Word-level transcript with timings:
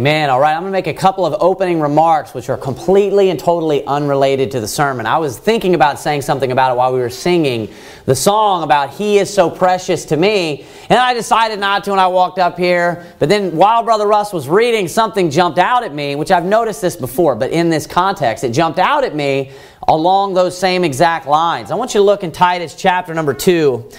Man, 0.00 0.30
all 0.30 0.40
right, 0.40 0.54
I'm 0.54 0.62
going 0.62 0.72
to 0.72 0.78
make 0.78 0.86
a 0.86 0.94
couple 0.94 1.26
of 1.26 1.36
opening 1.42 1.78
remarks 1.78 2.32
which 2.32 2.48
are 2.48 2.56
completely 2.56 3.28
and 3.28 3.38
totally 3.38 3.84
unrelated 3.84 4.50
to 4.52 4.60
the 4.60 4.66
sermon. 4.66 5.04
I 5.04 5.18
was 5.18 5.38
thinking 5.38 5.74
about 5.74 5.98
saying 5.98 6.22
something 6.22 6.50
about 6.50 6.72
it 6.72 6.78
while 6.78 6.94
we 6.94 7.00
were 7.00 7.10
singing 7.10 7.68
the 8.06 8.16
song 8.16 8.62
about 8.62 8.94
He 8.94 9.18
is 9.18 9.32
so 9.32 9.50
precious 9.50 10.06
to 10.06 10.16
me, 10.16 10.64
and 10.88 10.98
I 10.98 11.12
decided 11.12 11.60
not 11.60 11.84
to 11.84 11.90
when 11.90 11.98
I 11.98 12.06
walked 12.06 12.38
up 12.38 12.56
here. 12.56 13.12
But 13.18 13.28
then 13.28 13.54
while 13.54 13.82
Brother 13.82 14.06
Russ 14.06 14.32
was 14.32 14.48
reading, 14.48 14.88
something 14.88 15.28
jumped 15.28 15.58
out 15.58 15.84
at 15.84 15.92
me, 15.92 16.16
which 16.16 16.30
I've 16.30 16.46
noticed 16.46 16.80
this 16.80 16.96
before, 16.96 17.34
but 17.34 17.50
in 17.50 17.68
this 17.68 17.86
context, 17.86 18.42
it 18.42 18.52
jumped 18.52 18.78
out 18.78 19.04
at 19.04 19.14
me 19.14 19.52
along 19.86 20.32
those 20.32 20.56
same 20.56 20.82
exact 20.82 21.26
lines. 21.26 21.70
I 21.70 21.74
want 21.74 21.92
you 21.92 22.00
to 22.00 22.04
look 22.04 22.24
in 22.24 22.32
Titus 22.32 22.74
chapter 22.74 23.12
number 23.12 23.34
2. 23.34 23.90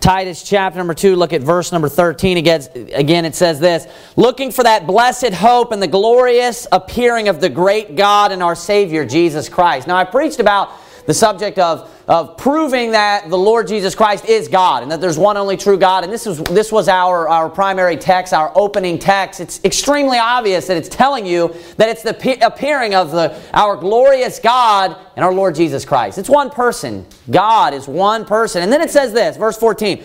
Titus 0.00 0.42
chapter 0.42 0.78
number 0.78 0.94
2, 0.94 1.16
look 1.16 1.32
at 1.32 1.42
verse 1.42 1.72
number 1.72 1.88
13. 1.88 2.36
Again, 2.36 2.62
again, 2.92 3.24
it 3.24 3.34
says 3.34 3.58
this 3.60 3.86
Looking 4.16 4.50
for 4.50 4.62
that 4.62 4.86
blessed 4.86 5.32
hope 5.32 5.72
and 5.72 5.82
the 5.82 5.86
glorious 5.86 6.66
appearing 6.70 7.28
of 7.28 7.40
the 7.40 7.48
great 7.48 7.96
God 7.96 8.32
and 8.32 8.42
our 8.42 8.54
Savior, 8.54 9.04
Jesus 9.04 9.48
Christ. 9.48 9.86
Now, 9.86 9.96
I 9.96 10.04
preached 10.04 10.40
about 10.40 10.70
the 11.06 11.14
subject 11.14 11.58
of, 11.58 11.90
of 12.08 12.36
proving 12.36 12.92
that 12.92 13.30
the 13.30 13.38
Lord 13.38 13.66
Jesus 13.66 13.94
Christ 13.94 14.26
is 14.26 14.48
God 14.48 14.82
and 14.82 14.92
that 14.92 15.00
there's 15.00 15.18
one 15.18 15.36
only 15.36 15.56
true 15.56 15.78
God. 15.78 16.04
And 16.04 16.12
this 16.12 16.26
was, 16.26 16.42
this 16.44 16.70
was 16.70 16.88
our, 16.88 17.28
our 17.28 17.48
primary 17.48 17.96
text, 17.96 18.32
our 18.32 18.52
opening 18.54 18.98
text. 18.98 19.40
It's 19.40 19.64
extremely 19.64 20.18
obvious 20.18 20.66
that 20.66 20.76
it's 20.76 20.88
telling 20.88 21.26
you 21.26 21.54
that 21.76 21.88
it's 21.88 22.02
the 22.02 22.44
appearing 22.44 22.94
of 22.94 23.12
the, 23.12 23.40
our 23.54 23.76
glorious 23.76 24.38
God 24.38 24.96
and 25.16 25.24
our 25.24 25.32
Lord 25.32 25.54
Jesus 25.54 25.84
Christ. 25.84 26.18
It's 26.18 26.30
one 26.30 26.50
person. 26.50 27.06
God 27.30 27.72
is 27.72 27.88
one 27.88 28.24
person. 28.24 28.62
And 28.62 28.72
then 28.72 28.82
it 28.82 28.90
says 28.90 29.12
this, 29.12 29.36
verse 29.36 29.56
14, 29.56 30.02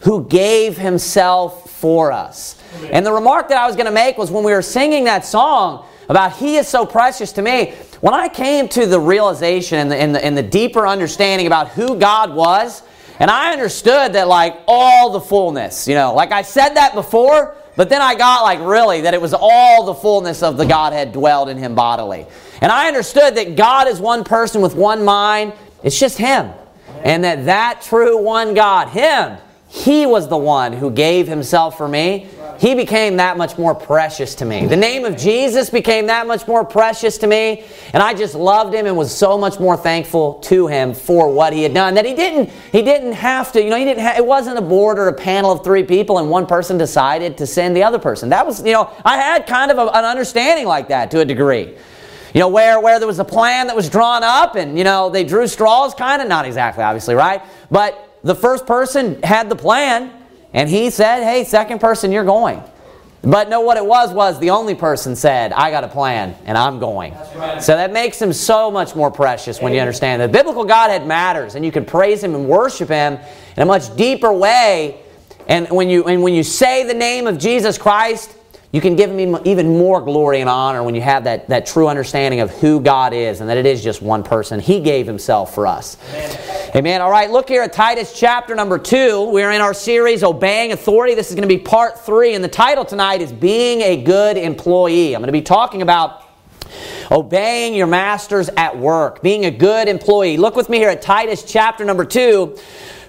who 0.00 0.24
gave 0.26 0.76
himself 0.76 1.70
for 1.70 2.12
us. 2.12 2.60
And 2.90 3.04
the 3.04 3.12
remark 3.12 3.48
that 3.48 3.58
I 3.58 3.66
was 3.66 3.76
going 3.76 3.86
to 3.86 3.92
make 3.92 4.18
was 4.18 4.30
when 4.30 4.44
we 4.44 4.52
were 4.52 4.62
singing 4.62 5.04
that 5.04 5.24
song, 5.24 5.86
about 6.08 6.36
He 6.36 6.56
is 6.56 6.68
so 6.68 6.84
precious 6.86 7.32
to 7.32 7.42
me. 7.42 7.74
When 8.00 8.14
I 8.14 8.28
came 8.28 8.68
to 8.70 8.86
the 8.86 9.00
realization 9.00 9.78
and 9.78 9.90
the, 9.90 9.96
and 9.96 10.14
the, 10.14 10.24
and 10.24 10.36
the 10.36 10.42
deeper 10.42 10.86
understanding 10.86 11.46
about 11.46 11.68
who 11.68 11.98
God 11.98 12.34
was, 12.34 12.82
and 13.20 13.30
I 13.30 13.52
understood 13.52 14.14
that, 14.14 14.28
like, 14.28 14.58
all 14.66 15.10
the 15.10 15.20
fullness, 15.20 15.86
you 15.86 15.94
know, 15.94 16.14
like 16.14 16.32
I 16.32 16.42
said 16.42 16.70
that 16.70 16.94
before, 16.94 17.56
but 17.76 17.88
then 17.88 18.02
I 18.02 18.14
got, 18.14 18.42
like, 18.42 18.60
really, 18.60 19.02
that 19.02 19.14
it 19.14 19.20
was 19.20 19.34
all 19.38 19.84
the 19.84 19.94
fullness 19.94 20.42
of 20.42 20.56
the 20.56 20.66
Godhead 20.66 21.12
dwelled 21.12 21.48
in 21.48 21.56
Him 21.56 21.74
bodily. 21.74 22.26
And 22.60 22.72
I 22.72 22.88
understood 22.88 23.36
that 23.36 23.56
God 23.56 23.88
is 23.88 24.00
one 24.00 24.24
person 24.24 24.62
with 24.62 24.74
one 24.74 25.04
mind, 25.04 25.52
it's 25.82 25.98
just 25.98 26.18
Him. 26.18 26.50
And 27.02 27.22
that 27.24 27.44
that 27.44 27.82
true 27.82 28.16
one 28.16 28.54
God, 28.54 28.88
Him, 28.88 29.38
He 29.74 30.06
was 30.06 30.28
the 30.28 30.36
one 30.36 30.72
who 30.72 30.90
gave 30.90 31.26
Himself 31.26 31.76
for 31.76 31.88
me 31.88 32.28
he 32.58 32.74
became 32.74 33.16
that 33.16 33.36
much 33.36 33.58
more 33.58 33.74
precious 33.74 34.34
to 34.36 34.44
me. 34.44 34.66
The 34.66 34.76
name 34.76 35.04
of 35.04 35.16
Jesus 35.16 35.70
became 35.70 36.06
that 36.06 36.26
much 36.26 36.46
more 36.46 36.64
precious 36.64 37.18
to 37.18 37.26
me, 37.26 37.64
and 37.92 38.02
I 38.02 38.14
just 38.14 38.34
loved 38.34 38.74
him 38.74 38.86
and 38.86 38.96
was 38.96 39.14
so 39.14 39.36
much 39.36 39.58
more 39.58 39.76
thankful 39.76 40.34
to 40.44 40.66
him 40.66 40.94
for 40.94 41.32
what 41.32 41.52
he 41.52 41.62
had 41.62 41.74
done. 41.74 41.94
That 41.94 42.06
he 42.06 42.14
didn't 42.14 42.50
he 42.72 42.82
didn't 42.82 43.12
have 43.12 43.52
to, 43.52 43.62
you 43.62 43.70
know, 43.70 43.76
he 43.76 43.84
didn't 43.84 44.02
ha- 44.02 44.14
it 44.16 44.24
wasn't 44.24 44.58
a 44.58 44.62
board 44.62 44.98
or 44.98 45.08
a 45.08 45.12
panel 45.12 45.52
of 45.52 45.64
three 45.64 45.84
people 45.84 46.18
and 46.18 46.30
one 46.30 46.46
person 46.46 46.78
decided 46.78 47.36
to 47.38 47.46
send 47.46 47.76
the 47.76 47.82
other 47.82 47.98
person. 47.98 48.28
That 48.28 48.46
was, 48.46 48.64
you 48.64 48.72
know, 48.72 48.90
I 49.04 49.16
had 49.16 49.46
kind 49.46 49.70
of 49.70 49.78
a, 49.78 49.86
an 49.88 50.04
understanding 50.04 50.66
like 50.66 50.88
that 50.88 51.10
to 51.12 51.20
a 51.20 51.24
degree. 51.24 51.74
You 52.32 52.40
know, 52.40 52.48
where, 52.48 52.80
where 52.80 52.98
there 52.98 53.06
was 53.06 53.20
a 53.20 53.24
plan 53.24 53.68
that 53.68 53.76
was 53.76 53.88
drawn 53.88 54.24
up 54.24 54.56
and, 54.56 54.76
you 54.76 54.82
know, 54.82 55.08
they 55.08 55.22
drew 55.22 55.46
straws, 55.46 55.94
kind 55.94 56.20
of, 56.20 56.26
not 56.26 56.44
exactly, 56.44 56.82
obviously, 56.82 57.14
right? 57.14 57.40
But 57.70 58.13
the 58.24 58.34
first 58.34 58.66
person 58.66 59.22
had 59.22 59.48
the 59.48 59.54
plan 59.54 60.10
and 60.52 60.68
he 60.68 60.90
said, 60.90 61.22
hey, 61.22 61.44
second 61.44 61.80
person, 61.80 62.10
you're 62.10 62.24
going. 62.24 62.62
But 63.22 63.48
no, 63.48 63.60
what 63.60 63.76
it 63.76 63.84
was 63.84 64.12
was 64.12 64.38
the 64.38 64.50
only 64.50 64.74
person 64.74 65.16
said, 65.16 65.52
I 65.52 65.70
got 65.70 65.84
a 65.84 65.88
plan 65.88 66.34
and 66.44 66.58
I'm 66.58 66.78
going. 66.78 67.14
Right. 67.34 67.62
So 67.62 67.74
that 67.74 67.92
makes 67.92 68.20
him 68.20 68.32
so 68.32 68.70
much 68.70 68.94
more 68.94 69.10
precious 69.10 69.60
when 69.60 69.72
you 69.72 69.80
understand 69.80 70.20
that 70.20 70.32
biblical 70.32 70.64
Godhead 70.64 71.06
matters 71.06 71.54
and 71.54 71.64
you 71.64 71.72
can 71.72 71.84
praise 71.84 72.22
him 72.22 72.34
and 72.34 72.48
worship 72.48 72.88
him 72.88 73.18
in 73.56 73.62
a 73.62 73.66
much 73.66 73.94
deeper 73.96 74.32
way. 74.32 75.00
And 75.48 75.68
when 75.70 75.88
you, 75.88 76.04
and 76.04 76.22
when 76.22 76.34
you 76.34 76.42
say 76.42 76.86
the 76.86 76.94
name 76.94 77.26
of 77.26 77.38
Jesus 77.38 77.78
Christ, 77.78 78.34
you 78.74 78.80
can 78.80 78.96
give 78.96 79.08
him 79.08 79.38
even 79.44 79.78
more 79.78 80.00
glory 80.00 80.40
and 80.40 80.50
honor 80.50 80.82
when 80.82 80.96
you 80.96 81.00
have 81.00 81.22
that, 81.22 81.48
that 81.48 81.64
true 81.64 81.86
understanding 81.86 82.40
of 82.40 82.50
who 82.50 82.80
God 82.80 83.12
is 83.12 83.40
and 83.40 83.48
that 83.48 83.56
it 83.56 83.66
is 83.66 83.84
just 83.84 84.02
one 84.02 84.24
person. 84.24 84.58
He 84.58 84.80
gave 84.80 85.06
himself 85.06 85.54
for 85.54 85.64
us. 85.64 85.96
Amen. 86.08 86.70
Amen. 86.74 87.00
All 87.00 87.10
right, 87.12 87.30
look 87.30 87.48
here 87.48 87.62
at 87.62 87.72
Titus 87.72 88.12
chapter 88.18 88.52
number 88.56 88.76
2. 88.76 89.30
We're 89.30 89.52
in 89.52 89.60
our 89.60 89.74
series, 89.74 90.24
Obeying 90.24 90.72
Authority. 90.72 91.14
This 91.14 91.28
is 91.28 91.36
going 91.36 91.48
to 91.48 91.54
be 91.56 91.62
part 91.62 92.00
3, 92.00 92.34
and 92.34 92.42
the 92.42 92.48
title 92.48 92.84
tonight 92.84 93.22
is 93.22 93.32
Being 93.32 93.80
a 93.80 94.02
Good 94.02 94.36
Employee. 94.36 95.14
I'm 95.14 95.20
going 95.20 95.28
to 95.28 95.32
be 95.32 95.40
talking 95.40 95.80
about 95.80 96.24
obeying 97.12 97.76
your 97.76 97.86
masters 97.86 98.48
at 98.56 98.76
work, 98.76 99.22
being 99.22 99.44
a 99.44 99.52
good 99.52 99.86
employee. 99.86 100.36
Look 100.36 100.56
with 100.56 100.68
me 100.68 100.78
here 100.78 100.88
at 100.88 101.00
Titus 101.00 101.44
chapter 101.44 101.84
number 101.84 102.04
2, 102.04 102.58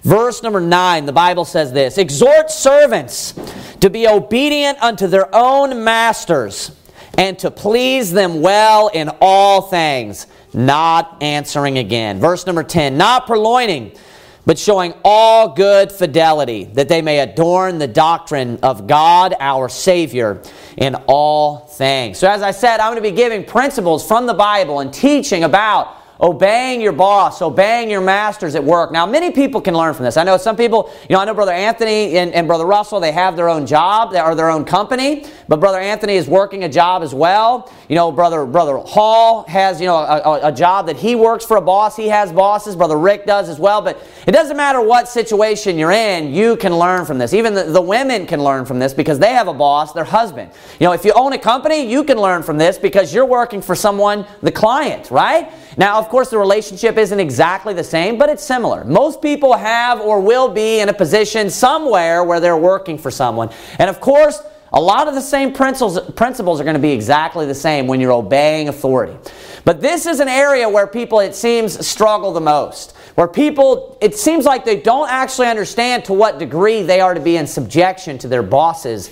verse 0.05 0.43
number 0.43 0.61
9. 0.61 1.05
The 1.05 1.13
Bible 1.13 1.43
says 1.43 1.73
this 1.73 1.97
Exhort 1.97 2.49
servants 2.49 3.33
to 3.81 3.89
be 3.89 4.07
obedient 4.07 4.81
unto 4.81 5.07
their 5.07 5.33
own 5.35 5.83
masters, 5.83 6.71
and 7.17 7.37
to 7.39 7.51
please 7.51 8.11
them 8.11 8.41
well 8.41 8.87
in 8.87 9.09
all 9.19 9.63
things, 9.63 10.27
not 10.53 11.21
answering 11.21 11.77
again. 11.77 12.19
Verse 12.19 12.45
number 12.45 12.63
10 12.63 12.97
Not 12.97 13.27
purloining, 13.27 13.97
but 14.45 14.59
showing 14.59 14.93
all 15.03 15.53
good 15.53 15.91
fidelity, 15.91 16.65
that 16.65 16.87
they 16.87 17.01
may 17.01 17.19
adorn 17.19 17.79
the 17.79 17.87
doctrine 17.87 18.59
of 18.61 18.85
God 18.85 19.35
our 19.39 19.67
Savior 19.67 20.41
in 20.77 20.95
all 21.07 21.57
things. 21.57 22.19
So, 22.19 22.29
as 22.29 22.41
I 22.41 22.51
said, 22.51 22.79
I'm 22.79 22.93
going 22.93 23.03
to 23.03 23.09
be 23.09 23.15
giving 23.15 23.43
principles 23.43 24.07
from 24.07 24.27
the 24.27 24.33
Bible 24.33 24.81
and 24.81 24.93
teaching 24.93 25.43
about 25.43 25.97
obeying 26.19 26.81
your 26.81 26.91
boss, 26.91 27.41
obeying 27.41 27.89
your 27.89 28.01
masters 28.01 28.55
at 28.55 28.63
work. 28.63 28.91
Now, 28.91 29.05
many 29.05 29.31
people 29.31 29.61
can 29.61 29.73
learn 29.73 29.93
from 29.93 30.05
this. 30.05 30.17
I 30.17 30.23
know 30.23 30.37
some 30.37 30.55
people, 30.55 30.91
you 31.09 31.15
know, 31.15 31.21
I 31.21 31.25
know 31.25 31.33
Brother 31.33 31.51
Anthony 31.51 32.17
and, 32.17 32.33
and 32.33 32.47
Brother 32.47 32.65
Russell, 32.65 32.99
they 32.99 33.11
have 33.11 33.35
their 33.35 33.49
own 33.49 33.65
job 33.65 34.13
or 34.13 34.35
their 34.35 34.49
own 34.49 34.65
company, 34.65 35.25
but 35.47 35.59
Brother 35.59 35.79
Anthony 35.79 36.15
is 36.15 36.27
working 36.27 36.63
a 36.63 36.69
job 36.69 37.03
as 37.03 37.13
well. 37.13 37.71
You 37.89 37.95
know, 37.95 38.11
Brother 38.11 38.45
Brother 38.45 38.77
Hall 38.77 39.45
has, 39.47 39.79
you 39.79 39.87
know, 39.87 39.97
a, 39.97 40.47
a 40.47 40.51
job 40.51 40.87
that 40.87 40.95
he 40.95 41.15
works 41.15 41.45
for 41.45 41.57
a 41.57 41.61
boss. 41.61 41.95
He 41.95 42.07
has 42.07 42.31
bosses. 42.31 42.75
Brother 42.75 42.97
Rick 42.97 43.25
does 43.25 43.49
as 43.49 43.59
well. 43.59 43.81
But 43.81 44.01
it 44.25 44.31
doesn't 44.31 44.57
matter 44.57 44.81
what 44.81 45.07
situation 45.07 45.77
you're 45.77 45.91
in, 45.91 46.33
you 46.33 46.55
can 46.57 46.75
learn 46.75 47.05
from 47.05 47.17
this. 47.17 47.33
Even 47.33 47.53
the, 47.53 47.63
the 47.63 47.81
women 47.81 48.25
can 48.25 48.43
learn 48.43 48.65
from 48.65 48.79
this 48.79 48.93
because 48.93 49.19
they 49.19 49.33
have 49.33 49.47
a 49.47 49.53
boss, 49.53 49.93
their 49.93 50.03
husband. 50.03 50.51
You 50.79 50.87
know, 50.87 50.93
if 50.93 51.05
you 51.05 51.13
own 51.13 51.33
a 51.33 51.37
company, 51.37 51.89
you 51.89 52.03
can 52.03 52.17
learn 52.17 52.43
from 52.43 52.57
this 52.57 52.77
because 52.77 53.13
you're 53.13 53.25
working 53.25 53.61
for 53.61 53.75
someone, 53.75 54.25
the 54.41 54.51
client, 54.51 55.11
right? 55.11 55.51
Now, 55.77 55.99
of 55.99 56.09
course, 56.09 56.29
the 56.29 56.37
relationship 56.37 56.97
isn't 56.97 57.19
exactly 57.19 57.73
the 57.73 57.83
same, 57.83 58.17
but 58.17 58.29
it's 58.29 58.43
similar. 58.43 58.83
Most 58.83 59.21
people 59.21 59.53
have 59.53 59.99
or 59.99 60.21
will 60.21 60.47
be 60.47 60.79
in 60.79 60.89
a 60.89 60.93
position 60.93 61.49
somewhere 61.49 62.23
where 62.23 62.39
they're 62.39 62.57
working 62.57 62.97
for 62.97 63.11
someone. 63.11 63.49
And 63.79 63.89
of 63.89 63.99
course, 63.99 64.41
a 64.73 64.81
lot 64.81 65.07
of 65.07 65.13
the 65.13 65.21
same 65.21 65.53
principles, 65.53 65.99
principles 66.11 66.59
are 66.59 66.63
going 66.63 66.75
to 66.75 66.81
be 66.81 66.91
exactly 66.91 67.45
the 67.45 67.55
same 67.55 67.87
when 67.87 68.01
you're 68.01 68.11
obeying 68.11 68.67
authority. 68.67 69.17
But 69.63 69.79
this 69.79 70.05
is 70.05 70.19
an 70.19 70.27
area 70.27 70.67
where 70.67 70.85
people, 70.85 71.19
it 71.19 71.33
seems, 71.33 71.85
struggle 71.85 72.33
the 72.33 72.41
most. 72.41 72.95
Where 73.15 73.27
people, 73.27 73.97
it 74.01 74.15
seems 74.15 74.43
like 74.43 74.65
they 74.65 74.81
don't 74.81 75.09
actually 75.09 75.47
understand 75.47 76.03
to 76.05 76.13
what 76.13 76.39
degree 76.39 76.81
they 76.81 76.99
are 76.99 77.13
to 77.13 77.21
be 77.21 77.37
in 77.37 77.47
subjection 77.47 78.17
to 78.19 78.27
their 78.27 78.43
bosses 78.43 79.11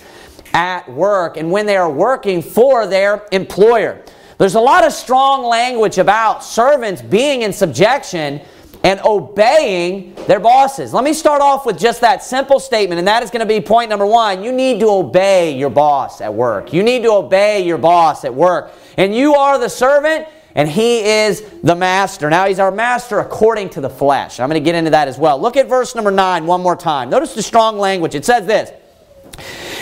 at 0.52 0.88
work 0.92 1.36
and 1.36 1.50
when 1.50 1.66
they 1.66 1.76
are 1.76 1.90
working 1.90 2.42
for 2.42 2.86
their 2.86 3.26
employer. 3.32 4.04
There's 4.38 4.54
a 4.56 4.60
lot 4.60 4.84
of 4.84 4.92
strong 4.92 5.44
language 5.44 5.98
about 5.98 6.44
servants 6.44 7.02
being 7.02 7.42
in 7.42 7.52
subjection 7.52 8.40
and 8.82 9.00
obeying 9.00 10.14
their 10.26 10.40
bosses. 10.40 10.92
Let 10.92 11.04
me 11.04 11.14
start 11.14 11.40
off 11.40 11.64
with 11.64 11.78
just 11.78 12.02
that 12.02 12.22
simple 12.22 12.60
statement, 12.60 12.98
and 12.98 13.08
that 13.08 13.22
is 13.22 13.30
going 13.30 13.40
to 13.40 13.46
be 13.46 13.60
point 13.60 13.88
number 13.88 14.04
one. 14.04 14.44
You 14.44 14.52
need 14.52 14.80
to 14.80 14.90
obey 14.90 15.56
your 15.56 15.70
boss 15.70 16.20
at 16.20 16.34
work. 16.34 16.72
You 16.72 16.82
need 16.82 17.02
to 17.04 17.12
obey 17.12 17.64
your 17.64 17.78
boss 17.78 18.24
at 18.24 18.34
work. 18.34 18.72
And 18.98 19.14
you 19.14 19.34
are 19.34 19.58
the 19.58 19.70
servant, 19.70 20.28
and 20.54 20.68
he 20.68 20.98
is 21.00 21.42
the 21.62 21.74
master. 21.74 22.28
Now, 22.28 22.46
he's 22.46 22.58
our 22.58 22.70
master 22.70 23.20
according 23.20 23.70
to 23.70 23.80
the 23.80 23.88
flesh. 23.88 24.38
I'm 24.38 24.50
going 24.50 24.62
to 24.62 24.64
get 24.64 24.74
into 24.74 24.90
that 24.90 25.08
as 25.08 25.16
well. 25.16 25.40
Look 25.40 25.56
at 25.56 25.66
verse 25.66 25.94
number 25.94 26.10
nine 26.10 26.44
one 26.44 26.60
more 26.60 26.76
time. 26.76 27.08
Notice 27.08 27.34
the 27.34 27.42
strong 27.42 27.78
language. 27.78 28.14
It 28.14 28.26
says 28.26 28.46
this. 28.46 28.70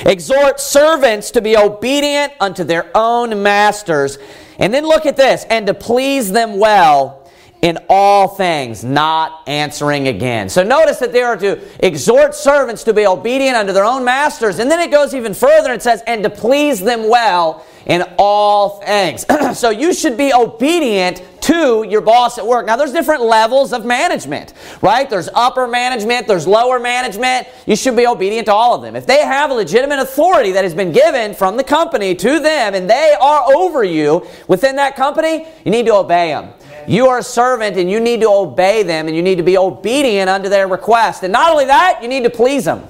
Exhort 0.06 0.60
servants 0.60 1.32
to 1.32 1.40
be 1.40 1.56
obedient 1.56 2.32
unto 2.40 2.62
their 2.62 2.90
own 2.96 3.42
masters. 3.42 4.18
And 4.58 4.72
then 4.72 4.84
look 4.84 5.06
at 5.06 5.16
this, 5.16 5.44
and 5.48 5.66
to 5.66 5.74
please 5.74 6.30
them 6.30 6.58
well 6.58 7.22
in 7.62 7.78
all 7.88 8.26
things, 8.26 8.82
not 8.82 9.48
answering 9.48 10.08
again. 10.08 10.48
So 10.48 10.64
notice 10.64 10.98
that 10.98 11.12
they 11.12 11.22
are 11.22 11.36
to 11.36 11.60
exhort 11.84 12.34
servants 12.34 12.82
to 12.84 12.92
be 12.92 13.06
obedient 13.06 13.56
unto 13.56 13.72
their 13.72 13.84
own 13.84 14.04
masters. 14.04 14.58
And 14.58 14.68
then 14.68 14.80
it 14.80 14.90
goes 14.90 15.14
even 15.14 15.32
further 15.32 15.72
and 15.72 15.80
says, 15.80 16.02
and 16.08 16.24
to 16.24 16.30
please 16.30 16.80
them 16.80 17.08
well 17.08 17.64
in 17.86 18.02
all 18.18 18.80
things. 18.80 19.24
so 19.54 19.70
you 19.70 19.94
should 19.94 20.16
be 20.16 20.32
obedient 20.34 21.22
to 21.42 21.84
your 21.88 22.00
boss 22.00 22.38
at 22.38 22.46
work. 22.46 22.66
Now, 22.66 22.76
there's 22.76 22.92
different 22.92 23.22
levels 23.22 23.72
of 23.72 23.84
management, 23.84 24.54
right? 24.80 25.08
There's 25.08 25.28
upper 25.34 25.66
management, 25.66 26.26
there's 26.26 26.46
lower 26.46 26.78
management. 26.78 27.48
You 27.66 27.76
should 27.76 27.96
be 27.96 28.06
obedient 28.06 28.46
to 28.46 28.52
all 28.52 28.74
of 28.74 28.82
them. 28.82 28.96
If 28.96 29.06
they 29.06 29.24
have 29.24 29.50
a 29.50 29.54
legitimate 29.54 29.98
authority 29.98 30.52
that 30.52 30.64
has 30.64 30.74
been 30.74 30.92
given 30.92 31.34
from 31.34 31.56
the 31.56 31.64
company 31.64 32.14
to 32.14 32.40
them 32.40 32.74
and 32.74 32.88
they 32.88 33.14
are 33.20 33.52
over 33.54 33.84
you 33.84 34.26
within 34.48 34.76
that 34.76 34.96
company, 34.96 35.46
you 35.64 35.70
need 35.70 35.86
to 35.86 35.94
obey 35.94 36.28
them. 36.28 36.52
You 36.86 37.08
are 37.08 37.18
a 37.18 37.22
servant 37.22 37.76
and 37.76 37.90
you 37.90 38.00
need 38.00 38.20
to 38.22 38.28
obey 38.28 38.82
them 38.82 39.06
and 39.06 39.16
you 39.16 39.22
need 39.22 39.36
to 39.36 39.44
be 39.44 39.56
obedient 39.56 40.28
unto 40.28 40.48
their 40.48 40.68
request. 40.68 41.22
And 41.22 41.32
not 41.32 41.50
only 41.50 41.66
that, 41.66 42.00
you 42.02 42.08
need 42.08 42.24
to 42.24 42.30
please 42.30 42.64
them. 42.64 42.86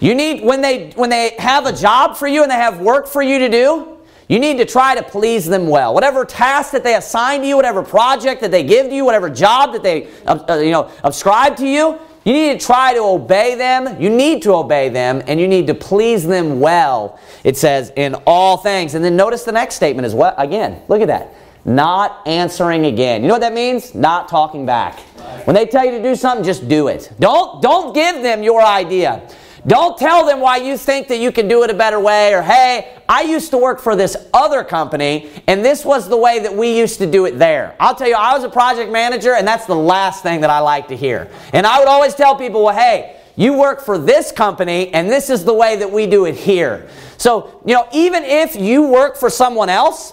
You 0.00 0.14
need 0.14 0.44
when 0.44 0.60
they 0.60 0.90
when 0.90 1.10
they 1.10 1.34
have 1.38 1.66
a 1.66 1.72
job 1.72 2.16
for 2.16 2.26
you 2.26 2.42
and 2.42 2.50
they 2.50 2.56
have 2.56 2.80
work 2.80 3.06
for 3.06 3.22
you 3.22 3.38
to 3.38 3.48
do, 3.48 3.95
you 4.28 4.38
need 4.38 4.58
to 4.58 4.64
try 4.64 4.94
to 4.94 5.02
please 5.02 5.46
them 5.46 5.68
well. 5.68 5.94
Whatever 5.94 6.24
task 6.24 6.72
that 6.72 6.82
they 6.82 6.94
assign 6.94 7.40
to 7.40 7.46
you, 7.46 7.56
whatever 7.56 7.82
project 7.82 8.40
that 8.40 8.50
they 8.50 8.64
give 8.64 8.88
to 8.88 8.94
you, 8.94 9.04
whatever 9.04 9.30
job 9.30 9.72
that 9.72 9.82
they 9.82 10.08
uh, 10.26 10.38
uh 10.48 10.56
you 10.56 10.72
know 10.72 10.90
ascribe 11.04 11.56
to 11.56 11.66
you, 11.66 11.98
you 12.26 12.32
need 12.32 12.58
to 12.58 12.66
try 12.66 12.92
to 12.92 13.00
obey 13.00 13.54
them. 13.54 14.02
You 14.02 14.10
need 14.10 14.42
to 14.42 14.52
obey 14.52 14.88
them 14.88 15.22
and 15.28 15.38
you 15.38 15.46
need 15.46 15.68
to 15.68 15.74
please 15.74 16.26
them 16.26 16.58
well. 16.58 17.20
It 17.44 17.56
says 17.56 17.92
in 17.94 18.16
all 18.26 18.56
things. 18.56 18.94
And 18.94 19.04
then 19.04 19.14
notice 19.14 19.44
the 19.44 19.52
next 19.52 19.76
statement 19.76 20.06
as 20.06 20.14
well. 20.14 20.34
Again, 20.36 20.82
look 20.88 21.00
at 21.00 21.06
that. 21.06 21.32
Not 21.64 22.26
answering 22.26 22.86
again. 22.86 23.22
You 23.22 23.28
know 23.28 23.34
what 23.34 23.42
that 23.42 23.52
means? 23.52 23.94
Not 23.94 24.28
talking 24.28 24.66
back. 24.66 24.98
When 25.46 25.54
they 25.54 25.66
tell 25.66 25.84
you 25.84 25.92
to 25.92 26.02
do 26.02 26.16
something, 26.16 26.44
just 26.44 26.68
do 26.68 26.88
it. 26.88 27.12
Don't, 27.20 27.62
don't 27.62 27.94
give 27.94 28.22
them 28.22 28.42
your 28.42 28.60
idea. 28.60 29.28
Don't 29.66 29.98
tell 29.98 30.24
them 30.26 30.40
why 30.40 30.58
you 30.58 30.76
think 30.76 31.08
that 31.08 31.18
you 31.18 31.32
can 31.32 31.48
do 31.48 31.64
it 31.64 31.70
a 31.70 31.74
better 31.74 31.98
way 31.98 32.32
or, 32.32 32.42
hey, 32.42 32.94
I 33.08 33.22
used 33.22 33.50
to 33.50 33.58
work 33.58 33.80
for 33.80 33.96
this 33.96 34.16
other 34.32 34.62
company 34.62 35.30
and 35.48 35.64
this 35.64 35.84
was 35.84 36.08
the 36.08 36.16
way 36.16 36.38
that 36.38 36.54
we 36.54 36.78
used 36.78 36.98
to 36.98 37.10
do 37.10 37.26
it 37.26 37.38
there. 37.38 37.74
I'll 37.80 37.94
tell 37.96 38.08
you, 38.08 38.14
I 38.14 38.34
was 38.34 38.44
a 38.44 38.48
project 38.48 38.92
manager 38.92 39.34
and 39.34 39.46
that's 39.46 39.66
the 39.66 39.74
last 39.74 40.22
thing 40.22 40.40
that 40.42 40.50
I 40.50 40.60
like 40.60 40.86
to 40.88 40.96
hear. 40.96 41.28
And 41.52 41.66
I 41.66 41.80
would 41.80 41.88
always 41.88 42.14
tell 42.14 42.36
people, 42.36 42.62
well, 42.62 42.76
hey, 42.76 43.16
you 43.34 43.54
work 43.54 43.84
for 43.84 43.98
this 43.98 44.30
company 44.30 44.92
and 44.94 45.10
this 45.10 45.30
is 45.30 45.44
the 45.44 45.54
way 45.54 45.76
that 45.76 45.90
we 45.90 46.06
do 46.06 46.26
it 46.26 46.36
here. 46.36 46.88
So, 47.16 47.60
you 47.66 47.74
know, 47.74 47.88
even 47.92 48.22
if 48.22 48.54
you 48.54 48.86
work 48.86 49.16
for 49.16 49.28
someone 49.28 49.68
else, 49.68 50.12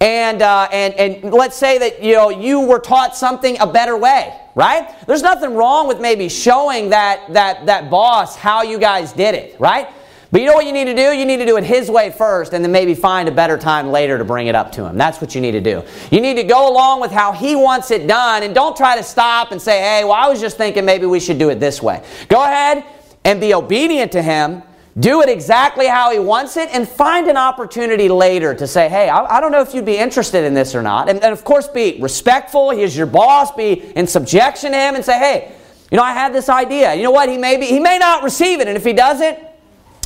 and, 0.00 0.40
uh, 0.42 0.68
and, 0.72 0.94
and 0.94 1.32
let's 1.32 1.56
say 1.56 1.78
that 1.78 2.02
you, 2.02 2.14
know, 2.14 2.30
you 2.30 2.60
were 2.60 2.78
taught 2.78 3.16
something 3.16 3.58
a 3.60 3.66
better 3.66 3.96
way, 3.96 4.38
right? 4.54 4.94
There's 5.06 5.22
nothing 5.22 5.54
wrong 5.54 5.88
with 5.88 6.00
maybe 6.00 6.28
showing 6.28 6.90
that, 6.90 7.32
that, 7.32 7.66
that 7.66 7.90
boss 7.90 8.36
how 8.36 8.62
you 8.62 8.78
guys 8.78 9.12
did 9.12 9.34
it, 9.34 9.58
right? 9.58 9.88
But 10.32 10.42
you 10.42 10.46
know 10.46 10.54
what 10.54 10.64
you 10.64 10.72
need 10.72 10.84
to 10.84 10.94
do? 10.94 11.10
You 11.10 11.24
need 11.24 11.38
to 11.38 11.46
do 11.46 11.56
it 11.56 11.64
his 11.64 11.90
way 11.90 12.10
first 12.10 12.52
and 12.52 12.64
then 12.64 12.70
maybe 12.70 12.94
find 12.94 13.28
a 13.28 13.32
better 13.32 13.58
time 13.58 13.88
later 13.90 14.16
to 14.16 14.24
bring 14.24 14.46
it 14.46 14.54
up 14.54 14.70
to 14.72 14.86
him. 14.86 14.96
That's 14.96 15.20
what 15.20 15.34
you 15.34 15.40
need 15.40 15.52
to 15.52 15.60
do. 15.60 15.82
You 16.12 16.20
need 16.20 16.34
to 16.34 16.44
go 16.44 16.72
along 16.72 17.00
with 17.00 17.10
how 17.10 17.32
he 17.32 17.56
wants 17.56 17.90
it 17.90 18.06
done 18.06 18.44
and 18.44 18.54
don't 18.54 18.76
try 18.76 18.96
to 18.96 19.02
stop 19.02 19.50
and 19.50 19.60
say, 19.60 19.80
hey, 19.80 20.04
well, 20.04 20.12
I 20.12 20.28
was 20.28 20.40
just 20.40 20.56
thinking 20.56 20.84
maybe 20.84 21.06
we 21.06 21.18
should 21.18 21.38
do 21.38 21.48
it 21.50 21.58
this 21.58 21.82
way. 21.82 22.04
Go 22.28 22.44
ahead 22.44 22.84
and 23.24 23.40
be 23.40 23.54
obedient 23.54 24.12
to 24.12 24.22
him 24.22 24.62
do 24.98 25.22
it 25.22 25.28
exactly 25.28 25.86
how 25.86 26.10
he 26.10 26.18
wants 26.18 26.56
it, 26.56 26.68
and 26.72 26.88
find 26.88 27.28
an 27.28 27.36
opportunity 27.36 28.08
later 28.08 28.54
to 28.54 28.66
say, 28.66 28.88
hey, 28.88 29.08
I, 29.08 29.36
I 29.36 29.40
don't 29.40 29.52
know 29.52 29.60
if 29.60 29.72
you'd 29.72 29.84
be 29.84 29.96
interested 29.96 30.44
in 30.44 30.52
this 30.52 30.74
or 30.74 30.82
not. 30.82 31.08
And, 31.08 31.22
and 31.22 31.32
of 31.32 31.44
course, 31.44 31.68
be 31.68 31.98
respectful. 32.00 32.70
He's 32.70 32.96
your 32.96 33.06
boss. 33.06 33.52
Be 33.52 33.72
in 33.72 34.06
subjection 34.06 34.72
to 34.72 34.78
him 34.78 34.96
and 34.96 35.04
say, 35.04 35.18
hey, 35.18 35.52
you 35.90 35.96
know, 35.96 36.02
I 36.02 36.12
had 36.12 36.32
this 36.32 36.48
idea. 36.48 36.94
You 36.94 37.04
know 37.04 37.10
what? 37.10 37.28
He 37.28 37.38
may, 37.38 37.56
be, 37.56 37.66
he 37.66 37.80
may 37.80 37.98
not 37.98 38.22
receive 38.22 38.60
it, 38.60 38.68
and 38.68 38.76
if 38.76 38.84
he 38.84 38.92
doesn't, 38.92 39.38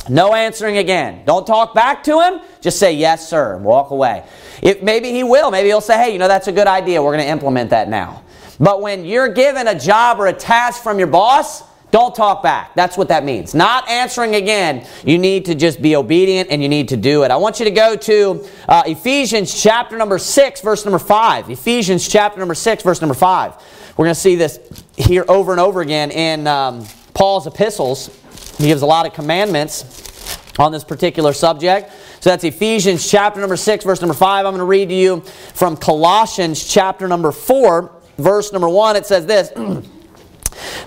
no 0.07 0.35
answering 0.35 0.77
again. 0.77 1.25
Don't 1.25 1.47
talk 1.47 1.73
back 1.73 2.03
to 2.03 2.19
him. 2.19 2.39
Just 2.61 2.77
say, 2.77 2.93
yes, 2.93 3.27
sir, 3.27 3.55
and 3.55 3.65
walk 3.65 3.89
away. 3.89 4.23
If, 4.61 4.83
maybe 4.83 5.11
he 5.11 5.23
will. 5.23 5.49
Maybe 5.49 5.69
he'll 5.69 5.81
say, 5.81 5.97
hey, 5.97 6.13
you 6.13 6.19
know, 6.19 6.27
that's 6.27 6.47
a 6.47 6.51
good 6.51 6.67
idea. 6.67 7.01
We're 7.01 7.13
going 7.13 7.25
to 7.25 7.31
implement 7.31 7.71
that 7.71 7.89
now. 7.89 8.23
But 8.59 8.81
when 8.81 9.03
you're 9.03 9.29
given 9.29 9.67
a 9.67 9.77
job 9.77 10.19
or 10.19 10.27
a 10.27 10.33
task 10.33 10.83
from 10.83 10.99
your 10.99 11.07
boss, 11.07 11.63
don't 11.91 12.13
talk 12.13 12.43
back. 12.43 12.75
That's 12.75 12.97
what 12.97 13.07
that 13.07 13.23
means. 13.23 13.55
Not 13.55 13.87
answering 13.89 14.35
again. 14.35 14.85
You 15.05 15.17
need 15.17 15.45
to 15.45 15.55
just 15.55 15.81
be 15.81 15.95
obedient 15.95 16.49
and 16.49 16.61
you 16.61 16.67
need 16.67 16.89
to 16.89 16.97
do 16.97 17.23
it. 17.23 17.31
I 17.31 17.37
want 17.37 17.59
you 17.59 17.65
to 17.65 17.71
go 17.71 17.95
to 17.95 18.45
uh, 18.67 18.83
Ephesians 18.85 19.61
chapter 19.61 19.97
number 19.97 20.17
6, 20.17 20.61
verse 20.61 20.83
number 20.83 20.99
5. 20.99 21.49
Ephesians 21.49 22.07
chapter 22.07 22.39
number 22.39 22.55
6, 22.55 22.83
verse 22.83 23.01
number 23.01 23.15
5. 23.15 23.53
We're 23.95 24.05
going 24.05 24.15
to 24.15 24.19
see 24.19 24.35
this 24.35 24.59
here 24.97 25.23
over 25.27 25.51
and 25.51 25.61
over 25.61 25.81
again 25.81 26.11
in 26.11 26.47
um, 26.47 26.85
Paul's 27.13 27.47
epistles. 27.47 28.09
He 28.57 28.67
gives 28.67 28.81
a 28.81 28.85
lot 28.85 29.05
of 29.05 29.13
commandments 29.13 30.49
on 30.59 30.71
this 30.71 30.83
particular 30.83 31.33
subject. 31.33 31.91
So 32.19 32.29
that's 32.29 32.43
Ephesians 32.43 33.09
chapter 33.09 33.39
number 33.39 33.55
6, 33.55 33.85
verse 33.85 34.01
number 34.01 34.15
5. 34.15 34.45
I'm 34.45 34.51
going 34.51 34.59
to 34.59 34.65
read 34.65 34.89
to 34.89 34.95
you 34.95 35.21
from 35.53 35.77
Colossians 35.77 36.67
chapter 36.67 37.07
number 37.07 37.31
4, 37.31 37.91
verse 38.17 38.51
number 38.51 38.67
1. 38.67 38.95
It 38.95 39.05
says 39.05 39.25
this. 39.25 39.51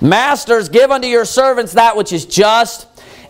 Masters, 0.00 0.69
give 0.69 0.91
unto 0.91 1.09
your 1.09 1.25
servants 1.25 1.75
that 1.75 1.97
which 1.97 2.12
is 2.12 2.25
just 2.25 2.87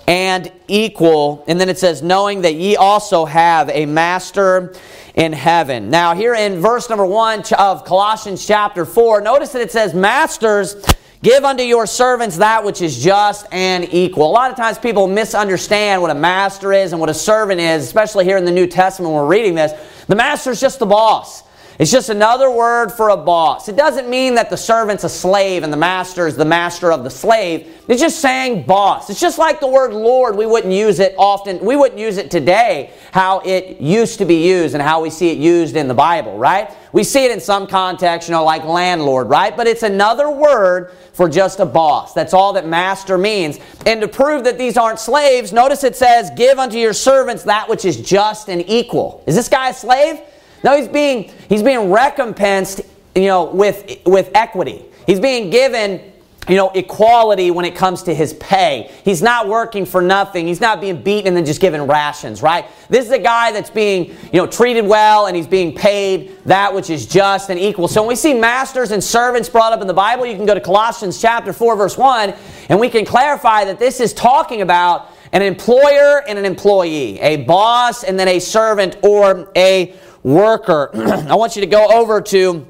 and 0.08 0.50
equal. 0.68 1.44
And 1.46 1.60
then 1.60 1.68
it 1.68 1.78
says, 1.78 2.02
knowing 2.02 2.40
that 2.42 2.54
ye 2.54 2.76
also 2.76 3.26
have 3.26 3.68
a 3.68 3.84
master 3.84 4.74
in 5.14 5.32
heaven. 5.32 5.90
Now, 5.90 6.14
here 6.14 6.34
in 6.34 6.60
verse 6.60 6.88
number 6.88 7.04
one 7.04 7.42
of 7.58 7.84
Colossians 7.84 8.46
chapter 8.46 8.84
4, 8.84 9.20
notice 9.20 9.52
that 9.52 9.60
it 9.60 9.70
says, 9.70 9.92
Masters, 9.92 10.76
give 11.22 11.44
unto 11.44 11.62
your 11.62 11.86
servants 11.86 12.38
that 12.38 12.64
which 12.64 12.80
is 12.80 13.02
just 13.02 13.46
and 13.52 13.92
equal. 13.92 14.30
A 14.30 14.32
lot 14.32 14.50
of 14.50 14.56
times 14.56 14.78
people 14.78 15.08
misunderstand 15.08 16.00
what 16.00 16.10
a 16.10 16.14
master 16.14 16.72
is 16.72 16.92
and 16.92 17.00
what 17.00 17.10
a 17.10 17.14
servant 17.14 17.60
is, 17.60 17.84
especially 17.84 18.24
here 18.24 18.38
in 18.38 18.46
the 18.46 18.52
New 18.52 18.66
Testament 18.66 19.12
when 19.12 19.22
we're 19.22 19.28
reading 19.28 19.56
this. 19.56 19.72
The 20.06 20.16
master 20.16 20.52
is 20.52 20.60
just 20.60 20.78
the 20.78 20.86
boss. 20.86 21.42
It's 21.78 21.92
just 21.92 22.08
another 22.08 22.50
word 22.50 22.90
for 22.90 23.10
a 23.10 23.16
boss. 23.16 23.68
It 23.68 23.76
doesn't 23.76 24.10
mean 24.10 24.34
that 24.34 24.50
the 24.50 24.56
servant's 24.56 25.04
a 25.04 25.08
slave 25.08 25.62
and 25.62 25.72
the 25.72 25.76
master 25.76 26.26
is 26.26 26.34
the 26.34 26.44
master 26.44 26.90
of 26.90 27.04
the 27.04 27.10
slave. 27.10 27.72
It's 27.86 28.00
just 28.00 28.18
saying 28.18 28.64
boss. 28.64 29.08
It's 29.10 29.20
just 29.20 29.38
like 29.38 29.60
the 29.60 29.68
word 29.68 29.92
Lord. 29.92 30.34
We 30.34 30.44
wouldn't 30.44 30.72
use 30.72 30.98
it 30.98 31.14
often. 31.16 31.64
We 31.64 31.76
wouldn't 31.76 32.00
use 32.00 32.16
it 32.16 32.32
today 32.32 32.90
how 33.12 33.38
it 33.44 33.80
used 33.80 34.18
to 34.18 34.24
be 34.24 34.44
used 34.44 34.74
and 34.74 34.82
how 34.82 35.00
we 35.00 35.08
see 35.08 35.30
it 35.30 35.38
used 35.38 35.76
in 35.76 35.86
the 35.86 35.94
Bible, 35.94 36.36
right? 36.36 36.68
We 36.92 37.04
see 37.04 37.24
it 37.24 37.30
in 37.30 37.40
some 37.40 37.68
context, 37.68 38.28
you 38.28 38.32
know, 38.32 38.42
like 38.42 38.64
landlord, 38.64 39.28
right? 39.28 39.56
But 39.56 39.68
it's 39.68 39.84
another 39.84 40.28
word 40.28 40.90
for 41.12 41.28
just 41.28 41.60
a 41.60 41.66
boss. 41.66 42.12
That's 42.12 42.34
all 42.34 42.54
that 42.54 42.66
master 42.66 43.16
means. 43.16 43.60
And 43.86 44.00
to 44.00 44.08
prove 44.08 44.42
that 44.44 44.58
these 44.58 44.76
aren't 44.76 44.98
slaves, 44.98 45.52
notice 45.52 45.84
it 45.84 45.94
says, 45.94 46.30
Give 46.34 46.58
unto 46.58 46.76
your 46.76 46.92
servants 46.92 47.44
that 47.44 47.68
which 47.68 47.84
is 47.84 48.00
just 48.00 48.48
and 48.48 48.68
equal. 48.68 49.22
Is 49.28 49.36
this 49.36 49.48
guy 49.48 49.68
a 49.68 49.74
slave? 49.74 50.20
No, 50.62 50.76
he's 50.76 50.88
being, 50.88 51.30
he's 51.48 51.62
being 51.62 51.90
recompensed, 51.90 52.80
you 53.14 53.26
know, 53.26 53.44
with, 53.44 54.00
with 54.04 54.30
equity. 54.34 54.84
He's 55.06 55.20
being 55.20 55.50
given, 55.50 56.12
you 56.48 56.56
know, 56.56 56.70
equality 56.70 57.50
when 57.50 57.64
it 57.64 57.76
comes 57.76 58.02
to 58.04 58.14
his 58.14 58.34
pay. 58.34 58.90
He's 59.04 59.22
not 59.22 59.48
working 59.48 59.86
for 59.86 60.02
nothing. 60.02 60.46
He's 60.46 60.60
not 60.60 60.80
being 60.80 61.02
beaten 61.02 61.28
and 61.28 61.36
then 61.36 61.44
just 61.44 61.60
given 61.60 61.86
rations, 61.86 62.42
right? 62.42 62.66
This 62.88 63.06
is 63.06 63.12
a 63.12 63.18
guy 63.18 63.52
that's 63.52 63.70
being, 63.70 64.16
you 64.32 64.40
know, 64.40 64.46
treated 64.46 64.86
well 64.86 65.26
and 65.26 65.36
he's 65.36 65.46
being 65.46 65.74
paid 65.74 66.36
that 66.44 66.74
which 66.74 66.90
is 66.90 67.06
just 67.06 67.50
and 67.50 67.58
equal. 67.58 67.86
So 67.86 68.02
when 68.02 68.08
we 68.08 68.16
see 68.16 68.34
masters 68.34 68.90
and 68.90 69.02
servants 69.02 69.48
brought 69.48 69.72
up 69.72 69.80
in 69.80 69.86
the 69.86 69.94
Bible, 69.94 70.26
you 70.26 70.36
can 70.36 70.46
go 70.46 70.54
to 70.54 70.60
Colossians 70.60 71.20
chapter 71.20 71.52
4 71.52 71.76
verse 71.76 71.96
1 71.96 72.34
and 72.68 72.80
we 72.80 72.88
can 72.88 73.04
clarify 73.04 73.64
that 73.64 73.78
this 73.78 74.00
is 74.00 74.12
talking 74.12 74.62
about 74.62 75.12
an 75.32 75.42
employer 75.42 76.22
and 76.26 76.38
an 76.38 76.44
employee, 76.44 77.20
a 77.20 77.44
boss 77.44 78.04
and 78.04 78.18
then 78.18 78.28
a 78.28 78.38
servant 78.38 78.96
or 79.02 79.50
a 79.56 79.94
worker. 80.28 80.90
I 80.94 81.34
want 81.34 81.56
you 81.56 81.60
to 81.60 81.66
go 81.66 81.86
over 81.88 82.20
to 82.20 82.66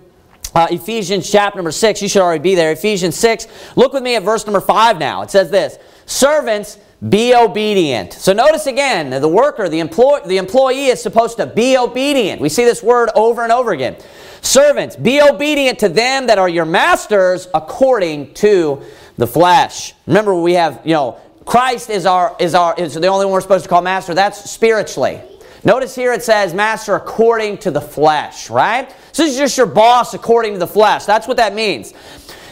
uh, 0.55 0.69
Ephesians 0.71 1.31
chapter 1.31 1.59
number 1.59 1.73
6. 1.73 2.03
You 2.03 2.09
should 2.09 2.23
already 2.23 2.43
be 2.43 2.55
there. 2.55 2.73
Ephesians 2.73 3.17
6. 3.17 3.47
Look 3.77 3.93
with 3.93 4.03
me 4.03 4.17
at 4.17 4.23
verse 4.23 4.47
number 4.47 4.61
5 4.61 4.99
now. 4.99 5.23
It 5.23 5.31
says 5.31 5.51
this 5.51 5.79
Servants, 6.07 6.79
be 7.07 7.35
obedient. 7.35 8.13
So 8.13 8.33
notice 8.33 8.67
again, 8.67 9.11
the 9.11 9.29
worker, 9.29 9.69
the, 9.69 9.79
employ- 9.79 10.21
the 10.27 10.39
employee 10.39 10.87
is 10.87 11.01
supposed 11.01 11.37
to 11.37 11.47
be 11.47 11.77
obedient. 11.77 12.41
We 12.41 12.49
see 12.49 12.65
this 12.65 12.83
word 12.83 13.11
over 13.15 13.43
and 13.43 13.53
over 13.53 13.73
again. 13.73 13.97
Servants, 14.41 14.97
be 14.97 15.21
obedient 15.21 15.81
to 15.81 15.89
them 15.89 16.27
that 16.27 16.39
are 16.39 16.49
your 16.49 16.65
masters 16.65 17.47
according 17.55 18.35
to 18.35 18.83
the 19.17 19.27
flesh. 19.27 19.95
Remember, 20.07 20.35
we 20.35 20.55
have, 20.55 20.81
you 20.85 20.95
know, 20.95 21.21
Christ 21.45 21.89
is 21.89 22.05
our 22.05 22.37
is 22.39 22.55
our 22.55 22.75
is 22.79 22.95
the 22.95 23.07
only 23.07 23.25
one 23.25 23.33
we're 23.33 23.41
supposed 23.41 23.65
to 23.65 23.71
call 23.71 23.81
master. 23.81 24.13
That's 24.13 24.51
spiritually. 24.51 25.23
Notice 25.69 25.95
here 25.95 26.15
it 26.15 26.23
says, 26.23 26.55
Master 26.55 26.95
according 26.95 27.59
to 27.59 27.71
the 27.71 27.81
flesh, 27.83 28.49
right? 28.49 28.91
So 29.13 29.25
this 29.25 29.33
is 29.33 29.39
just 29.39 29.59
your 29.59 29.67
boss 29.67 30.15
according 30.15 30.55
to 30.55 30.59
the 30.59 30.67
flesh. 30.67 31.05
That's 31.05 31.29
what 31.29 31.37
that 31.37 31.55
means. 31.55 31.93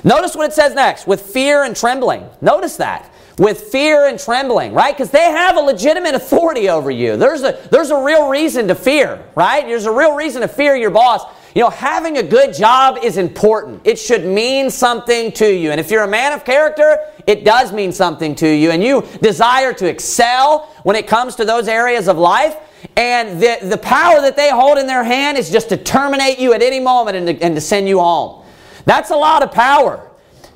Notice 0.04 0.36
what 0.36 0.50
it 0.50 0.52
says 0.52 0.74
next, 0.74 1.06
with 1.06 1.22
fear 1.22 1.64
and 1.64 1.74
trembling. 1.74 2.28
Notice 2.42 2.76
that. 2.76 3.10
With 3.38 3.58
fear 3.72 4.06
and 4.06 4.20
trembling, 4.20 4.74
right? 4.74 4.94
Because 4.94 5.10
they 5.12 5.30
have 5.30 5.56
a 5.56 5.60
legitimate 5.60 6.14
authority 6.14 6.68
over 6.68 6.90
you. 6.90 7.16
There's 7.16 7.42
a, 7.42 7.58
there's 7.70 7.88
a 7.88 7.98
real 7.98 8.28
reason 8.28 8.68
to 8.68 8.74
fear, 8.74 9.24
right? 9.34 9.64
There's 9.66 9.86
a 9.86 9.92
real 9.92 10.14
reason 10.14 10.42
to 10.42 10.48
fear 10.48 10.76
your 10.76 10.90
boss. 10.90 11.22
You 11.54 11.62
know, 11.62 11.70
having 11.70 12.18
a 12.18 12.22
good 12.22 12.52
job 12.52 12.98
is 13.02 13.16
important. 13.16 13.80
It 13.84 13.98
should 13.98 14.26
mean 14.26 14.68
something 14.68 15.32
to 15.32 15.50
you. 15.50 15.70
And 15.70 15.80
if 15.80 15.90
you're 15.90 16.04
a 16.04 16.08
man 16.08 16.34
of 16.34 16.44
character, 16.44 16.98
it 17.26 17.46
does 17.46 17.72
mean 17.72 17.92
something 17.92 18.34
to 18.34 18.46
you. 18.46 18.72
And 18.72 18.84
you 18.84 19.08
desire 19.22 19.72
to 19.72 19.88
excel 19.88 20.70
when 20.82 20.96
it 20.96 21.06
comes 21.06 21.36
to 21.36 21.46
those 21.46 21.66
areas 21.66 22.08
of 22.08 22.18
life, 22.18 22.54
And 22.96 23.40
the, 23.40 23.58
the 23.62 23.78
power 23.78 24.20
that 24.20 24.36
they 24.36 24.50
hold 24.50 24.78
in 24.78 24.86
their 24.86 25.04
hand 25.04 25.38
is 25.38 25.50
just 25.50 25.68
to 25.70 25.76
terminate 25.76 26.38
you 26.38 26.52
at 26.52 26.62
any 26.62 26.80
moment 26.80 27.16
and 27.16 27.26
to, 27.26 27.44
and 27.44 27.54
to 27.54 27.60
send 27.60 27.88
you 27.88 27.98
home. 27.98 28.44
That's 28.84 29.10
a 29.10 29.16
lot 29.16 29.42
of 29.42 29.52
power. 29.52 30.10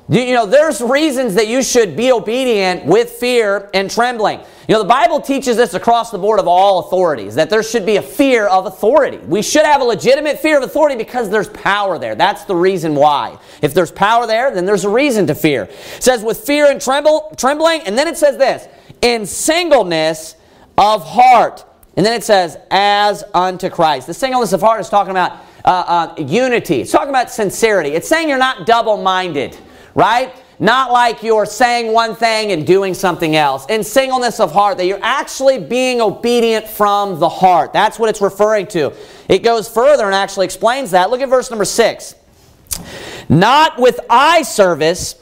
You 0.09 0.33
know, 0.33 0.45
there's 0.45 0.81
reasons 0.81 1.35
that 1.35 1.47
you 1.47 1.63
should 1.63 1.95
be 1.95 2.11
obedient 2.11 2.85
with 2.85 3.11
fear 3.11 3.69
and 3.73 3.89
trembling. 3.89 4.41
You 4.67 4.75
know, 4.75 4.83
the 4.83 4.89
Bible 4.89 5.21
teaches 5.21 5.55
this 5.55 5.73
across 5.73 6.11
the 6.11 6.17
board 6.17 6.39
of 6.39 6.47
all 6.47 6.79
authorities 6.79 7.35
that 7.35 7.49
there 7.49 7.63
should 7.63 7.85
be 7.85 7.95
a 7.95 8.01
fear 8.01 8.47
of 8.47 8.65
authority. 8.65 9.19
We 9.19 9.41
should 9.41 9.65
have 9.65 9.79
a 9.79 9.85
legitimate 9.85 10.39
fear 10.39 10.57
of 10.57 10.63
authority 10.63 10.97
because 10.97 11.29
there's 11.29 11.47
power 11.49 11.97
there. 11.97 12.15
That's 12.15 12.43
the 12.43 12.55
reason 12.55 12.93
why. 12.93 13.37
If 13.61 13.73
there's 13.73 13.91
power 13.91 14.27
there, 14.27 14.53
then 14.53 14.65
there's 14.65 14.83
a 14.83 14.89
reason 14.89 15.27
to 15.27 15.35
fear. 15.35 15.63
It 15.63 16.03
says 16.03 16.23
with 16.23 16.39
fear 16.39 16.69
and 16.69 16.81
tremble, 16.81 17.33
trembling, 17.37 17.81
and 17.81 17.97
then 17.97 18.07
it 18.09 18.17
says 18.17 18.37
this 18.37 18.67
in 19.01 19.25
singleness 19.25 20.35
of 20.77 21.05
heart. 21.05 21.63
And 21.97 22.05
then 22.05 22.13
it 22.13 22.23
says, 22.23 22.57
as 22.69 23.23
unto 23.33 23.69
Christ. 23.69 24.07
The 24.07 24.13
singleness 24.13 24.53
of 24.53 24.61
heart 24.61 24.79
is 24.79 24.89
talking 24.89 25.11
about 25.11 25.33
uh, 25.65 26.13
uh, 26.17 26.21
unity. 26.21 26.81
It's 26.81 26.91
talking 26.91 27.09
about 27.09 27.29
sincerity. 27.29 27.89
It's 27.89 28.07
saying 28.07 28.29
you're 28.29 28.37
not 28.37 28.65
double 28.65 29.01
minded 29.01 29.57
right? 29.95 30.35
Not 30.59 30.91
like 30.91 31.23
you're 31.23 31.45
saying 31.45 31.91
one 31.91 32.15
thing 32.15 32.51
and 32.51 32.65
doing 32.67 32.93
something 32.93 33.35
else. 33.35 33.65
In 33.67 33.83
singleness 33.83 34.39
of 34.39 34.51
heart, 34.51 34.77
that 34.77 34.85
you're 34.85 35.03
actually 35.03 35.59
being 35.59 36.01
obedient 36.01 36.67
from 36.67 37.19
the 37.19 37.29
heart. 37.29 37.73
That's 37.73 37.97
what 37.97 38.09
it's 38.09 38.21
referring 38.21 38.67
to. 38.67 38.93
It 39.27 39.39
goes 39.39 39.67
further 39.67 40.05
and 40.05 40.13
actually 40.13 40.45
explains 40.45 40.91
that. 40.91 41.09
Look 41.09 41.21
at 41.21 41.29
verse 41.29 41.49
number 41.49 41.65
six. 41.65 42.15
Not 43.27 43.79
with 43.79 43.99
eye 44.09 44.43
service 44.43 45.15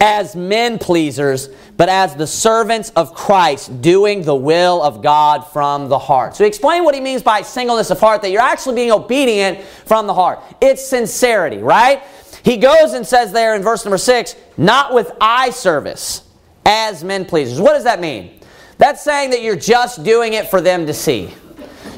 as 0.00 0.36
men 0.36 0.78
pleasers, 0.78 1.48
but 1.76 1.88
as 1.88 2.14
the 2.14 2.26
servants 2.26 2.90
of 2.90 3.14
Christ, 3.14 3.80
doing 3.80 4.22
the 4.22 4.34
will 4.34 4.82
of 4.82 5.02
God 5.02 5.40
from 5.48 5.88
the 5.88 5.98
heart. 5.98 6.36
So 6.36 6.44
explain 6.44 6.84
what 6.84 6.94
he 6.94 7.00
means 7.00 7.22
by 7.22 7.42
singleness 7.42 7.90
of 7.90 7.98
heart, 7.98 8.22
that 8.22 8.30
you're 8.30 8.42
actually 8.42 8.76
being 8.76 8.92
obedient 8.92 9.62
from 9.62 10.06
the 10.06 10.14
heart. 10.14 10.40
It's 10.60 10.86
sincerity, 10.86 11.58
right? 11.58 12.02
He 12.44 12.56
goes 12.56 12.92
and 12.92 13.06
says 13.06 13.32
there 13.32 13.54
in 13.54 13.62
verse 13.62 13.84
number 13.84 13.98
six, 13.98 14.36
not 14.56 14.94
with 14.94 15.10
eye 15.20 15.50
service 15.50 16.22
as 16.64 17.02
men 17.02 17.24
pleasers. 17.24 17.60
What 17.60 17.72
does 17.72 17.84
that 17.84 18.00
mean? 18.00 18.40
That's 18.78 19.02
saying 19.02 19.30
that 19.30 19.42
you're 19.42 19.56
just 19.56 20.04
doing 20.04 20.34
it 20.34 20.48
for 20.48 20.60
them 20.60 20.86
to 20.86 20.94
see. 20.94 21.32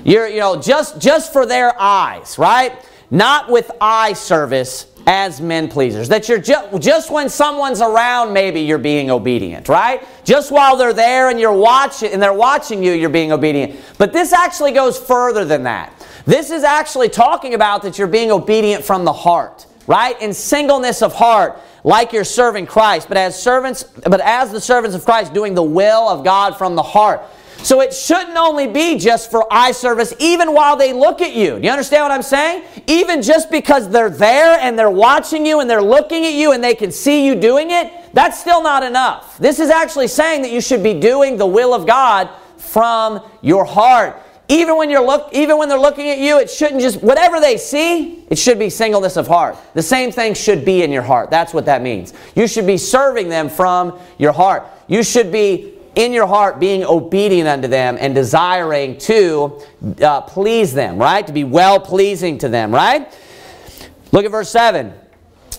You're, 0.04 0.28
you 0.28 0.40
know, 0.40 0.60
just, 0.60 1.00
just 1.00 1.32
for 1.32 1.44
their 1.44 1.78
eyes, 1.78 2.38
right? 2.38 2.72
Not 3.10 3.50
with 3.50 3.70
eye 3.80 4.14
service 4.14 4.89
as 5.10 5.40
men 5.40 5.66
pleasers. 5.66 6.08
That 6.08 6.28
you're 6.28 6.38
ju- 6.38 6.78
just 6.78 7.10
when 7.10 7.28
someone's 7.28 7.80
around, 7.80 8.32
maybe 8.32 8.60
you're 8.60 8.78
being 8.78 9.10
obedient, 9.10 9.68
right? 9.68 10.06
Just 10.22 10.52
while 10.52 10.76
they're 10.76 10.92
there 10.92 11.30
and 11.30 11.40
you're 11.40 11.52
watching 11.52 12.12
and 12.12 12.22
they're 12.22 12.32
watching 12.32 12.80
you, 12.80 12.92
you're 12.92 13.10
being 13.10 13.32
obedient. 13.32 13.80
But 13.98 14.12
this 14.12 14.32
actually 14.32 14.70
goes 14.70 14.96
further 14.96 15.44
than 15.44 15.64
that. 15.64 15.92
This 16.26 16.52
is 16.52 16.62
actually 16.62 17.08
talking 17.08 17.54
about 17.54 17.82
that 17.82 17.98
you're 17.98 18.06
being 18.06 18.30
obedient 18.30 18.84
from 18.84 19.04
the 19.04 19.12
heart 19.12 19.66
right? 19.86 20.22
In 20.22 20.32
singleness 20.32 21.02
of 21.02 21.12
heart, 21.12 21.58
like 21.82 22.12
you're 22.12 22.22
serving 22.22 22.66
Christ, 22.66 23.08
but 23.08 23.16
as 23.16 23.40
servants, 23.40 23.82
but 23.82 24.20
as 24.20 24.52
the 24.52 24.60
servants 24.60 24.94
of 24.94 25.04
Christ, 25.04 25.34
doing 25.34 25.54
the 25.54 25.64
will 25.64 26.08
of 26.08 26.22
God 26.22 26.56
from 26.56 26.76
the 26.76 26.82
heart. 26.82 27.22
So 27.62 27.80
it 27.82 27.92
shouldn't 27.92 28.36
only 28.36 28.66
be 28.66 28.98
just 28.98 29.30
for 29.30 29.46
eye 29.50 29.72
service, 29.72 30.14
even 30.18 30.54
while 30.54 30.76
they 30.76 30.92
look 30.92 31.20
at 31.20 31.34
you. 31.34 31.58
Do 31.58 31.64
you 31.64 31.70
understand 31.70 32.02
what 32.04 32.10
I'm 32.10 32.22
saying? 32.22 32.64
Even 32.86 33.22
just 33.22 33.50
because 33.50 33.88
they're 33.90 34.10
there 34.10 34.58
and 34.58 34.78
they're 34.78 34.90
watching 34.90 35.44
you 35.44 35.60
and 35.60 35.68
they're 35.68 35.82
looking 35.82 36.24
at 36.24 36.32
you 36.32 36.52
and 36.52 36.64
they 36.64 36.74
can 36.74 36.90
see 36.90 37.26
you 37.26 37.34
doing 37.34 37.70
it, 37.70 37.92
that's 38.14 38.40
still 38.40 38.62
not 38.62 38.82
enough. 38.82 39.38
This 39.38 39.60
is 39.60 39.70
actually 39.70 40.08
saying 40.08 40.42
that 40.42 40.50
you 40.50 40.60
should 40.60 40.82
be 40.82 40.98
doing 40.98 41.36
the 41.36 41.46
will 41.46 41.74
of 41.74 41.86
God 41.86 42.30
from 42.56 43.20
your 43.42 43.64
heart. 43.64 44.16
Even 44.48 44.76
when 44.76 44.90
you're 44.90 45.06
look, 45.06 45.28
even 45.32 45.58
when 45.58 45.68
they're 45.68 45.78
looking 45.78 46.08
at 46.08 46.18
you, 46.18 46.38
it 46.38 46.50
shouldn't 46.50 46.80
just 46.80 47.00
whatever 47.02 47.38
they 47.40 47.56
see, 47.56 48.24
it 48.30 48.36
should 48.36 48.58
be 48.58 48.68
singleness 48.68 49.16
of 49.16 49.28
heart. 49.28 49.56
The 49.74 49.82
same 49.82 50.10
thing 50.10 50.34
should 50.34 50.64
be 50.64 50.82
in 50.82 50.90
your 50.90 51.02
heart. 51.02 51.30
That's 51.30 51.54
what 51.54 51.66
that 51.66 51.82
means. 51.82 52.14
You 52.34 52.48
should 52.48 52.66
be 52.66 52.76
serving 52.76 53.28
them 53.28 53.48
from 53.48 53.96
your 54.18 54.32
heart. 54.32 54.64
You 54.88 55.04
should 55.04 55.30
be 55.30 55.74
in 55.94 56.12
your 56.12 56.26
heart 56.26 56.60
being 56.60 56.84
obedient 56.84 57.48
unto 57.48 57.68
them 57.68 57.96
and 58.00 58.14
desiring 58.14 58.98
to 58.98 59.60
uh, 60.02 60.20
please 60.22 60.72
them, 60.72 60.98
right? 60.98 61.26
To 61.26 61.32
be 61.32 61.44
well 61.44 61.80
pleasing 61.80 62.38
to 62.38 62.48
them, 62.48 62.72
right? 62.72 63.12
Look 64.12 64.24
at 64.24 64.30
verse 64.30 64.50
7. 64.50 64.92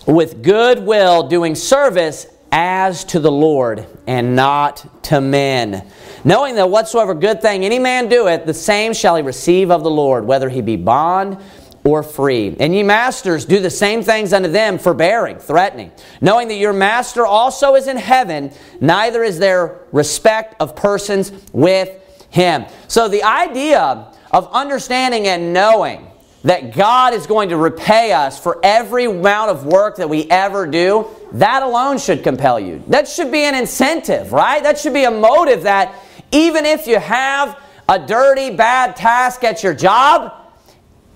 With 0.06 0.42
good 0.42 0.84
will 0.84 1.28
doing 1.28 1.54
service 1.54 2.26
as 2.50 3.04
to 3.04 3.18
the 3.18 3.32
Lord 3.32 3.86
and 4.06 4.36
not 4.36 5.04
to 5.04 5.20
men. 5.20 5.86
Knowing 6.24 6.54
that 6.56 6.68
whatsoever 6.68 7.14
good 7.14 7.40
thing 7.40 7.64
any 7.64 7.78
man 7.78 8.08
doeth, 8.08 8.44
the 8.44 8.54
same 8.54 8.92
shall 8.92 9.16
he 9.16 9.22
receive 9.22 9.70
of 9.70 9.82
the 9.82 9.90
Lord, 9.90 10.26
whether 10.26 10.48
he 10.48 10.60
be 10.60 10.76
bond 10.76 11.38
or 11.84 12.02
free. 12.02 12.56
And 12.60 12.74
ye 12.74 12.82
masters, 12.82 13.44
do 13.44 13.60
the 13.60 13.70
same 13.70 14.02
things 14.02 14.32
unto 14.32 14.48
them, 14.48 14.78
forbearing, 14.78 15.38
threatening, 15.38 15.90
knowing 16.20 16.48
that 16.48 16.56
your 16.56 16.72
master 16.72 17.26
also 17.26 17.74
is 17.74 17.88
in 17.88 17.96
heaven, 17.96 18.52
neither 18.80 19.22
is 19.24 19.38
there 19.38 19.80
respect 19.90 20.54
of 20.60 20.76
persons 20.76 21.32
with 21.52 21.90
him. 22.30 22.66
So 22.88 23.08
the 23.08 23.24
idea 23.24 24.12
of 24.30 24.52
understanding 24.52 25.26
and 25.26 25.52
knowing 25.52 26.06
that 26.44 26.74
God 26.74 27.14
is 27.14 27.26
going 27.26 27.50
to 27.50 27.56
repay 27.56 28.12
us 28.12 28.38
for 28.38 28.58
every 28.64 29.04
amount 29.04 29.50
of 29.50 29.64
work 29.64 29.96
that 29.96 30.08
we 30.08 30.28
ever 30.30 30.66
do, 30.66 31.06
that 31.32 31.62
alone 31.62 31.98
should 31.98 32.24
compel 32.24 32.58
you. 32.58 32.82
That 32.88 33.06
should 33.06 33.30
be 33.30 33.44
an 33.44 33.54
incentive, 33.54 34.32
right? 34.32 34.62
That 34.62 34.78
should 34.78 34.94
be 34.94 35.04
a 35.04 35.10
motive 35.10 35.62
that 35.62 35.94
even 36.32 36.64
if 36.64 36.86
you 36.86 36.98
have 36.98 37.60
a 37.88 37.98
dirty, 37.98 38.50
bad 38.50 38.96
task 38.96 39.44
at 39.44 39.62
your 39.62 39.74
job, 39.74 40.41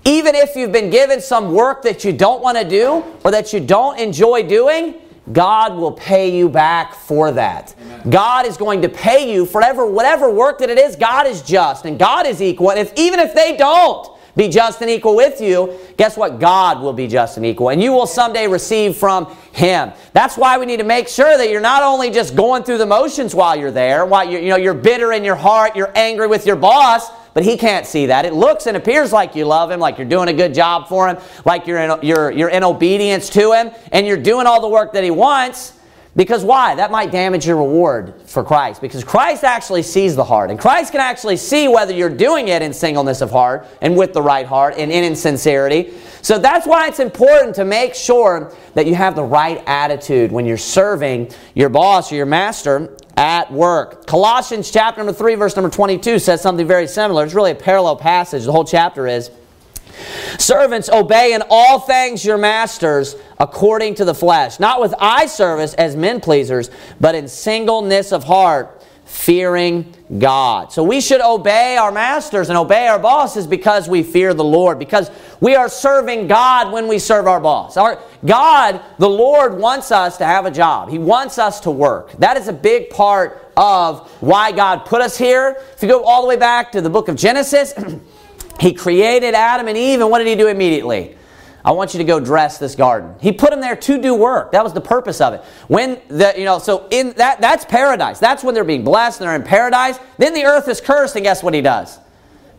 even 0.05 0.35
if 0.35 0.55
you've 0.55 0.71
been 0.71 0.89
given 0.89 1.21
some 1.21 1.53
work 1.53 1.81
that 1.83 2.03
you 2.03 2.13
don't 2.13 2.41
want 2.41 2.57
to 2.57 2.67
do 2.67 3.03
or 3.23 3.31
that 3.31 3.51
you 3.53 3.59
don't 3.59 3.99
enjoy 3.99 4.43
doing, 4.43 4.95
God 5.33 5.75
will 5.75 5.91
pay 5.91 6.35
you 6.35 6.47
back 6.47 6.95
for 6.95 7.31
that. 7.33 7.75
Amen. 7.81 8.09
God 8.09 8.45
is 8.45 8.55
going 8.55 8.81
to 8.83 8.89
pay 8.89 9.31
you 9.33 9.45
for 9.45 9.59
whatever, 9.59 9.85
whatever 9.85 10.31
work 10.31 10.59
that 10.59 10.69
it 10.69 10.77
is. 10.77 10.95
God 10.95 11.27
is 11.27 11.41
just 11.41 11.85
and 11.85 11.99
God 11.99 12.25
is 12.25 12.41
equal. 12.41 12.71
And 12.71 12.79
if, 12.79 12.93
even 12.95 13.19
if 13.19 13.33
they 13.33 13.57
don't, 13.57 14.07
be 14.37 14.47
just 14.47 14.81
and 14.81 14.89
equal 14.89 15.15
with 15.15 15.41
you, 15.41 15.77
guess 15.97 16.15
what? 16.15 16.39
God 16.39 16.81
will 16.81 16.93
be 16.93 17.07
just 17.07 17.37
and 17.37 17.45
equal. 17.45 17.69
And 17.69 17.81
you 17.81 17.91
will 17.91 18.05
someday 18.05 18.47
receive 18.47 18.95
from 18.95 19.35
Him. 19.51 19.91
That's 20.13 20.37
why 20.37 20.59
we 20.59 20.67
need 20.67 20.77
to 20.77 20.85
make 20.85 21.07
sure 21.07 21.37
that 21.37 21.49
you're 21.49 21.59
not 21.59 21.81
only 21.81 22.11
just 22.11 22.35
going 22.35 22.63
through 22.63 22.77
the 22.77 22.85
motions 22.85 23.33
while 23.33 23.55
you're 23.55 23.71
there, 23.71 24.05
while 24.05 24.29
you're, 24.29 24.39
you 24.39 24.49
know, 24.49 24.55
you're 24.55 24.75
bitter 24.75 25.11
in 25.11 25.23
your 25.23 25.35
heart, 25.35 25.75
you're 25.75 25.91
angry 25.95 26.27
with 26.27 26.45
your 26.45 26.55
boss, 26.55 27.09
but 27.37 27.43
he 27.43 27.55
can't 27.55 27.85
see 27.85 28.07
that. 28.07 28.25
It 28.25 28.33
looks 28.33 28.65
and 28.65 28.75
appears 28.75 29.13
like 29.13 29.35
you 29.35 29.45
love 29.45 29.69
him, 29.69 29.79
like 29.79 29.99
you're 29.99 30.07
doing 30.07 30.27
a 30.27 30.33
good 30.33 30.55
job 30.55 30.87
for 30.87 31.07
him, 31.07 31.19
like 31.45 31.67
you're 31.67 31.77
in, 31.77 31.99
you're, 32.01 32.31
you're 32.31 32.49
in 32.49 32.63
obedience 32.63 33.29
to 33.29 33.51
him, 33.51 33.69
and 33.91 34.07
you're 34.07 34.17
doing 34.17 34.47
all 34.47 34.59
the 34.59 34.67
work 34.67 34.93
that 34.93 35.03
he 35.03 35.11
wants. 35.11 35.73
Because 36.15 36.43
why? 36.43 36.73
That 36.73 36.89
might 36.89 37.11
damage 37.11 37.45
your 37.45 37.57
reward 37.57 38.23
for 38.25 38.43
Christ. 38.43 38.81
Because 38.81 39.03
Christ 39.03 39.43
actually 39.43 39.83
sees 39.83 40.15
the 40.15 40.23
heart. 40.23 40.49
And 40.49 40.59
Christ 40.59 40.91
can 40.91 40.99
actually 40.99 41.37
see 41.37 41.67
whether 41.67 41.93
you're 41.93 42.09
doing 42.09 42.47
it 42.47 42.63
in 42.63 42.73
singleness 42.73 43.21
of 43.21 43.29
heart 43.29 43.67
and 43.83 43.95
with 43.95 44.13
the 44.13 44.21
right 44.23 44.47
heart 44.47 44.73
and 44.75 44.91
in 44.91 45.15
sincerity. 45.15 45.93
So 46.23 46.39
that's 46.39 46.65
why 46.65 46.87
it's 46.87 46.99
important 46.99 47.53
to 47.57 47.65
make 47.65 47.93
sure 47.93 48.51
that 48.73 48.87
you 48.87 48.95
have 48.95 49.15
the 49.15 49.23
right 49.23 49.63
attitude 49.67 50.31
when 50.31 50.47
you're 50.47 50.57
serving 50.57 51.29
your 51.53 51.69
boss 51.69 52.11
or 52.11 52.15
your 52.15 52.25
master 52.25 52.97
at 53.17 53.51
work. 53.51 54.05
Colossians 54.05 54.71
chapter 54.71 54.99
number 54.99 55.11
3 55.11 55.35
verse 55.35 55.55
number 55.55 55.69
22 55.69 56.19
says 56.19 56.41
something 56.41 56.67
very 56.67 56.87
similar. 56.87 57.25
It's 57.25 57.33
really 57.33 57.51
a 57.51 57.55
parallel 57.55 57.97
passage. 57.97 58.45
The 58.45 58.51
whole 58.51 58.63
chapter 58.63 59.07
is 59.07 59.31
Servants, 60.37 60.89
obey 60.89 61.33
in 61.33 61.41
all 61.49 61.79
things 61.79 62.23
your 62.23 62.37
masters 62.37 63.15
according 63.39 63.95
to 63.95 64.05
the 64.05 64.13
flesh, 64.13 64.59
not 64.59 64.79
with 64.79 64.93
eye 64.99 65.25
service 65.25 65.73
as 65.73 65.95
men 65.95 66.21
pleasers, 66.21 66.69
but 66.99 67.15
in 67.15 67.27
singleness 67.27 68.11
of 68.11 68.23
heart, 68.23 68.83
fearing 69.05 69.91
God. 70.17 70.71
So 70.71 70.83
we 70.83 71.01
should 71.01 71.21
obey 71.21 71.75
our 71.77 71.91
masters 71.91 72.49
and 72.49 72.57
obey 72.57 72.87
our 72.87 72.99
bosses 72.99 73.45
because 73.45 73.89
we 73.89 74.03
fear 74.03 74.33
the 74.33 74.43
Lord, 74.43 74.79
because 74.79 75.11
we 75.41 75.55
are 75.55 75.67
serving 75.67 76.27
God 76.27 76.71
when 76.71 76.87
we 76.87 76.99
serve 76.99 77.27
our 77.27 77.39
boss. 77.41 77.75
Our, 77.75 78.01
God, 78.25 78.81
the 78.99 79.09
Lord, 79.09 79.57
wants 79.57 79.91
us 79.91 80.17
to 80.17 80.25
have 80.25 80.45
a 80.45 80.51
job. 80.51 80.89
He 80.89 80.97
wants 80.97 81.37
us 81.37 81.59
to 81.61 81.71
work. 81.71 82.13
That 82.13 82.37
is 82.37 82.47
a 82.47 82.53
big 82.53 82.89
part 82.89 83.51
of 83.57 84.09
why 84.21 84.51
God 84.51 84.85
put 84.85 85.01
us 85.01 85.17
here. 85.17 85.61
If 85.75 85.81
you 85.81 85.89
go 85.89 86.03
all 86.03 86.21
the 86.21 86.27
way 86.27 86.37
back 86.37 86.71
to 86.71 86.81
the 86.81 86.89
book 86.89 87.09
of 87.09 87.15
Genesis, 87.15 87.73
He 88.59 88.73
created 88.73 89.35
Adam 89.35 89.67
and 89.67 89.77
Eve, 89.77 90.01
and 90.01 90.09
what 90.09 90.19
did 90.19 90.27
he 90.27 90.35
do 90.35 90.47
immediately? 90.47 91.16
I 91.67 91.71
want 91.71 91.93
you 91.93 91.97
to 91.97 92.05
go 92.05 92.21
dress 92.21 92.59
this 92.59 92.75
garden. 92.75 93.13
He 93.19 93.33
put 93.33 93.49
them 93.49 93.59
there 93.59 93.75
to 93.75 94.01
do 94.01 94.15
work. 94.15 94.53
That 94.53 94.63
was 94.63 94.71
the 94.71 94.79
purpose 94.79 95.19
of 95.19 95.33
it. 95.33 95.41
When 95.67 95.99
the 96.07 96.33
you 96.37 96.45
know, 96.45 96.59
so 96.59 96.87
in 96.91 97.11
that 97.17 97.41
that's 97.41 97.65
paradise. 97.65 98.19
That's 98.19 98.41
when 98.41 98.55
they're 98.55 98.63
being 98.63 98.85
blessed 98.85 99.19
and 99.19 99.27
they're 99.27 99.35
in 99.35 99.43
paradise. 99.43 99.99
Then 100.17 100.33
the 100.33 100.45
earth 100.45 100.69
is 100.69 100.79
cursed, 100.79 101.17
and 101.17 101.25
guess 101.25 101.43
what 101.43 101.53
he 101.53 101.59
does? 101.59 101.99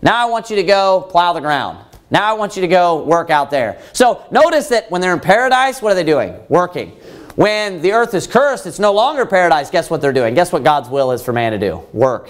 Now 0.02 0.26
I 0.26 0.30
want 0.30 0.50
you 0.50 0.56
to 0.56 0.62
go 0.62 1.06
plow 1.08 1.32
the 1.32 1.40
ground. 1.40 1.78
Now 2.10 2.30
I 2.30 2.34
want 2.34 2.54
you 2.56 2.60
to 2.60 2.68
go 2.68 3.02
work 3.02 3.30
out 3.30 3.50
there. 3.50 3.80
So 3.94 4.26
notice 4.30 4.68
that 4.68 4.90
when 4.90 5.00
they're 5.00 5.14
in 5.14 5.20
paradise, 5.20 5.80
what 5.80 5.92
are 5.92 5.94
they 5.94 6.04
doing? 6.04 6.38
Working. 6.50 6.90
When 7.34 7.80
the 7.80 7.92
earth 7.92 8.12
is 8.12 8.26
cursed, 8.26 8.66
it's 8.66 8.78
no 8.78 8.92
longer 8.92 9.24
paradise. 9.24 9.70
Guess 9.70 9.88
what 9.88 10.02
they're 10.02 10.12
doing? 10.12 10.34
Guess 10.34 10.52
what 10.52 10.64
God's 10.64 10.90
will 10.90 11.12
is 11.12 11.22
for 11.22 11.32
man 11.32 11.52
to 11.52 11.58
do? 11.58 11.82
Work 11.94 12.28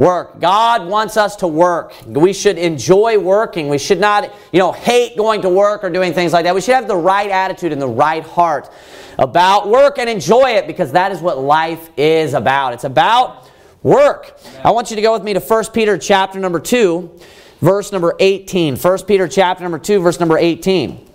Work. 0.00 0.40
God 0.40 0.86
wants 0.86 1.18
us 1.18 1.36
to 1.36 1.46
work. 1.46 1.92
We 2.06 2.32
should 2.32 2.56
enjoy 2.56 3.18
working. 3.18 3.68
We 3.68 3.76
should 3.76 4.00
not, 4.00 4.32
you 4.50 4.58
know, 4.58 4.72
hate 4.72 5.14
going 5.14 5.42
to 5.42 5.50
work 5.50 5.84
or 5.84 5.90
doing 5.90 6.14
things 6.14 6.32
like 6.32 6.44
that. 6.44 6.54
We 6.54 6.62
should 6.62 6.74
have 6.74 6.88
the 6.88 6.96
right 6.96 7.30
attitude 7.30 7.70
and 7.70 7.82
the 7.82 7.86
right 7.86 8.22
heart 8.22 8.72
about 9.18 9.68
work 9.68 9.98
and 9.98 10.08
enjoy 10.08 10.52
it 10.52 10.66
because 10.66 10.92
that 10.92 11.12
is 11.12 11.20
what 11.20 11.36
life 11.36 11.90
is 11.98 12.32
about. 12.32 12.72
It's 12.72 12.84
about 12.84 13.50
work. 13.82 14.40
I 14.64 14.70
want 14.70 14.88
you 14.88 14.96
to 14.96 15.02
go 15.02 15.12
with 15.12 15.22
me 15.22 15.34
to 15.34 15.40
1 15.40 15.64
Peter 15.74 15.98
chapter 15.98 16.40
number 16.40 16.60
2, 16.60 17.20
verse 17.60 17.92
number 17.92 18.16
18. 18.18 18.76
1 18.76 18.98
Peter 19.04 19.28
chapter 19.28 19.62
number 19.62 19.78
2, 19.78 20.00
verse 20.00 20.18
number 20.18 20.38
18. 20.38 21.08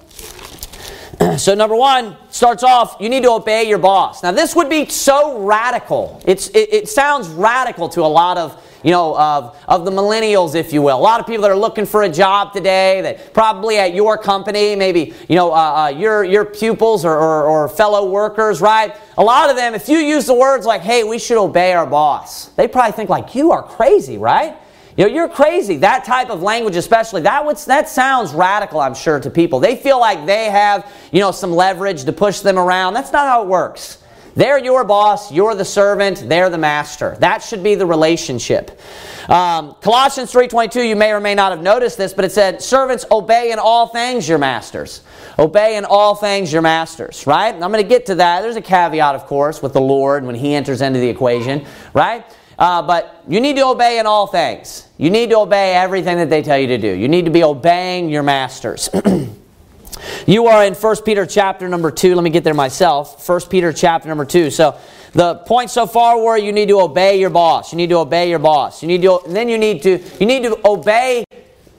so 1.40 1.56
number 1.56 1.76
one 1.76 2.18
starts 2.30 2.62
off 2.62 2.98
you 3.00 3.08
need 3.10 3.24
to 3.24 3.32
obey 3.32 3.70
your 3.70 3.78
boss 3.78 4.22
now 4.22 4.34
this 4.34 4.54
would 4.54 4.70
be 4.70 4.86
so 4.90 5.40
radical 5.40 6.22
it's, 6.26 6.50
it, 6.50 6.74
it 6.74 6.90
sounds 6.90 7.30
radical 7.30 7.88
to 7.88 8.02
a 8.02 8.04
lot 8.04 8.38
of 8.38 8.62
you 8.86 8.92
know, 8.92 9.18
of, 9.18 9.58
of 9.68 9.84
the 9.84 9.90
millennials, 9.90 10.54
if 10.54 10.72
you 10.72 10.80
will. 10.80 10.96
A 10.96 11.02
lot 11.02 11.20
of 11.20 11.26
people 11.26 11.42
that 11.42 11.50
are 11.50 11.58
looking 11.58 11.88
for 11.88 12.04
a 12.04 12.10
job 12.10 12.54
today 12.54 13.02
that 13.02 13.34
probably 13.34 13.80
at 13.80 13.96
your 13.96 14.16
company, 14.16 14.76
maybe, 14.76 15.12
you 15.28 15.36
know, 15.36 15.52
uh, 15.52 15.56
uh, 15.56 15.88
your, 15.88 16.24
your 16.24 16.46
pupils 16.46 17.04
or, 17.04 17.18
or, 17.18 17.46
or 17.46 17.68
fellow 17.68 18.08
workers, 18.08 18.62
right? 18.62 18.96
A 19.18 19.24
lot 19.24 19.50
of 19.50 19.56
them, 19.56 19.74
if 19.74 19.90
you 19.90 19.98
use 19.98 20.28
the 20.28 20.36
words 20.36 20.68
like, 20.68 20.82
hey, 20.82 21.04
we 21.04 21.18
should 21.18 21.42
obey 21.42 21.74
our 21.74 21.88
boss, 21.88 22.50
they 22.50 22.68
probably 22.68 22.92
think 22.92 23.10
like, 23.10 23.34
you 23.34 23.52
are 23.52 23.64
crazy, 23.64 24.20
right? 24.20 24.56
You 24.98 25.08
know, 25.08 25.14
you're 25.14 25.30
crazy. 25.30 25.78
That 25.78 26.06
type 26.06 26.30
of 26.30 26.44
language, 26.44 26.76
especially, 26.76 27.24
that 27.24 27.44
would 27.44 27.58
that 27.58 27.90
sounds 27.90 28.36
radical, 28.36 28.80
I'm 28.80 28.94
sure, 28.94 29.20
to 29.20 29.32
people. 29.32 29.60
They 29.60 29.76
feel 29.76 30.00
like 30.00 30.28
they 30.28 30.46
have, 30.46 30.90
you 31.12 31.22
know, 31.22 31.32
some 31.32 31.52
leverage 31.52 32.06
to 32.06 32.14
push 32.14 32.42
them 32.42 32.60
around. 32.60 32.94
That's 32.94 33.12
not 33.12 33.28
how 33.28 33.42
it 33.42 33.48
works. 33.48 33.98
They're 34.36 34.60
your 34.60 34.84
boss, 34.84 35.32
you're 35.32 35.56
the 35.56 35.66
servant, 35.66 36.28
they're 36.28 36.50
the 36.50 36.58
master. 36.58 37.16
That 37.20 37.42
should 37.42 37.64
be 37.64 37.76
the 37.76 37.86
relationship. 37.86 38.80
Um, 39.30 39.76
Colossians 39.82 40.32
3.22, 40.32 40.88
you 40.88 40.96
may 40.96 41.12
or 41.14 41.22
may 41.22 41.36
not 41.36 41.52
have 41.52 41.62
noticed 41.62 41.98
this, 41.98 42.14
but 42.14 42.26
it 42.26 42.32
said, 42.32 42.62
Servants, 42.62 43.06
obey 43.10 43.52
in 43.52 43.60
all 43.60 43.88
things 43.88 44.28
your 44.28 44.38
masters. 44.38 45.02
Obey 45.40 45.78
in 45.78 45.86
all 45.86 46.16
things 46.16 46.52
your 46.52 46.62
masters, 46.62 47.26
right? 47.26 47.54
I'm 47.54 47.72
going 47.72 47.82
to 47.82 47.84
get 47.84 48.06
to 48.08 48.16
that. 48.16 48.42
There's 48.42 48.58
a 48.58 48.62
caveat, 48.62 49.16
of 49.16 49.26
course, 49.26 49.62
with 49.62 49.74
the 49.74 49.82
Lord 49.82 50.26
when 50.26 50.36
He 50.36 50.54
enters 50.54 50.82
into 50.82 51.00
the 51.00 51.10
equation, 51.10 51.66
right? 51.94 52.26
Uh, 52.60 52.82
but 52.82 53.24
you 53.28 53.40
need 53.40 53.56
to 53.56 53.66
obey 53.66 54.00
in 54.00 54.06
all 54.06 54.28
things. 54.28 54.88
You 54.98 55.10
need 55.10 55.30
to 55.30 55.40
obey 55.40 55.76
everything 55.76 56.18
that 56.18 56.30
they 56.30 56.42
tell 56.42 56.58
you 56.58 56.68
to 56.68 56.78
do. 56.78 56.90
You 56.90 57.08
need 57.08 57.26
to 57.26 57.32
be 57.32 57.44
obeying 57.44 58.10
your 58.10 58.24
masters. 58.24 58.90
You 60.28 60.48
are 60.48 60.66
in 60.66 60.74
1 60.74 60.96
Peter 61.04 61.26
chapter 61.26 61.68
number 61.70 61.92
2. 61.92 62.16
Let 62.16 62.24
me 62.24 62.30
get 62.30 62.44
there 62.44 62.54
myself. 62.54 63.28
1 63.28 63.42
Peter 63.50 63.72
chapter 63.74 64.08
number 64.08 64.26
2. 64.26 64.50
So 64.50 64.78
the 65.14 65.36
point 65.36 65.70
so 65.70 65.88
far 65.88 66.20
were 66.22 66.38
you 66.38 66.52
need 66.52 66.68
to 66.70 66.82
obey 66.82 67.20
your 67.20 67.30
boss. 67.30 67.72
You 67.72 67.78
need 67.78 67.90
to 67.90 67.98
obey 67.98 68.30
your 68.30 68.40
boss. 68.40 68.82
You 68.82 68.88
need 68.88 69.02
to 69.04 69.22
then 69.28 69.48
you 69.48 69.58
need 69.58 69.82
to 69.84 70.02
you 70.20 70.26
need 70.26 70.44
to 70.44 70.60
obey 70.68 71.24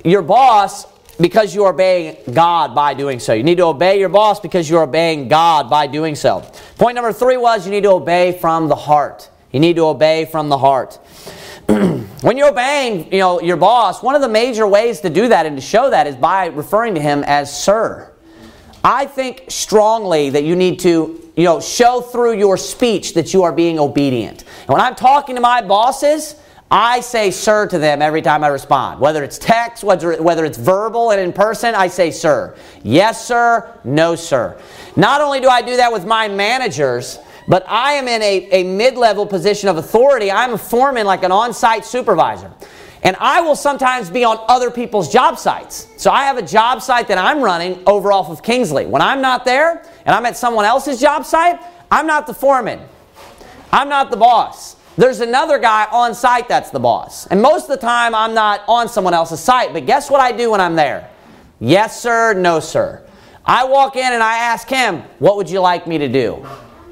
your 0.04 0.22
boss 0.22 0.86
because 1.20 1.54
you 1.54 1.64
are 1.64 1.72
obeying 1.72 2.16
God 2.32 2.74
by 2.74 2.94
doing 2.94 3.20
so. 3.20 3.32
You 3.32 3.42
need 3.42 3.58
to 3.58 3.64
obey 3.64 3.98
your 3.98 4.08
boss 4.08 4.40
because 4.40 4.68
you're 4.68 4.82
obeying 4.82 5.28
God 5.28 5.68
by 5.68 5.86
doing 5.86 6.14
so. 6.14 6.40
Point 6.78 6.94
number 6.94 7.12
3 7.12 7.36
was 7.36 7.66
you 7.66 7.72
need 7.72 7.82
to 7.82 7.92
obey 7.92 8.38
from 8.38 8.68
the 8.68 8.76
heart. 8.76 9.30
You 9.52 9.60
need 9.60 9.76
to 9.76 9.86
obey 9.86 10.26
from 10.26 10.48
the 10.48 10.58
heart. 10.58 10.94
when 11.66 12.36
you're 12.36 12.48
obeying, 12.48 13.12
you 13.12 13.18
know, 13.18 13.40
your 13.40 13.56
boss, 13.56 14.02
one 14.02 14.14
of 14.14 14.20
the 14.20 14.28
major 14.28 14.66
ways 14.66 15.00
to 15.00 15.10
do 15.10 15.28
that 15.28 15.46
and 15.46 15.56
to 15.56 15.62
show 15.62 15.90
that 15.90 16.06
is 16.06 16.14
by 16.16 16.46
referring 16.46 16.94
to 16.94 17.00
him 17.00 17.24
as 17.24 17.54
sir. 17.64 18.12
I 18.86 19.06
think 19.06 19.46
strongly 19.48 20.30
that 20.30 20.44
you 20.44 20.54
need 20.54 20.78
to, 20.80 21.32
you 21.34 21.42
know, 21.42 21.60
show 21.60 22.00
through 22.00 22.38
your 22.38 22.56
speech 22.56 23.14
that 23.14 23.34
you 23.34 23.42
are 23.42 23.50
being 23.50 23.80
obedient. 23.80 24.44
And 24.60 24.68
when 24.68 24.80
I'm 24.80 24.94
talking 24.94 25.34
to 25.34 25.40
my 25.40 25.60
bosses, 25.60 26.36
I 26.70 27.00
say 27.00 27.32
sir 27.32 27.66
to 27.66 27.78
them 27.80 28.00
every 28.00 28.22
time 28.22 28.44
I 28.44 28.46
respond. 28.46 29.00
Whether 29.00 29.24
it's 29.24 29.38
text, 29.38 29.82
whether, 29.82 30.22
whether 30.22 30.44
it's 30.44 30.56
verbal 30.56 31.10
and 31.10 31.20
in 31.20 31.32
person, 31.32 31.74
I 31.74 31.88
say 31.88 32.12
sir. 32.12 32.56
Yes, 32.84 33.26
sir. 33.26 33.76
No, 33.82 34.14
sir. 34.14 34.56
Not 34.94 35.20
only 35.20 35.40
do 35.40 35.48
I 35.48 35.62
do 35.62 35.76
that 35.78 35.92
with 35.92 36.06
my 36.06 36.28
managers, 36.28 37.18
but 37.48 37.64
I 37.66 37.94
am 37.94 38.06
in 38.06 38.22
a, 38.22 38.48
a 38.52 38.62
mid 38.62 38.96
level 38.96 39.26
position 39.26 39.68
of 39.68 39.78
authority. 39.78 40.30
I'm 40.30 40.52
a 40.52 40.58
foreman, 40.58 41.06
like 41.06 41.24
an 41.24 41.32
on 41.32 41.52
site 41.52 41.84
supervisor. 41.84 42.52
And 43.06 43.14
I 43.20 43.40
will 43.40 43.54
sometimes 43.54 44.10
be 44.10 44.24
on 44.24 44.44
other 44.48 44.68
people's 44.68 45.12
job 45.12 45.38
sites. 45.38 45.86
So 45.96 46.10
I 46.10 46.24
have 46.24 46.38
a 46.38 46.42
job 46.42 46.82
site 46.82 47.06
that 47.06 47.18
I'm 47.18 47.40
running 47.40 47.80
over 47.86 48.10
off 48.10 48.30
of 48.30 48.42
Kingsley. 48.42 48.84
When 48.84 49.00
I'm 49.00 49.20
not 49.20 49.44
there 49.44 49.84
and 50.04 50.12
I'm 50.12 50.26
at 50.26 50.36
someone 50.36 50.64
else's 50.64 51.00
job 51.00 51.24
site, 51.24 51.60
I'm 51.88 52.08
not 52.08 52.26
the 52.26 52.34
foreman. 52.34 52.80
I'm 53.72 53.88
not 53.88 54.10
the 54.10 54.16
boss. 54.16 54.74
There's 54.96 55.20
another 55.20 55.60
guy 55.60 55.86
on 55.92 56.16
site 56.16 56.48
that's 56.48 56.70
the 56.70 56.80
boss. 56.80 57.28
And 57.28 57.40
most 57.40 57.70
of 57.70 57.80
the 57.80 57.86
time 57.86 58.12
I'm 58.12 58.34
not 58.34 58.64
on 58.66 58.88
someone 58.88 59.14
else's 59.14 59.38
site. 59.38 59.72
But 59.72 59.86
guess 59.86 60.10
what 60.10 60.20
I 60.20 60.32
do 60.32 60.50
when 60.50 60.60
I'm 60.60 60.74
there? 60.74 61.08
Yes, 61.60 62.02
sir, 62.02 62.34
no, 62.34 62.58
sir. 62.58 63.06
I 63.44 63.66
walk 63.66 63.94
in 63.94 64.12
and 64.12 64.20
I 64.20 64.38
ask 64.38 64.68
him, 64.68 65.04
What 65.20 65.36
would 65.36 65.48
you 65.48 65.60
like 65.60 65.86
me 65.86 65.98
to 65.98 66.08
do? 66.08 66.44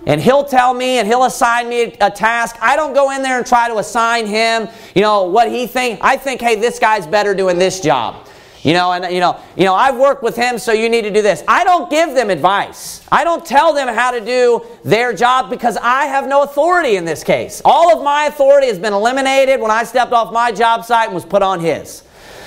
And 0.07 0.21
he'll 0.21 0.45
tell 0.45 0.75
me 0.75 0.99
and 0.99 1.09
he'll 1.09 1.25
assign 1.25 1.69
me 1.69 1.83
a 2.01 2.11
task. 2.11 2.57
I 2.61 2.77
don't 2.77 2.95
go 2.95 3.11
in 3.11 3.23
there 3.23 3.38
and 3.38 3.47
try 3.47 3.69
to 3.69 3.79
assign 3.79 4.27
him, 4.27 4.69
you 4.95 5.03
know, 5.03 5.25
what 5.25 5.51
he 5.51 5.67
think. 5.67 6.01
I 6.03 6.17
think, 6.17 6.40
hey, 6.40 6.57
this 6.57 6.79
guy's 6.79 7.07
better 7.07 7.35
doing 7.35 7.59
this 7.59 7.81
job. 7.81 8.29
You 8.62 8.73
know, 8.73 8.93
and 8.93 9.12
you 9.12 9.21
know, 9.21 9.38
you 9.59 9.64
know, 9.67 9.75
I've 9.75 9.99
worked 9.99 10.23
with 10.23 10.37
him, 10.37 10.59
so 10.59 10.73
you 10.73 10.88
need 10.88 11.03
to 11.03 11.11
do 11.11 11.21
this. 11.21 11.45
I 11.47 11.64
don't 11.64 11.90
give 11.90 12.14
them 12.14 12.31
advice. 12.31 13.07
I 13.12 13.23
don't 13.23 13.45
tell 13.45 13.75
them 13.75 13.88
how 13.88 14.11
to 14.11 14.25
do 14.25 14.64
their 14.83 15.12
job 15.12 15.51
because 15.51 15.77
I 15.77 16.07
have 16.07 16.27
no 16.27 16.45
authority 16.45 16.97
in 16.97 17.05
this 17.05 17.23
case. 17.23 17.61
All 17.62 17.95
of 17.95 18.03
my 18.03 18.25
authority 18.25 18.69
has 18.69 18.79
been 18.79 18.95
eliminated 18.95 19.61
when 19.61 19.71
I 19.71 19.85
stepped 19.85 20.12
off 20.12 20.33
my 20.33 20.51
job 20.51 20.83
site 20.87 21.09
and 21.09 21.14
was 21.14 21.27
put 21.27 21.43
on 21.43 21.61
his. 21.61 22.04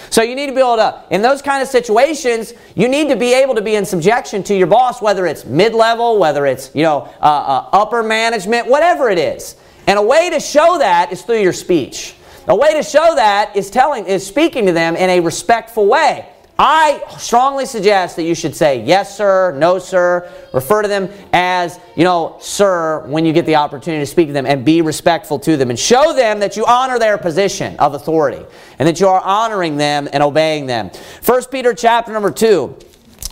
So 0.09 0.21
you 0.21 0.35
need 0.35 0.47
to 0.47 0.53
be 0.53 0.59
able 0.61 0.77
to, 0.77 1.03
in 1.11 1.21
those 1.21 1.41
kind 1.41 1.61
of 1.61 1.67
situations, 1.67 2.53
you 2.75 2.87
need 2.87 3.09
to 3.09 3.15
be 3.15 3.33
able 3.33 3.55
to 3.55 3.61
be 3.61 3.75
in 3.75 3.85
subjection 3.85 4.43
to 4.43 4.55
your 4.55 4.67
boss, 4.67 5.01
whether 5.01 5.25
it's 5.25 5.45
mid-level, 5.45 6.19
whether 6.19 6.45
it's, 6.45 6.71
you 6.73 6.83
know, 6.83 7.01
uh, 7.21 7.25
uh, 7.25 7.69
upper 7.73 8.03
management, 8.03 8.67
whatever 8.67 9.09
it 9.09 9.19
is. 9.19 9.55
And 9.85 9.99
a 9.99 10.01
way 10.01 10.29
to 10.29 10.39
show 10.39 10.77
that 10.79 11.11
is 11.11 11.21
through 11.21 11.41
your 11.41 11.53
speech. 11.53 12.15
A 12.47 12.55
way 12.55 12.73
to 12.73 12.83
show 12.83 13.15
that 13.15 13.55
is 13.55 13.69
telling, 13.69 14.05
is 14.05 14.25
speaking 14.25 14.65
to 14.67 14.71
them 14.71 14.95
in 14.95 15.09
a 15.09 15.19
respectful 15.19 15.85
way. 15.87 16.29
I 16.59 17.03
strongly 17.19 17.67
suggest 17.67 18.15
that 18.15 18.23
you 18.23 18.33
should 18.33 18.55
say 18.55 18.83
yes, 18.83 19.15
sir, 19.15 19.55
no, 19.57 19.77
sir. 19.77 20.31
Refer 20.53 20.81
to 20.81 20.87
them 20.87 21.09
as, 21.31 21.79
you 21.95 22.03
know, 22.03 22.37
sir 22.39 23.05
when 23.07 23.25
you 23.25 23.33
get 23.33 23.45
the 23.45 23.55
opportunity 23.55 24.01
to 24.01 24.07
speak 24.07 24.27
to 24.27 24.33
them 24.33 24.47
and 24.47 24.65
be 24.65 24.81
respectful 24.81 25.37
to 25.39 25.55
them 25.55 25.69
and 25.69 25.77
show 25.77 26.13
them 26.13 26.39
that 26.39 26.57
you 26.57 26.65
honor 26.65 26.97
their 26.97 27.17
position 27.17 27.75
of 27.77 27.93
authority 27.93 28.43
and 28.79 28.87
that 28.87 28.99
you 28.99 29.07
are 29.07 29.21
honoring 29.21 29.77
them 29.77 30.09
and 30.11 30.23
obeying 30.23 30.65
them. 30.65 30.89
1 31.23 31.45
Peter 31.51 31.75
chapter 31.75 32.11
number 32.11 32.31
2. 32.31 32.75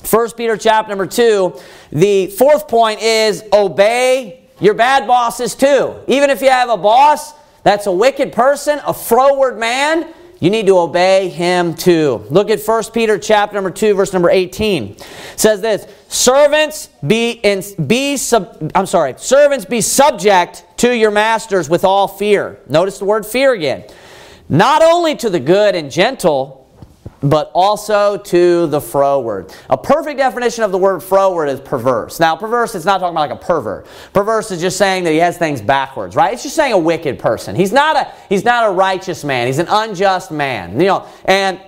1 0.10 0.32
Peter 0.32 0.56
chapter 0.56 0.90
number 0.90 1.08
2. 1.08 1.60
The 1.92 2.28
fourth 2.28 2.68
point 2.68 3.02
is 3.02 3.44
obey 3.52 4.48
your 4.60 4.76
bad 4.76 5.08
bosses 5.08 5.56
too. 5.56 5.96
Even 6.08 6.30
if 6.30 6.42
you 6.42 6.50
have 6.50 6.70
a 6.70 6.78
boss 6.78 7.34
that's 7.64 7.88
a 7.88 7.92
wicked 7.92 8.32
person, 8.32 8.80
a 8.86 8.94
froward 8.94 9.58
man, 9.58 10.14
you 10.46 10.52
need 10.52 10.68
to 10.68 10.78
obey 10.78 11.30
him 11.30 11.74
too. 11.74 12.24
Look 12.30 12.52
at 12.52 12.62
1 12.62 12.84
Peter 12.94 13.18
chapter 13.18 13.56
number 13.56 13.72
2 13.72 13.96
verse 13.96 14.14
number 14.14 14.30
18. 14.30 14.92
It 14.92 15.04
says 15.38 15.60
this, 15.60 15.88
servants 16.08 16.90
be 17.06 17.32
in, 17.32 17.64
be 17.88 18.16
sub, 18.16 18.72
I'm 18.76 18.86
sorry, 18.86 19.16
servants 19.18 19.66
be 19.66 19.82
subject 19.82 20.64
to 20.78 20.96
your 20.96 21.10
masters 21.10 21.68
with 21.68 21.84
all 21.84 22.08
fear. 22.08 22.60
Notice 22.70 23.00
the 23.00 23.06
word 23.06 23.26
fear 23.26 23.54
again. 23.54 23.86
Not 24.48 24.84
only 24.84 25.16
to 25.16 25.32
the 25.32 25.40
good 25.40 25.74
and 25.74 25.90
gentle, 25.90 26.65
but 27.22 27.52
also 27.54 28.18
to 28.18 28.68
the 28.68 28.80
froward. 28.80 29.54
A 29.70 29.78
perfect 29.78 30.18
definition 30.18 30.64
of 30.64 30.72
the 30.72 30.78
word 30.78 31.02
froward 31.02 31.50
is 31.50 31.60
perverse. 31.60 32.20
Now, 32.20 32.36
perverse, 32.36 32.76
it's 32.76 32.86
not 32.86 33.00
talking 33.00 33.16
about 33.16 33.30
like 33.30 33.42
a 33.42 33.46
pervert. 33.46 33.88
Perverse 34.14 34.52
is 34.52 34.62
just 34.62 34.78
saying 34.78 35.04
that 35.06 35.12
he 35.12 35.18
has 35.18 35.38
things 35.38 35.62
backwards, 35.62 36.16
right? 36.16 36.34
It's 36.34 36.44
just 36.44 36.56
saying 36.56 36.74
a 36.74 36.78
wicked 36.78 37.20
person. 37.20 37.56
He's 37.56 37.72
not 37.72 37.96
a 37.96 38.12
he's 38.30 38.44
not 38.44 38.70
a 38.70 38.72
righteous 38.72 39.24
man. 39.24 39.48
He's 39.48 39.60
an 39.60 39.68
unjust 39.70 40.32
man. 40.32 40.80
You 40.80 40.88
know, 40.88 41.08
and 41.26 41.60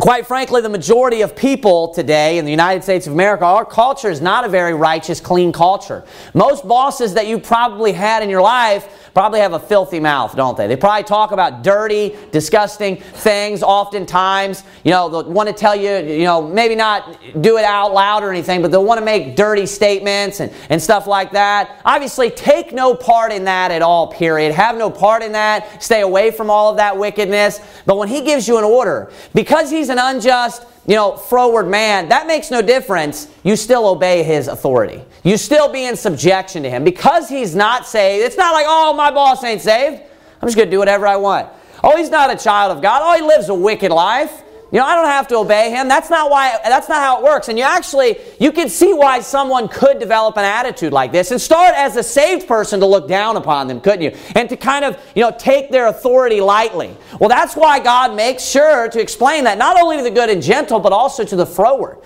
Quite 0.00 0.26
frankly, 0.26 0.62
the 0.62 0.70
majority 0.70 1.20
of 1.20 1.36
people 1.36 1.92
today 1.92 2.38
in 2.38 2.46
the 2.46 2.50
United 2.50 2.82
States 2.82 3.06
of 3.06 3.12
America, 3.12 3.44
our 3.44 3.66
culture 3.66 4.08
is 4.08 4.22
not 4.22 4.42
a 4.42 4.48
very 4.48 4.72
righteous, 4.72 5.20
clean 5.20 5.52
culture. 5.52 6.02
Most 6.32 6.66
bosses 6.66 7.12
that 7.12 7.26
you 7.26 7.38
probably 7.38 7.92
had 7.92 8.22
in 8.22 8.30
your 8.30 8.40
life 8.40 9.10
probably 9.12 9.40
have 9.40 9.52
a 9.52 9.58
filthy 9.58 10.00
mouth, 10.00 10.34
don't 10.34 10.56
they? 10.56 10.66
They 10.66 10.76
probably 10.76 11.04
talk 11.04 11.32
about 11.32 11.62
dirty, 11.62 12.16
disgusting 12.30 12.96
things 12.96 13.62
oftentimes. 13.62 14.64
You 14.82 14.92
know, 14.92 15.10
they'll 15.10 15.30
want 15.30 15.50
to 15.50 15.54
tell 15.54 15.76
you, 15.76 15.98
you 15.98 16.24
know, 16.24 16.40
maybe 16.40 16.74
not 16.74 17.18
do 17.42 17.58
it 17.58 17.64
out 17.64 17.92
loud 17.92 18.22
or 18.22 18.30
anything, 18.30 18.62
but 18.62 18.70
they'll 18.70 18.84
want 18.86 18.98
to 18.98 19.04
make 19.04 19.36
dirty 19.36 19.66
statements 19.66 20.40
and, 20.40 20.50
and 20.70 20.80
stuff 20.80 21.06
like 21.06 21.32
that. 21.32 21.82
Obviously, 21.84 22.30
take 22.30 22.72
no 22.72 22.94
part 22.94 23.30
in 23.30 23.44
that 23.44 23.70
at 23.70 23.82
all, 23.82 24.06
period. 24.06 24.54
Have 24.54 24.78
no 24.78 24.90
part 24.90 25.22
in 25.22 25.32
that. 25.32 25.82
Stay 25.82 26.00
away 26.00 26.30
from 26.30 26.48
all 26.48 26.70
of 26.70 26.78
that 26.78 26.96
wickedness. 26.96 27.60
But 27.84 27.98
when 27.98 28.08
he 28.08 28.22
gives 28.22 28.48
you 28.48 28.56
an 28.56 28.64
order, 28.64 29.12
because 29.34 29.70
he's 29.82 29.88
an 29.88 29.98
unjust, 29.98 30.64
you 30.86 30.94
know, 30.94 31.16
froward 31.16 31.66
man, 31.66 32.08
that 32.08 32.28
makes 32.28 32.52
no 32.52 32.62
difference. 32.62 33.26
You 33.42 33.56
still 33.56 33.88
obey 33.88 34.22
his 34.22 34.46
authority. 34.46 35.02
You 35.24 35.36
still 35.36 35.72
be 35.72 35.86
in 35.86 35.96
subjection 35.96 36.62
to 36.62 36.70
him. 36.70 36.84
Because 36.84 37.28
he's 37.28 37.56
not 37.56 37.84
saved, 37.84 38.24
it's 38.24 38.36
not 38.36 38.52
like, 38.52 38.66
oh, 38.68 38.92
my 38.94 39.10
boss 39.10 39.42
ain't 39.42 39.60
saved. 39.60 40.02
I'm 40.40 40.46
just 40.46 40.56
going 40.56 40.68
to 40.68 40.70
do 40.70 40.78
whatever 40.78 41.06
I 41.06 41.16
want. 41.16 41.48
Oh, 41.82 41.96
he's 41.96 42.10
not 42.10 42.32
a 42.32 42.36
child 42.36 42.76
of 42.76 42.80
God. 42.80 43.02
Oh, 43.02 43.20
he 43.20 43.26
lives 43.26 43.48
a 43.48 43.54
wicked 43.54 43.90
life. 43.90 44.42
You 44.72 44.78
know, 44.78 44.86
I 44.86 44.94
don't 44.94 45.04
have 45.04 45.28
to 45.28 45.36
obey 45.36 45.70
him. 45.70 45.86
That's 45.86 46.08
not 46.08 46.30
why 46.30 46.58
that's 46.64 46.88
not 46.88 47.02
how 47.02 47.18
it 47.18 47.24
works. 47.24 47.48
And 47.48 47.58
you 47.58 47.64
actually 47.64 48.16
you 48.40 48.50
can 48.52 48.70
see 48.70 48.94
why 48.94 49.20
someone 49.20 49.68
could 49.68 49.98
develop 49.98 50.38
an 50.38 50.44
attitude 50.44 50.94
like 50.94 51.12
this 51.12 51.30
and 51.30 51.38
start 51.38 51.74
as 51.74 51.96
a 51.96 52.02
saved 52.02 52.48
person 52.48 52.80
to 52.80 52.86
look 52.86 53.06
down 53.06 53.36
upon 53.36 53.68
them, 53.68 53.82
couldn't 53.82 54.00
you? 54.00 54.16
And 54.34 54.48
to 54.48 54.56
kind 54.56 54.86
of, 54.86 54.98
you 55.14 55.22
know, 55.22 55.34
take 55.38 55.70
their 55.70 55.88
authority 55.88 56.40
lightly. 56.40 56.96
Well, 57.20 57.28
that's 57.28 57.54
why 57.54 57.80
God 57.80 58.16
makes 58.16 58.44
sure 58.44 58.88
to 58.88 58.98
explain 58.98 59.44
that 59.44 59.58
not 59.58 59.78
only 59.78 59.98
to 59.98 60.02
the 60.02 60.10
good 60.10 60.30
and 60.30 60.42
gentle, 60.42 60.80
but 60.80 60.92
also 60.92 61.22
to 61.22 61.36
the 61.36 61.46
froward. 61.46 61.98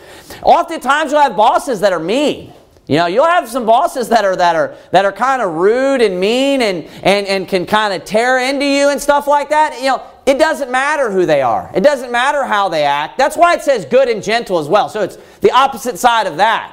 Oftentimes 0.43 1.13
you'll 1.13 1.21
have 1.21 1.37
bosses 1.37 1.79
that 1.81 1.93
are 1.93 2.01
mean. 2.01 2.53
You 2.87 2.99
know, 2.99 3.07
you'll 3.07 3.25
have 3.25 3.49
some 3.49 3.66
bosses 3.66 4.09
that 4.11 4.25
are 4.25 4.37
that 4.37 4.55
are 4.55 4.77
that 4.92 5.05
are 5.05 5.12
kind 5.12 5.42
of 5.42 5.55
rude 5.55 6.01
and 6.01 6.20
mean 6.20 6.62
and 6.62 6.85
and 7.03 7.27
and 7.27 7.49
can 7.49 7.66
kind 7.66 7.92
of 7.92 8.05
tear 8.05 8.38
into 8.38 8.64
you 8.64 8.90
and 8.90 9.01
stuff 9.01 9.27
like 9.27 9.49
that. 9.49 9.81
You 9.81 9.88
know, 9.88 10.03
it 10.25 10.38
doesn't 10.38 10.70
matter 10.70 11.11
who 11.11 11.27
they 11.27 11.42
are. 11.42 11.68
It 11.75 11.83
doesn't 11.83 12.12
matter 12.12 12.44
how 12.44 12.68
they 12.68 12.85
act. 12.85 13.18
That's 13.18 13.37
why 13.37 13.55
it 13.55 13.62
says 13.62 13.85
good 13.85 14.09
and 14.09 14.22
gentle 14.22 14.61
as 14.61 14.68
well. 14.68 14.88
So 14.88 15.03
it's 15.03 15.16
the 15.40 15.51
opposite 15.51 15.99
side 15.99 16.29
of 16.29 16.37
that. 16.37 16.72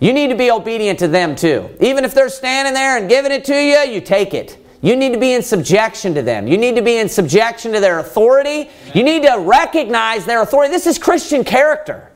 You 0.00 0.14
need 0.14 0.28
to 0.28 0.36
be 0.36 0.50
obedient 0.50 0.98
to 1.00 1.08
them 1.08 1.36
too. 1.36 1.68
Even 1.80 2.04
if 2.04 2.14
they're 2.14 2.30
standing 2.30 2.72
there 2.72 2.96
and 2.96 3.08
giving 3.08 3.30
it 3.30 3.44
to 3.44 3.54
you, 3.54 3.92
you 3.92 4.00
take 4.00 4.32
it. 4.32 4.58
You 4.80 4.96
need 4.96 5.12
to 5.12 5.18
be 5.18 5.32
in 5.32 5.42
subjection 5.42 6.14
to 6.14 6.22
them. 6.22 6.48
You 6.48 6.58
need 6.58 6.76
to 6.76 6.82
be 6.82 6.96
in 6.96 7.08
subjection 7.08 7.72
to 7.72 7.80
their 7.80 8.00
authority. 8.00 8.68
You 8.94 9.04
need 9.04 9.22
to 9.22 9.36
recognize 9.38 10.24
their 10.24 10.42
authority. 10.42 10.72
This 10.72 10.86
is 10.86 10.98
Christian 10.98 11.44
character. 11.44 12.10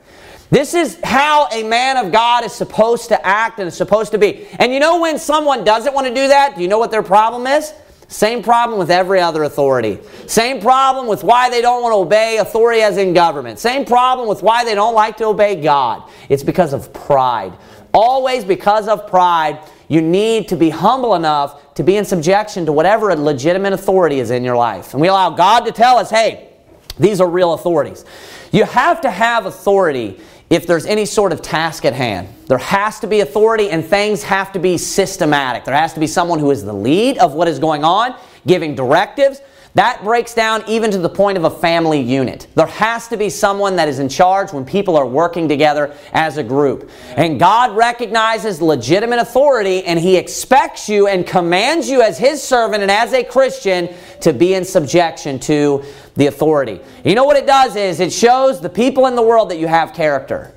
This 0.49 0.73
is 0.73 0.97
how 1.03 1.47
a 1.51 1.63
man 1.63 1.97
of 1.97 2.11
God 2.11 2.45
is 2.45 2.53
supposed 2.53 3.09
to 3.09 3.25
act 3.25 3.59
and 3.59 3.67
is 3.67 3.75
supposed 3.75 4.11
to 4.13 4.17
be. 4.17 4.47
And 4.59 4.73
you 4.73 4.79
know 4.79 5.01
when 5.01 5.19
someone 5.19 5.63
doesn't 5.63 5.93
want 5.93 6.07
to 6.07 6.13
do 6.13 6.27
that, 6.29 6.55
do 6.55 6.61
you 6.61 6.67
know 6.67 6.79
what 6.79 6.91
their 6.91 7.03
problem 7.03 7.47
is? 7.47 7.73
Same 8.07 8.41
problem 8.41 8.79
with 8.79 8.89
every 8.89 9.19
other 9.19 9.43
authority. 9.43 9.99
Same 10.27 10.61
problem 10.61 11.07
with 11.07 11.25
why 11.25 11.49
they 11.49 11.61
don't 11.61 11.83
want 11.83 11.91
to 11.91 11.97
obey 11.97 12.37
authority 12.37 12.81
as 12.81 12.97
in 12.97 13.13
government. 13.13 13.59
Same 13.59 13.83
problem 13.83 14.29
with 14.29 14.41
why 14.41 14.63
they 14.63 14.75
don't 14.75 14.93
like 14.93 15.17
to 15.17 15.25
obey 15.25 15.61
God. 15.61 16.09
It's 16.29 16.43
because 16.43 16.71
of 16.71 16.93
pride. 16.93 17.51
Always 17.93 18.45
because 18.45 18.87
of 18.87 19.07
pride, 19.07 19.59
you 19.89 20.01
need 20.01 20.47
to 20.49 20.55
be 20.55 20.69
humble 20.69 21.15
enough 21.15 21.73
to 21.75 21.83
be 21.83 21.97
in 21.97 22.05
subjection 22.05 22.65
to 22.65 22.71
whatever 22.71 23.09
a 23.09 23.15
legitimate 23.15 23.73
authority 23.73 24.19
is 24.19 24.31
in 24.31 24.45
your 24.45 24.55
life. 24.55 24.93
And 24.93 25.01
we 25.01 25.09
allow 25.09 25.31
God 25.31 25.61
to 25.65 25.73
tell 25.73 25.97
us, 25.97 26.09
hey, 26.09 26.49
these 26.97 27.19
are 27.19 27.29
real 27.29 27.53
authorities. 27.53 28.05
You 28.51 28.63
have 28.63 29.01
to 29.01 29.11
have 29.11 29.45
authority 29.45 30.19
if 30.49 30.65
there's 30.65 30.85
any 30.85 31.05
sort 31.05 31.33
of 31.33 31.41
task 31.41 31.83
at 31.85 31.93
hand. 31.93 32.29
There 32.47 32.57
has 32.57 32.99
to 33.01 33.07
be 33.07 33.19
authority 33.19 33.69
and 33.69 33.83
things 33.83 34.23
have 34.23 34.51
to 34.53 34.59
be 34.59 34.77
systematic. 34.77 35.65
There 35.65 35.75
has 35.75 35.93
to 35.93 35.99
be 35.99 36.07
someone 36.07 36.39
who 36.39 36.51
is 36.51 36.63
the 36.63 36.73
lead 36.73 37.17
of 37.17 37.33
what 37.33 37.47
is 37.47 37.59
going 37.59 37.83
on, 37.83 38.15
giving 38.45 38.73
directives. 38.75 39.41
That 39.77 40.03
breaks 40.03 40.33
down 40.33 40.63
even 40.67 40.89
to 40.89 40.97
the 40.97 41.07
point 41.07 41.37
of 41.37 41.43
a 41.43 41.51
family 41.51 42.01
unit. 42.01 42.47
There 42.55 42.65
has 42.65 43.07
to 43.09 43.15
be 43.15 43.29
someone 43.29 43.75
that 43.75 43.87
is 43.87 43.99
in 43.99 44.09
charge 44.09 44.51
when 44.51 44.65
people 44.65 44.97
are 44.97 45.05
working 45.05 45.47
together 45.47 45.95
as 46.13 46.37
a 46.37 46.43
group. 46.43 46.89
And 47.15 47.39
God 47.39 47.77
recognizes 47.77 48.59
legitimate 48.59 49.19
authority 49.19 49.83
and 49.83 49.99
He 49.99 50.17
expects 50.17 50.89
you 50.89 51.07
and 51.07 51.27
commands 51.27 51.87
you 51.87 52.01
as 52.01 52.17
His 52.17 52.41
servant 52.41 52.81
and 52.81 52.89
as 52.89 53.13
a 53.13 53.23
Christian 53.23 53.93
to 54.21 54.33
be 54.33 54.55
in 54.55 54.65
subjection 54.65 55.37
to 55.41 55.83
the 56.15 56.25
authority. 56.25 56.79
You 57.05 57.13
know 57.13 57.25
what 57.25 57.37
it 57.37 57.45
does 57.45 57.75
is 57.75 57.99
it 57.99 58.11
shows 58.11 58.59
the 58.59 58.69
people 58.69 59.05
in 59.05 59.13
the 59.13 59.21
world 59.21 59.51
that 59.51 59.59
you 59.59 59.67
have 59.67 59.93
character. 59.93 60.55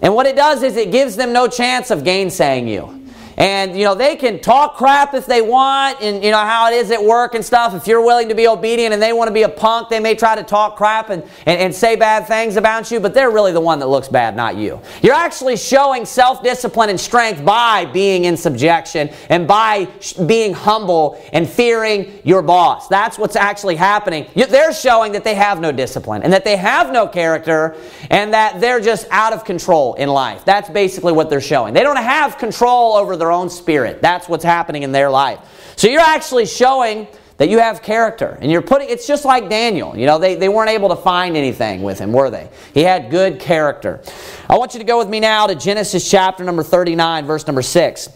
And 0.00 0.14
what 0.14 0.24
it 0.24 0.34
does 0.34 0.62
is 0.62 0.78
it 0.78 0.90
gives 0.90 1.14
them 1.14 1.34
no 1.34 1.46
chance 1.46 1.90
of 1.90 2.04
gainsaying 2.04 2.68
you. 2.68 3.01
And, 3.42 3.76
you 3.76 3.84
know, 3.84 3.96
they 3.96 4.14
can 4.14 4.38
talk 4.38 4.76
crap 4.76 5.14
if 5.14 5.26
they 5.26 5.42
want, 5.42 6.00
and, 6.00 6.22
you 6.22 6.30
know, 6.30 6.38
how 6.38 6.70
it 6.70 6.74
is 6.74 6.92
at 6.92 7.02
work 7.02 7.34
and 7.34 7.44
stuff. 7.44 7.74
If 7.74 7.88
you're 7.88 8.04
willing 8.04 8.28
to 8.28 8.36
be 8.36 8.46
obedient 8.46 8.94
and 8.94 9.02
they 9.02 9.12
want 9.12 9.26
to 9.26 9.34
be 9.34 9.42
a 9.42 9.48
punk, 9.48 9.88
they 9.88 9.98
may 9.98 10.14
try 10.14 10.36
to 10.36 10.44
talk 10.44 10.76
crap 10.76 11.10
and, 11.10 11.24
and, 11.44 11.58
and 11.58 11.74
say 11.74 11.96
bad 11.96 12.28
things 12.28 12.54
about 12.54 12.92
you, 12.92 13.00
but 13.00 13.14
they're 13.14 13.32
really 13.32 13.50
the 13.50 13.60
one 13.60 13.80
that 13.80 13.88
looks 13.88 14.06
bad, 14.06 14.36
not 14.36 14.54
you. 14.54 14.80
You're 15.02 15.16
actually 15.16 15.56
showing 15.56 16.04
self 16.04 16.44
discipline 16.44 16.88
and 16.88 17.00
strength 17.00 17.44
by 17.44 17.84
being 17.86 18.26
in 18.26 18.36
subjection 18.36 19.10
and 19.28 19.48
by 19.48 19.88
being 20.24 20.54
humble 20.54 21.20
and 21.32 21.48
fearing 21.48 22.20
your 22.22 22.42
boss. 22.42 22.86
That's 22.86 23.18
what's 23.18 23.34
actually 23.34 23.74
happening. 23.74 24.28
They're 24.36 24.72
showing 24.72 25.10
that 25.12 25.24
they 25.24 25.34
have 25.34 25.60
no 25.60 25.72
discipline 25.72 26.22
and 26.22 26.32
that 26.32 26.44
they 26.44 26.56
have 26.56 26.92
no 26.92 27.08
character 27.08 27.76
and 28.08 28.32
that 28.34 28.60
they're 28.60 28.80
just 28.80 29.08
out 29.10 29.32
of 29.32 29.44
control 29.44 29.94
in 29.94 30.08
life. 30.08 30.44
That's 30.44 30.70
basically 30.70 31.12
what 31.12 31.28
they're 31.28 31.40
showing. 31.40 31.74
They 31.74 31.82
don't 31.82 31.96
have 31.96 32.38
control 32.38 32.92
over 32.94 33.16
their 33.16 33.31
own 33.32 33.50
spirit. 33.50 34.00
That's 34.00 34.28
what's 34.28 34.44
happening 34.44 34.82
in 34.82 34.92
their 34.92 35.10
life. 35.10 35.40
So 35.76 35.88
you're 35.88 36.00
actually 36.00 36.46
showing 36.46 37.08
that 37.38 37.48
you 37.48 37.58
have 37.58 37.82
character. 37.82 38.38
And 38.40 38.52
you're 38.52 38.62
putting, 38.62 38.88
it's 38.88 39.06
just 39.06 39.24
like 39.24 39.48
Daniel. 39.48 39.96
You 39.96 40.06
know, 40.06 40.18
they, 40.18 40.36
they 40.36 40.48
weren't 40.48 40.70
able 40.70 40.90
to 40.90 40.96
find 40.96 41.36
anything 41.36 41.82
with 41.82 41.98
him, 41.98 42.12
were 42.12 42.30
they? 42.30 42.48
He 42.72 42.82
had 42.82 43.10
good 43.10 43.40
character. 43.40 44.00
I 44.48 44.56
want 44.56 44.74
you 44.74 44.78
to 44.78 44.86
go 44.86 44.98
with 44.98 45.08
me 45.08 45.18
now 45.18 45.48
to 45.48 45.54
Genesis 45.54 46.08
chapter 46.08 46.44
number 46.44 46.62
39, 46.62 47.26
verse 47.26 47.46
number 47.46 47.62
6. 47.62 48.08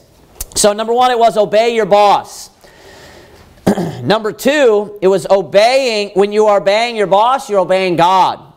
So, 0.55 0.73
number 0.73 0.93
one, 0.93 1.11
it 1.11 1.19
was 1.19 1.37
obey 1.37 1.75
your 1.75 1.87
boss. 1.87 2.51
number 4.03 4.33
two, 4.33 4.99
it 5.03 5.09
was 5.09 5.27
obeying, 5.29 6.11
when 6.15 6.33
you 6.33 6.47
are 6.47 6.61
obeying 6.61 6.97
your 6.97 7.09
boss, 7.09 7.51
you're 7.51 7.59
obeying 7.59 7.97
God. 7.97 8.53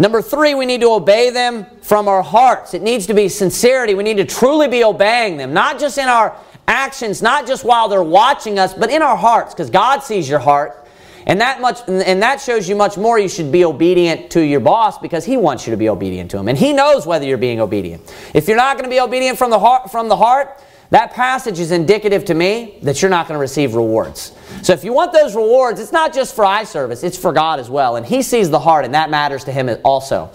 Number 0.00 0.22
three, 0.22 0.54
we 0.54 0.64
need 0.64 0.80
to 0.80 0.90
obey 0.90 1.28
them 1.28 1.66
from 1.82 2.08
our 2.08 2.22
hearts. 2.22 2.72
It 2.72 2.80
needs 2.80 3.06
to 3.08 3.14
be 3.14 3.28
sincerity. 3.28 3.94
We 3.94 4.02
need 4.02 4.16
to 4.16 4.24
truly 4.24 4.66
be 4.66 4.82
obeying 4.82 5.36
them, 5.36 5.52
not 5.52 5.78
just 5.78 5.98
in 5.98 6.08
our 6.08 6.34
actions, 6.66 7.20
not 7.20 7.46
just 7.46 7.64
while 7.64 7.86
they're 7.90 8.02
watching 8.02 8.58
us, 8.58 8.72
but 8.72 8.88
in 8.88 9.02
our 9.02 9.16
hearts, 9.16 9.52
because 9.52 9.68
God 9.68 9.98
sees 9.98 10.26
your 10.26 10.38
heart. 10.38 10.88
And 11.26 11.38
that 11.42 11.60
much 11.60 11.80
and 11.86 12.22
that 12.22 12.40
shows 12.40 12.66
you 12.66 12.74
much 12.74 12.96
more 12.96 13.18
you 13.18 13.28
should 13.28 13.52
be 13.52 13.62
obedient 13.66 14.30
to 14.30 14.40
your 14.40 14.60
boss 14.60 14.98
because 14.98 15.26
he 15.26 15.36
wants 15.36 15.66
you 15.66 15.70
to 15.72 15.76
be 15.76 15.90
obedient 15.90 16.30
to 16.30 16.38
him. 16.38 16.48
And 16.48 16.56
he 16.56 16.72
knows 16.72 17.06
whether 17.06 17.26
you're 17.26 17.36
being 17.36 17.60
obedient. 17.60 18.02
If 18.32 18.48
you're 18.48 18.56
not 18.56 18.78
going 18.78 18.88
to 18.88 18.90
be 18.90 19.00
obedient 19.00 19.36
from 19.36 19.50
the 19.50 19.58
heart 19.58 19.90
from 19.90 20.08
the 20.08 20.16
heart, 20.16 20.58
that 20.90 21.12
passage 21.12 21.60
is 21.60 21.70
indicative 21.70 22.24
to 22.26 22.34
me 22.34 22.78
that 22.82 23.00
you're 23.00 23.10
not 23.10 23.28
going 23.28 23.36
to 23.36 23.40
receive 23.40 23.74
rewards. 23.74 24.32
So 24.62 24.72
if 24.72 24.82
you 24.82 24.92
want 24.92 25.12
those 25.12 25.36
rewards, 25.36 25.80
it's 25.80 25.92
not 25.92 26.12
just 26.12 26.34
for 26.34 26.44
eye 26.44 26.64
service, 26.64 27.04
it's 27.04 27.16
for 27.16 27.32
God 27.32 27.60
as 27.60 27.70
well. 27.70 27.96
And 27.96 28.04
He 28.04 28.22
sees 28.22 28.50
the 28.50 28.58
heart, 28.58 28.84
and 28.84 28.94
that 28.94 29.08
matters 29.08 29.44
to 29.44 29.52
Him 29.52 29.70
also. 29.84 30.30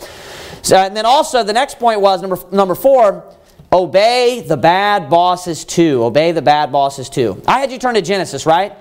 So, 0.62 0.78
and 0.78 0.96
then 0.96 1.06
also, 1.06 1.44
the 1.44 1.54
next 1.54 1.78
point 1.78 2.02
was 2.02 2.22
number, 2.22 2.39
number 2.52 2.74
four, 2.74 3.24
obey 3.72 4.44
the 4.48 4.58
bad 4.58 5.10
bosses 5.10 5.65
too. 5.65 6.04
Obey 6.04 6.32
the 6.32 6.41
bad 6.41 6.72
bosses 6.72 7.10
too. 7.10 7.41
I 7.48 7.60
had 7.60 7.72
you 7.72 7.78
turn 7.78 7.96
to 7.96 8.02
Genesis, 8.02 8.46
right? 8.46 8.74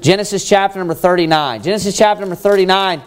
Genesis 0.00 0.48
chapter 0.48 0.78
number 0.78 0.94
39. 0.94 1.62
Genesis 1.62 1.96
chapter 1.96 2.22
number 2.22 2.36
39. 2.36 3.02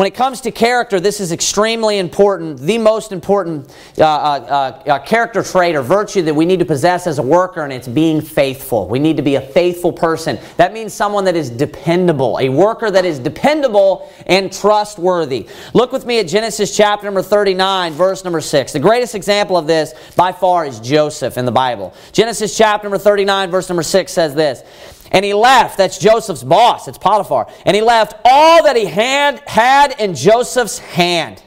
When 0.00 0.06
it 0.06 0.14
comes 0.14 0.40
to 0.40 0.50
character, 0.50 0.98
this 0.98 1.20
is 1.20 1.30
extremely 1.30 1.98
important. 1.98 2.58
The 2.58 2.78
most 2.78 3.12
important 3.12 3.70
uh, 3.98 4.04
uh, 4.04 4.82
uh, 4.86 4.98
character 5.00 5.42
trait 5.42 5.76
or 5.76 5.82
virtue 5.82 6.22
that 6.22 6.32
we 6.32 6.46
need 6.46 6.60
to 6.60 6.64
possess 6.64 7.06
as 7.06 7.18
a 7.18 7.22
worker, 7.22 7.64
and 7.64 7.70
it's 7.70 7.86
being 7.86 8.22
faithful. 8.22 8.88
We 8.88 8.98
need 8.98 9.18
to 9.18 9.22
be 9.22 9.34
a 9.34 9.42
faithful 9.42 9.92
person. 9.92 10.38
That 10.56 10.72
means 10.72 10.94
someone 10.94 11.26
that 11.26 11.36
is 11.36 11.50
dependable, 11.50 12.38
a 12.40 12.48
worker 12.48 12.90
that 12.90 13.04
is 13.04 13.18
dependable 13.18 14.10
and 14.24 14.50
trustworthy. 14.50 15.46
Look 15.74 15.92
with 15.92 16.06
me 16.06 16.18
at 16.18 16.28
Genesis 16.28 16.74
chapter 16.74 17.04
number 17.04 17.20
39, 17.20 17.92
verse 17.92 18.24
number 18.24 18.40
6. 18.40 18.72
The 18.72 18.80
greatest 18.80 19.14
example 19.14 19.58
of 19.58 19.66
this 19.66 19.92
by 20.16 20.32
far 20.32 20.64
is 20.64 20.80
Joseph 20.80 21.36
in 21.36 21.44
the 21.44 21.52
Bible. 21.52 21.92
Genesis 22.12 22.56
chapter 22.56 22.86
number 22.86 22.96
39, 22.96 23.50
verse 23.50 23.68
number 23.68 23.82
6 23.82 24.10
says 24.10 24.34
this. 24.34 24.62
And 25.10 25.24
he 25.24 25.34
left, 25.34 25.76
that's 25.76 25.98
Joseph's 25.98 26.44
boss, 26.44 26.86
it's 26.86 26.98
Potiphar. 26.98 27.48
And 27.66 27.74
he 27.74 27.82
left 27.82 28.14
all 28.24 28.62
that 28.64 28.76
he 28.76 28.86
had, 28.86 29.42
had 29.46 29.98
in 30.00 30.14
Joseph's 30.14 30.78
hand. 30.78 31.42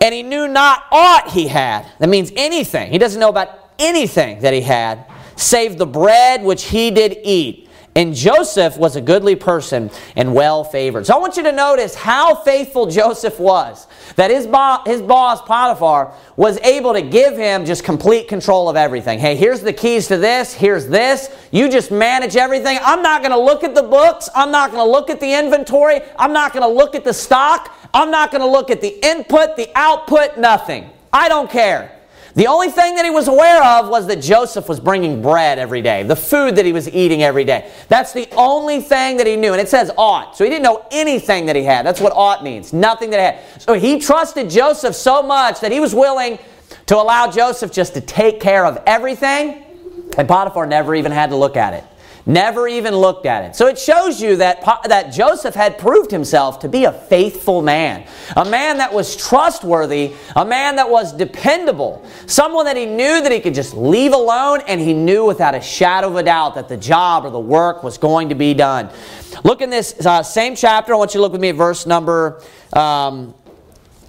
And 0.00 0.14
he 0.14 0.22
knew 0.22 0.48
not 0.48 0.84
aught 0.90 1.30
he 1.30 1.48
had. 1.48 1.86
That 1.98 2.08
means 2.08 2.32
anything. 2.36 2.90
He 2.90 2.98
doesn't 2.98 3.20
know 3.20 3.28
about 3.28 3.70
anything 3.78 4.40
that 4.40 4.52
he 4.52 4.60
had, 4.60 5.06
save 5.36 5.78
the 5.78 5.86
bread 5.86 6.42
which 6.42 6.64
he 6.64 6.90
did 6.90 7.18
eat. 7.22 7.67
And 7.98 8.14
Joseph 8.14 8.78
was 8.78 8.94
a 8.94 9.00
goodly 9.00 9.34
person 9.34 9.90
and 10.14 10.32
well 10.32 10.62
favored. 10.62 11.04
So 11.04 11.16
I 11.16 11.18
want 11.18 11.36
you 11.36 11.42
to 11.42 11.50
notice 11.50 11.96
how 11.96 12.36
faithful 12.36 12.86
Joseph 12.86 13.40
was. 13.40 13.88
That 14.14 14.30
his, 14.30 14.46
bo- 14.46 14.82
his 14.86 15.02
boss, 15.02 15.42
Potiphar, 15.42 16.14
was 16.36 16.60
able 16.60 16.92
to 16.92 17.02
give 17.02 17.36
him 17.36 17.64
just 17.64 17.82
complete 17.82 18.28
control 18.28 18.68
of 18.68 18.76
everything. 18.76 19.18
Hey, 19.18 19.34
here's 19.34 19.62
the 19.62 19.72
keys 19.72 20.06
to 20.06 20.16
this, 20.16 20.54
here's 20.54 20.86
this. 20.86 21.36
You 21.50 21.68
just 21.68 21.90
manage 21.90 22.36
everything. 22.36 22.78
I'm 22.82 23.02
not 23.02 23.20
going 23.20 23.32
to 23.32 23.40
look 23.40 23.64
at 23.64 23.74
the 23.74 23.82
books. 23.82 24.28
I'm 24.32 24.52
not 24.52 24.70
going 24.70 24.86
to 24.86 24.88
look 24.88 25.10
at 25.10 25.18
the 25.18 25.36
inventory. 25.36 26.00
I'm 26.16 26.32
not 26.32 26.52
going 26.52 26.62
to 26.62 26.72
look 26.72 26.94
at 26.94 27.02
the 27.02 27.12
stock. 27.12 27.74
I'm 27.92 28.12
not 28.12 28.30
going 28.30 28.42
to 28.42 28.48
look 28.48 28.70
at 28.70 28.80
the 28.80 28.96
input, 29.04 29.56
the 29.56 29.70
output, 29.74 30.38
nothing. 30.38 30.88
I 31.12 31.28
don't 31.28 31.50
care. 31.50 31.97
The 32.38 32.46
only 32.46 32.70
thing 32.70 32.94
that 32.94 33.04
he 33.04 33.10
was 33.10 33.26
aware 33.26 33.60
of 33.64 33.88
was 33.88 34.06
that 34.06 34.22
Joseph 34.22 34.68
was 34.68 34.78
bringing 34.78 35.20
bread 35.20 35.58
every 35.58 35.82
day, 35.82 36.04
the 36.04 36.14
food 36.14 36.54
that 36.54 36.64
he 36.64 36.72
was 36.72 36.88
eating 36.88 37.24
every 37.24 37.42
day. 37.42 37.68
That's 37.88 38.12
the 38.12 38.28
only 38.36 38.80
thing 38.80 39.16
that 39.16 39.26
he 39.26 39.34
knew. 39.34 39.50
And 39.50 39.60
it 39.60 39.68
says 39.68 39.90
ought. 39.98 40.36
So 40.36 40.44
he 40.44 40.50
didn't 40.50 40.62
know 40.62 40.86
anything 40.92 41.46
that 41.46 41.56
he 41.56 41.64
had. 41.64 41.84
That's 41.84 42.00
what 42.00 42.12
ought 42.14 42.44
means. 42.44 42.72
Nothing 42.72 43.10
that 43.10 43.18
he 43.18 43.24
had. 43.24 43.62
So 43.62 43.74
he 43.74 43.98
trusted 43.98 44.50
Joseph 44.50 44.94
so 44.94 45.20
much 45.20 45.58
that 45.58 45.72
he 45.72 45.80
was 45.80 45.96
willing 45.96 46.38
to 46.86 46.96
allow 46.96 47.28
Joseph 47.28 47.72
just 47.72 47.94
to 47.94 48.00
take 48.00 48.38
care 48.38 48.64
of 48.64 48.80
everything. 48.86 49.64
And 50.16 50.28
Potiphar 50.28 50.64
never 50.64 50.94
even 50.94 51.10
had 51.10 51.30
to 51.30 51.36
look 51.36 51.56
at 51.56 51.74
it. 51.74 51.82
Never 52.28 52.68
even 52.68 52.94
looked 52.94 53.26
at 53.26 53.42
it. 53.42 53.56
So 53.56 53.66
it 53.66 53.78
shows 53.78 54.20
you 54.20 54.36
that, 54.36 54.62
that 54.84 55.12
Joseph 55.12 55.54
had 55.54 55.78
proved 55.78 56.10
himself 56.10 56.60
to 56.60 56.68
be 56.68 56.84
a 56.84 56.92
faithful 56.92 57.62
man, 57.62 58.06
a 58.36 58.44
man 58.44 58.76
that 58.78 58.92
was 58.92 59.16
trustworthy, 59.16 60.12
a 60.36 60.44
man 60.44 60.76
that 60.76 60.88
was 60.88 61.12
dependable, 61.14 62.04
someone 62.26 62.66
that 62.66 62.76
he 62.76 62.84
knew 62.84 63.22
that 63.22 63.32
he 63.32 63.40
could 63.40 63.54
just 63.54 63.74
leave 63.74 64.12
alone, 64.12 64.60
and 64.68 64.78
he 64.78 64.92
knew 64.92 65.24
without 65.24 65.54
a 65.54 65.60
shadow 65.60 66.08
of 66.08 66.16
a 66.16 66.22
doubt 66.22 66.54
that 66.54 66.68
the 66.68 66.76
job 66.76 67.24
or 67.24 67.30
the 67.30 67.40
work 67.40 67.82
was 67.82 67.96
going 67.96 68.28
to 68.28 68.34
be 68.34 68.52
done. 68.52 68.90
Look 69.42 69.62
in 69.62 69.70
this 69.70 69.94
uh, 70.04 70.22
same 70.22 70.54
chapter. 70.54 70.92
I 70.92 70.96
want 70.98 71.14
you 71.14 71.18
to 71.18 71.22
look 71.22 71.32
with 71.32 71.40
me 71.40 71.48
at 71.48 71.56
verse 71.56 71.86
number 71.86 72.42
um, 72.74 73.34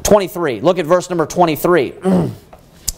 23. 0.04 0.60
Look 0.60 0.78
at 0.78 0.86
verse 0.86 1.10
number 1.10 1.26
23. 1.26 1.94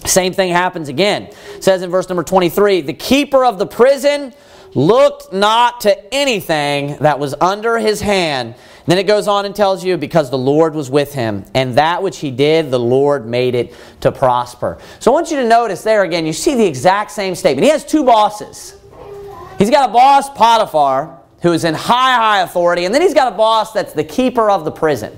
Same 0.06 0.34
thing 0.34 0.52
happens 0.52 0.90
again. 0.90 1.24
It 1.56 1.64
says 1.64 1.84
in 1.84 1.92
verse 1.92 2.10
number 2.10 2.24
23 2.24 2.82
The 2.82 2.94
keeper 2.94 3.46
of 3.46 3.60
the 3.60 3.68
prison 3.68 4.34
looked 4.74 5.34
not 5.34 5.82
to 5.82 6.14
anything 6.14 6.98
that 6.98 7.20
was 7.20 7.36
under 7.42 7.78
his 7.78 8.02
hand. 8.02 8.56
Then 8.88 8.98
it 8.98 9.04
goes 9.04 9.28
on 9.28 9.46
and 9.46 9.56
tells 9.56 9.84
you, 9.86 9.98
because 9.98 10.30
the 10.30 10.38
Lord 10.38 10.74
was 10.74 10.90
with 10.90 11.14
him, 11.14 11.46
and 11.54 11.76
that 11.76 12.02
which 12.02 12.18
he 12.18 12.32
did, 12.32 12.72
the 12.72 12.80
Lord 12.80 13.28
made 13.28 13.54
it 13.54 13.76
to 14.02 14.12
prosper. 14.12 14.80
So 15.00 15.12
I 15.12 15.14
want 15.14 15.30
you 15.30 15.38
to 15.38 15.48
notice 15.48 15.84
there 15.84 16.04
again, 16.04 16.26
you 16.26 16.34
see 16.34 16.56
the 16.56 16.66
exact 16.66 17.12
same 17.12 17.36
statement. 17.36 17.64
He 17.66 17.72
has 17.72 17.86
two 17.86 18.04
bosses. 18.04 18.76
He's 19.60 19.70
got 19.70 19.90
a 19.90 19.94
boss, 19.94 20.30
Potiphar, 20.32 21.20
who 21.42 21.52
is 21.54 21.64
in 21.64 21.74
high, 21.74 22.16
high 22.16 22.42
authority, 22.42 22.86
and 22.86 22.94
then 22.94 23.02
he's 23.02 23.14
got 23.14 23.32
a 23.32 23.36
boss 23.36 23.72
that's 23.72 23.94
the 23.94 24.04
keeper 24.04 24.50
of 24.50 24.66
the 24.66 24.72
prison. 24.72 25.16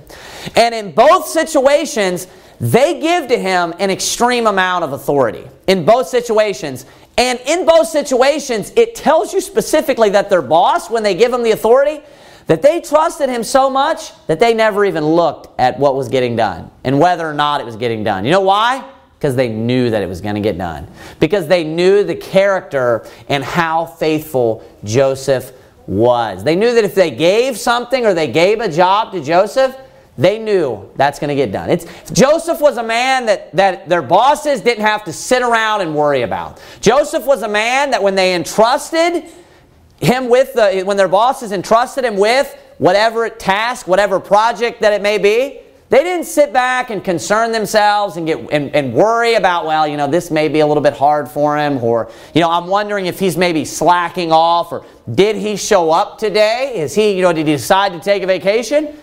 And 0.55 0.75
in 0.75 0.91
both 0.91 1.27
situations, 1.27 2.27
they 2.59 2.99
give 2.99 3.27
to 3.27 3.37
him 3.37 3.73
an 3.79 3.89
extreme 3.89 4.47
amount 4.47 4.83
of 4.83 4.93
authority. 4.93 5.47
In 5.67 5.85
both 5.85 6.07
situations, 6.07 6.85
and 7.17 7.39
in 7.45 7.65
both 7.65 7.87
situations, 7.87 8.71
it 8.75 8.95
tells 8.95 9.33
you 9.33 9.41
specifically 9.41 10.09
that 10.11 10.29
their 10.29 10.41
boss, 10.41 10.89
when 10.89 11.03
they 11.03 11.13
give 11.13 11.31
him 11.31 11.43
the 11.43 11.51
authority, 11.51 12.01
that 12.47 12.61
they 12.61 12.81
trusted 12.81 13.29
him 13.29 13.43
so 13.43 13.69
much 13.69 14.11
that 14.27 14.39
they 14.39 14.53
never 14.53 14.83
even 14.83 15.05
looked 15.05 15.59
at 15.59 15.79
what 15.79 15.95
was 15.95 16.09
getting 16.09 16.35
done 16.35 16.69
and 16.83 16.99
whether 16.99 17.27
or 17.27 17.33
not 17.33 17.61
it 17.61 17.65
was 17.65 17.75
getting 17.75 18.03
done. 18.03 18.25
You 18.25 18.31
know 18.31 18.41
why? 18.41 18.89
Because 19.17 19.35
they 19.35 19.47
knew 19.47 19.89
that 19.89 20.01
it 20.03 20.07
was 20.07 20.21
going 20.21 20.35
to 20.35 20.41
get 20.41 20.57
done. 20.57 20.87
Because 21.19 21.47
they 21.47 21.63
knew 21.63 22.03
the 22.03 22.15
character 22.15 23.07
and 23.29 23.43
how 23.43 23.85
faithful 23.85 24.67
Joseph 24.83 25.53
was. 25.87 26.43
They 26.43 26.55
knew 26.55 26.73
that 26.73 26.83
if 26.83 26.95
they 26.95 27.11
gave 27.11 27.57
something 27.57 28.05
or 28.05 28.13
they 28.13 28.31
gave 28.31 28.59
a 28.59 28.69
job 28.69 29.13
to 29.13 29.23
Joseph, 29.23 29.75
they 30.17 30.37
knew 30.37 30.89
that's 30.95 31.19
going 31.19 31.29
to 31.29 31.35
get 31.35 31.51
done. 31.51 31.69
It's, 31.69 31.85
Joseph 32.11 32.61
was 32.61 32.77
a 32.77 32.83
man 32.83 33.25
that, 33.25 33.55
that 33.55 33.89
their 33.89 34.01
bosses 34.01 34.61
didn't 34.61 34.85
have 34.85 35.03
to 35.05 35.13
sit 35.13 35.41
around 35.41 35.81
and 35.81 35.95
worry 35.95 36.21
about. 36.21 36.61
Joseph 36.81 37.25
was 37.25 37.41
a 37.41 37.47
man 37.47 37.91
that 37.91 38.03
when 38.03 38.15
they 38.15 38.35
entrusted 38.35 39.23
him 39.99 40.29
with 40.29 40.53
the, 40.53 40.83
when 40.83 40.97
their 40.97 41.07
bosses 41.07 41.51
entrusted 41.51 42.03
him 42.05 42.17
with 42.17 42.53
whatever 42.77 43.29
task, 43.29 43.87
whatever 43.87 44.19
project 44.19 44.81
that 44.81 44.93
it 44.93 45.01
may 45.01 45.17
be, 45.17 45.59
they 45.89 46.03
didn't 46.03 46.25
sit 46.25 46.51
back 46.51 46.89
and 46.89 47.03
concern 47.03 47.51
themselves 47.51 48.17
and 48.17 48.25
get 48.25 48.39
and, 48.51 48.75
and 48.75 48.93
worry 48.93 49.35
about, 49.35 49.65
well, 49.65 49.87
you 49.87 49.95
know, 49.95 50.07
this 50.07 50.31
may 50.31 50.47
be 50.47 50.61
a 50.61 50.65
little 50.65 50.81
bit 50.81 50.93
hard 50.93 51.29
for 51.29 51.55
him, 51.55 51.83
or 51.83 52.09
you 52.33 52.41
know, 52.41 52.49
I'm 52.49 52.65
wondering 52.65 53.05
if 53.05 53.19
he's 53.19 53.37
maybe 53.37 53.63
slacking 53.63 54.31
off, 54.31 54.71
or 54.71 54.85
did 55.13 55.35
he 55.35 55.55
show 55.55 55.91
up 55.91 56.17
today? 56.17 56.73
Is 56.77 56.95
he, 56.95 57.15
you 57.15 57.21
know, 57.21 57.31
did 57.31 57.45
he 57.45 57.53
decide 57.53 57.93
to 57.93 57.99
take 57.99 58.23
a 58.23 58.25
vacation? 58.25 58.97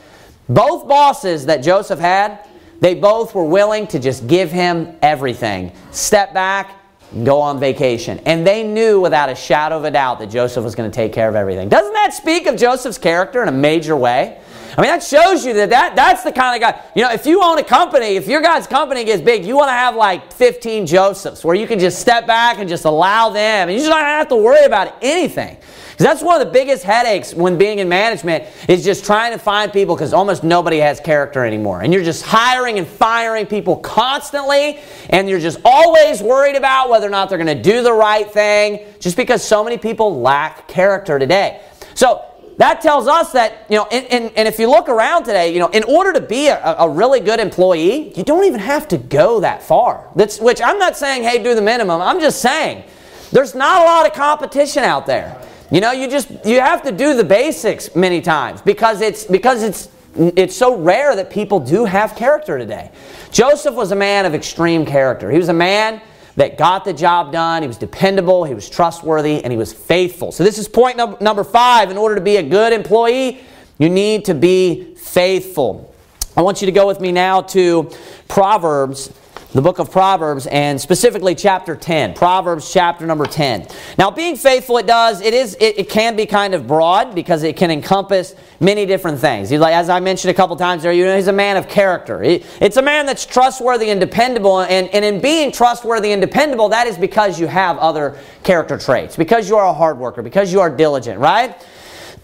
Both 0.50 0.88
bosses 0.88 1.46
that 1.46 1.58
Joseph 1.58 2.00
had, 2.00 2.44
they 2.80 2.96
both 2.96 3.36
were 3.36 3.44
willing 3.44 3.86
to 3.86 4.00
just 4.00 4.26
give 4.26 4.50
him 4.50 4.96
everything. 5.00 5.70
Step 5.92 6.34
back, 6.34 6.76
go 7.22 7.40
on 7.40 7.60
vacation. 7.60 8.20
And 8.26 8.44
they 8.44 8.66
knew 8.66 9.00
without 9.00 9.28
a 9.28 9.36
shadow 9.36 9.76
of 9.76 9.84
a 9.84 9.92
doubt 9.92 10.18
that 10.18 10.26
Joseph 10.28 10.64
was 10.64 10.74
going 10.74 10.90
to 10.90 10.94
take 10.94 11.12
care 11.12 11.28
of 11.28 11.36
everything. 11.36 11.68
Doesn't 11.68 11.92
that 11.92 12.12
speak 12.14 12.48
of 12.48 12.56
Joseph's 12.56 12.98
character 12.98 13.42
in 13.42 13.48
a 13.48 13.52
major 13.52 13.94
way? 13.94 14.40
I 14.76 14.80
mean, 14.80 14.90
that 14.90 15.04
shows 15.04 15.44
you 15.44 15.52
that, 15.54 15.70
that 15.70 15.94
that's 15.94 16.24
the 16.24 16.32
kind 16.32 16.60
of 16.60 16.68
guy. 16.68 16.82
You 16.96 17.02
know, 17.02 17.12
if 17.12 17.26
you 17.26 17.42
own 17.42 17.58
a 17.58 17.64
company, 17.64 18.16
if 18.16 18.26
your 18.26 18.40
guy's 18.40 18.66
company 18.66 19.04
gets 19.04 19.22
big, 19.22 19.44
you 19.44 19.56
want 19.56 19.68
to 19.68 19.72
have 19.72 19.94
like 19.94 20.32
15 20.32 20.86
Josephs 20.86 21.44
where 21.44 21.54
you 21.54 21.66
can 21.68 21.78
just 21.78 22.00
step 22.00 22.26
back 22.26 22.58
and 22.58 22.68
just 22.68 22.84
allow 22.84 23.30
them, 23.30 23.68
and 23.68 23.72
you 23.72 23.78
just 23.78 23.90
don't 23.90 24.00
have 24.00 24.28
to 24.28 24.36
worry 24.36 24.64
about 24.64 24.96
anything. 25.00 25.56
That's 26.04 26.22
one 26.22 26.40
of 26.40 26.46
the 26.46 26.52
biggest 26.52 26.82
headaches 26.82 27.34
when 27.34 27.58
being 27.58 27.78
in 27.78 27.88
management 27.88 28.44
is 28.68 28.82
just 28.82 29.04
trying 29.04 29.32
to 29.32 29.38
find 29.38 29.70
people 29.70 29.94
because 29.94 30.14
almost 30.14 30.42
nobody 30.42 30.78
has 30.78 30.98
character 30.98 31.44
anymore. 31.44 31.82
And 31.82 31.92
you're 31.92 32.02
just 32.02 32.24
hiring 32.24 32.78
and 32.78 32.88
firing 32.88 33.46
people 33.46 33.76
constantly, 33.76 34.78
and 35.10 35.28
you're 35.28 35.40
just 35.40 35.58
always 35.64 36.22
worried 36.22 36.56
about 36.56 36.88
whether 36.88 37.06
or 37.06 37.10
not 37.10 37.28
they're 37.28 37.38
going 37.38 37.54
to 37.54 37.62
do 37.62 37.82
the 37.82 37.92
right 37.92 38.30
thing 38.30 38.86
just 38.98 39.16
because 39.16 39.46
so 39.46 39.62
many 39.62 39.76
people 39.76 40.20
lack 40.20 40.66
character 40.68 41.18
today. 41.18 41.60
So 41.94 42.24
that 42.56 42.80
tells 42.80 43.06
us 43.06 43.32
that, 43.32 43.66
you 43.68 43.76
know, 43.76 43.86
and, 43.92 44.06
and, 44.06 44.32
and, 44.36 44.48
if 44.48 44.58
you 44.58 44.70
look 44.70 44.88
around 44.88 45.24
today, 45.24 45.52
you 45.52 45.58
know, 45.58 45.68
in 45.68 45.82
order 45.84 46.12
to 46.12 46.20
be 46.20 46.48
a, 46.48 46.76
a, 46.78 46.88
really 46.88 47.20
good 47.20 47.40
employee, 47.40 48.12
you 48.16 48.22
don't 48.22 48.44
even 48.44 48.60
have 48.60 48.86
to 48.88 48.98
go 48.98 49.40
that 49.40 49.62
far. 49.62 50.06
That's, 50.14 50.38
which 50.38 50.60
I'm 50.62 50.78
not 50.78 50.96
saying, 50.96 51.22
hey, 51.22 51.42
do 51.42 51.54
the 51.54 51.62
minimum. 51.62 52.02
I'm 52.02 52.20
just 52.20 52.42
saying 52.42 52.84
there's 53.32 53.54
not 53.54 53.82
a 53.82 53.84
lot 53.84 54.06
of 54.06 54.12
competition 54.12 54.84
out 54.84 55.06
there. 55.06 55.40
You 55.70 55.80
know, 55.80 55.92
you 55.92 56.08
just 56.08 56.28
you 56.44 56.60
have 56.60 56.82
to 56.82 56.92
do 56.92 57.14
the 57.14 57.24
basics 57.24 57.94
many 57.94 58.20
times 58.20 58.60
because 58.60 59.00
it's 59.00 59.24
because 59.24 59.62
it's 59.62 59.88
it's 60.16 60.56
so 60.56 60.76
rare 60.76 61.14
that 61.14 61.30
people 61.30 61.60
do 61.60 61.84
have 61.84 62.16
character 62.16 62.58
today. 62.58 62.90
Joseph 63.30 63.74
was 63.74 63.92
a 63.92 63.96
man 63.96 64.26
of 64.26 64.34
extreme 64.34 64.84
character. 64.84 65.30
He 65.30 65.38
was 65.38 65.48
a 65.48 65.54
man 65.54 66.02
that 66.34 66.58
got 66.58 66.84
the 66.84 66.92
job 66.92 67.32
done. 67.32 67.62
He 67.62 67.68
was 67.68 67.76
dependable, 67.76 68.44
he 68.44 68.54
was 68.54 68.68
trustworthy, 68.68 69.44
and 69.44 69.52
he 69.52 69.56
was 69.56 69.72
faithful. 69.72 70.32
So 70.32 70.42
this 70.42 70.58
is 70.58 70.66
point 70.66 70.96
num- 70.96 71.16
number 71.20 71.44
5. 71.44 71.90
In 71.90 71.96
order 71.96 72.14
to 72.16 72.20
be 72.20 72.36
a 72.36 72.42
good 72.42 72.72
employee, 72.72 73.40
you 73.78 73.88
need 73.88 74.24
to 74.24 74.34
be 74.34 74.94
faithful. 74.96 75.94
I 76.36 76.42
want 76.42 76.60
you 76.62 76.66
to 76.66 76.72
go 76.72 76.86
with 76.86 77.00
me 77.00 77.12
now 77.12 77.42
to 77.42 77.90
Proverbs 78.28 79.12
the 79.52 79.60
book 79.60 79.80
of 79.80 79.90
Proverbs 79.90 80.46
and 80.46 80.80
specifically 80.80 81.34
chapter 81.34 81.74
10. 81.74 82.14
Proverbs 82.14 82.72
chapter 82.72 83.04
number 83.04 83.26
10. 83.26 83.66
Now, 83.98 84.10
being 84.10 84.36
faithful, 84.36 84.78
it 84.78 84.86
does, 84.86 85.20
it 85.20 85.34
is, 85.34 85.56
it, 85.60 85.78
it 85.78 85.88
can 85.88 86.14
be 86.14 86.24
kind 86.24 86.54
of 86.54 86.68
broad 86.68 87.14
because 87.14 87.42
it 87.42 87.56
can 87.56 87.70
encompass 87.70 88.34
many 88.60 88.86
different 88.86 89.18
things. 89.18 89.50
Like, 89.50 89.74
as 89.74 89.88
I 89.88 89.98
mentioned 89.98 90.30
a 90.30 90.34
couple 90.34 90.54
times 90.54 90.84
there, 90.84 90.92
you 90.92 91.04
know, 91.04 91.16
he's 91.16 91.26
a 91.26 91.32
man 91.32 91.56
of 91.56 91.68
character. 91.68 92.22
it's 92.22 92.76
a 92.76 92.82
man 92.82 93.06
that's 93.06 93.26
trustworthy 93.26 93.90
and 93.90 94.00
dependable. 94.00 94.60
And, 94.60 94.88
and 94.90 95.04
in 95.04 95.20
being 95.20 95.50
trustworthy 95.50 96.12
and 96.12 96.22
dependable, 96.22 96.68
that 96.68 96.86
is 96.86 96.96
because 96.96 97.40
you 97.40 97.48
have 97.48 97.76
other 97.78 98.18
character 98.44 98.78
traits, 98.78 99.16
because 99.16 99.48
you 99.48 99.56
are 99.56 99.66
a 99.66 99.74
hard 99.74 99.98
worker, 99.98 100.22
because 100.22 100.52
you 100.52 100.60
are 100.60 100.70
diligent, 100.70 101.18
right? 101.18 101.60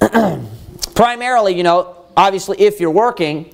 Primarily, 0.94 1.56
you 1.56 1.64
know, 1.64 2.04
obviously, 2.16 2.60
if 2.60 2.78
you're 2.78 2.90
working, 2.90 3.52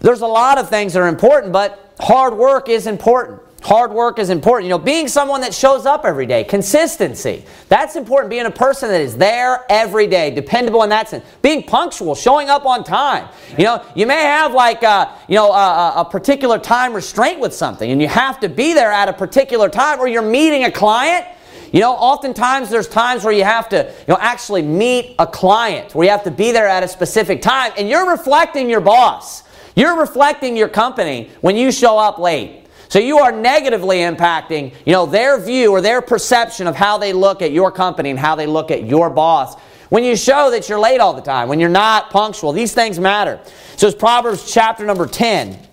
there's 0.00 0.20
a 0.20 0.26
lot 0.26 0.58
of 0.58 0.68
things 0.68 0.92
that 0.92 1.00
are 1.00 1.08
important, 1.08 1.52
but 1.52 1.87
hard 2.00 2.34
work 2.36 2.68
is 2.68 2.86
important. 2.86 3.42
Hard 3.62 3.92
work 3.92 4.20
is 4.20 4.30
important. 4.30 4.66
You 4.66 4.70
know, 4.70 4.78
being 4.78 5.08
someone 5.08 5.40
that 5.40 5.52
shows 5.52 5.84
up 5.84 6.04
every 6.04 6.26
day, 6.26 6.44
consistency. 6.44 7.44
That's 7.68 7.96
important. 7.96 8.30
Being 8.30 8.46
a 8.46 8.50
person 8.50 8.88
that 8.88 9.00
is 9.00 9.16
there 9.16 9.64
every 9.68 10.06
day, 10.06 10.30
dependable 10.30 10.84
in 10.84 10.90
that 10.90 11.08
sense. 11.08 11.24
Being 11.42 11.64
punctual, 11.64 12.14
showing 12.14 12.48
up 12.48 12.64
on 12.64 12.84
time. 12.84 13.28
You 13.58 13.64
know, 13.64 13.84
you 13.96 14.06
may 14.06 14.22
have 14.22 14.54
like 14.54 14.84
a, 14.84 14.88
uh, 14.88 15.18
you 15.28 15.34
know 15.34 15.50
a, 15.50 15.94
a 15.96 16.04
particular 16.04 16.58
time 16.58 16.94
restraint 16.94 17.40
with 17.40 17.52
something, 17.52 17.90
and 17.90 18.00
you 18.00 18.06
have 18.08 18.38
to 18.40 18.48
be 18.48 18.74
there 18.74 18.92
at 18.92 19.08
a 19.08 19.12
particular 19.12 19.68
time, 19.68 19.98
or 19.98 20.06
you're 20.06 20.22
meeting 20.22 20.64
a 20.64 20.70
client. 20.70 21.26
You 21.72 21.80
know, 21.80 21.92
oftentimes 21.92 22.70
there's 22.70 22.88
times 22.88 23.24
where 23.24 23.32
you 23.32 23.44
have 23.44 23.68
to, 23.70 23.76
you 23.76 24.14
know, 24.14 24.18
actually 24.20 24.62
meet 24.62 25.16
a 25.18 25.26
client, 25.26 25.94
where 25.94 26.04
you 26.04 26.10
have 26.10 26.24
to 26.24 26.30
be 26.30 26.52
there 26.52 26.66
at 26.68 26.82
a 26.82 26.88
specific 26.88 27.42
time, 27.42 27.72
and 27.76 27.88
you're 27.88 28.08
reflecting 28.08 28.70
your 28.70 28.80
boss. 28.80 29.42
You're 29.78 30.00
reflecting 30.00 30.56
your 30.56 30.68
company 30.68 31.30
when 31.40 31.56
you 31.56 31.70
show 31.70 31.98
up 31.98 32.18
late. 32.18 32.66
So 32.88 32.98
you 32.98 33.18
are 33.18 33.30
negatively 33.30 33.98
impacting, 33.98 34.74
you 34.84 34.92
know, 34.92 35.06
their 35.06 35.38
view 35.38 35.70
or 35.70 35.80
their 35.80 36.02
perception 36.02 36.66
of 36.66 36.74
how 36.74 36.98
they 36.98 37.12
look 37.12 37.42
at 37.42 37.52
your 37.52 37.70
company 37.70 38.10
and 38.10 38.18
how 38.18 38.34
they 38.34 38.48
look 38.48 38.72
at 38.72 38.86
your 38.86 39.08
boss. 39.08 39.54
When 39.88 40.02
you 40.02 40.16
show 40.16 40.50
that 40.50 40.68
you're 40.68 40.80
late 40.80 40.98
all 40.98 41.14
the 41.14 41.22
time, 41.22 41.48
when 41.48 41.60
you're 41.60 41.68
not 41.68 42.10
punctual, 42.10 42.52
these 42.52 42.74
things 42.74 42.98
matter. 42.98 43.38
So 43.76 43.86
it's 43.86 43.96
Proverbs 43.96 44.52
chapter 44.52 44.84
number 44.84 45.06
10. 45.06 45.67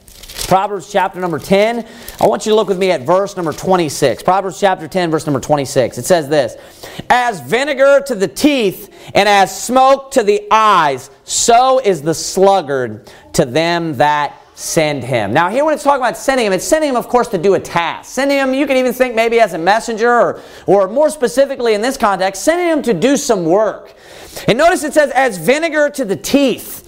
Proverbs 0.48 0.92
chapter 0.92 1.20
number 1.20 1.40
10. 1.40 1.88
I 2.22 2.28
want 2.28 2.46
you 2.46 2.52
to 2.52 2.56
look 2.56 2.68
with 2.68 2.78
me 2.78 2.92
at 2.92 3.02
verse 3.02 3.36
number 3.36 3.52
26. 3.52 4.24
Proverbs 4.24 4.60
chapter 4.60 4.88
10, 4.88 5.10
verse 5.10 5.26
number 5.26 5.40
26. 5.40 5.98
It 5.98 6.06
says 6.06 6.30
this 6.30 6.56
As 7.10 7.42
vinegar 7.42 8.04
to 8.08 8.16
the 8.16 8.28
teeth 8.28 8.94
and 9.16 9.28
as 9.28 9.64
smoke 9.64 10.12
to 10.12 10.24
the 10.24 10.48
eyes, 10.52 11.10
so 11.24 11.80
is 11.80 12.02
the 12.02 12.14
sluggard 12.14 13.10
to 13.34 13.46
them 13.46 13.96
that 13.98 14.40
send 14.56 15.04
him. 15.04 15.34
Now, 15.34 15.50
here 15.50 15.66
when 15.66 15.74
it's 15.74 15.84
talking 15.84 16.02
about 16.02 16.16
sending 16.16 16.46
him, 16.46 16.54
it's 16.54 16.66
sending 16.66 16.90
him, 16.90 16.96
of 16.96 17.10
course, 17.10 17.28
to 17.30 17.38
do 17.38 17.56
a 17.56 17.60
task. 17.60 18.12
Sending 18.12 18.38
him, 18.38 18.54
you 18.54 18.66
can 18.66 18.78
even 18.78 18.94
think 18.94 19.14
maybe 19.14 19.40
as 19.40 19.54
a 19.54 19.58
messenger, 19.58 20.10
or, 20.10 20.42
or 20.66 20.88
more 20.88 21.10
specifically 21.10 21.74
in 21.74 21.82
this 21.82 21.98
context, 21.98 22.44
sending 22.44 22.68
him 22.68 22.82
to 22.84 22.94
do 22.94 23.18
some 23.18 23.46
work. 23.46 23.94
And 24.48 24.58
notice 24.58 24.84
it 24.84 24.94
says, 24.94 25.12
as 25.12 25.38
vinegar 25.38 25.90
to 25.90 26.06
the 26.06 26.16
teeth. 26.16 26.84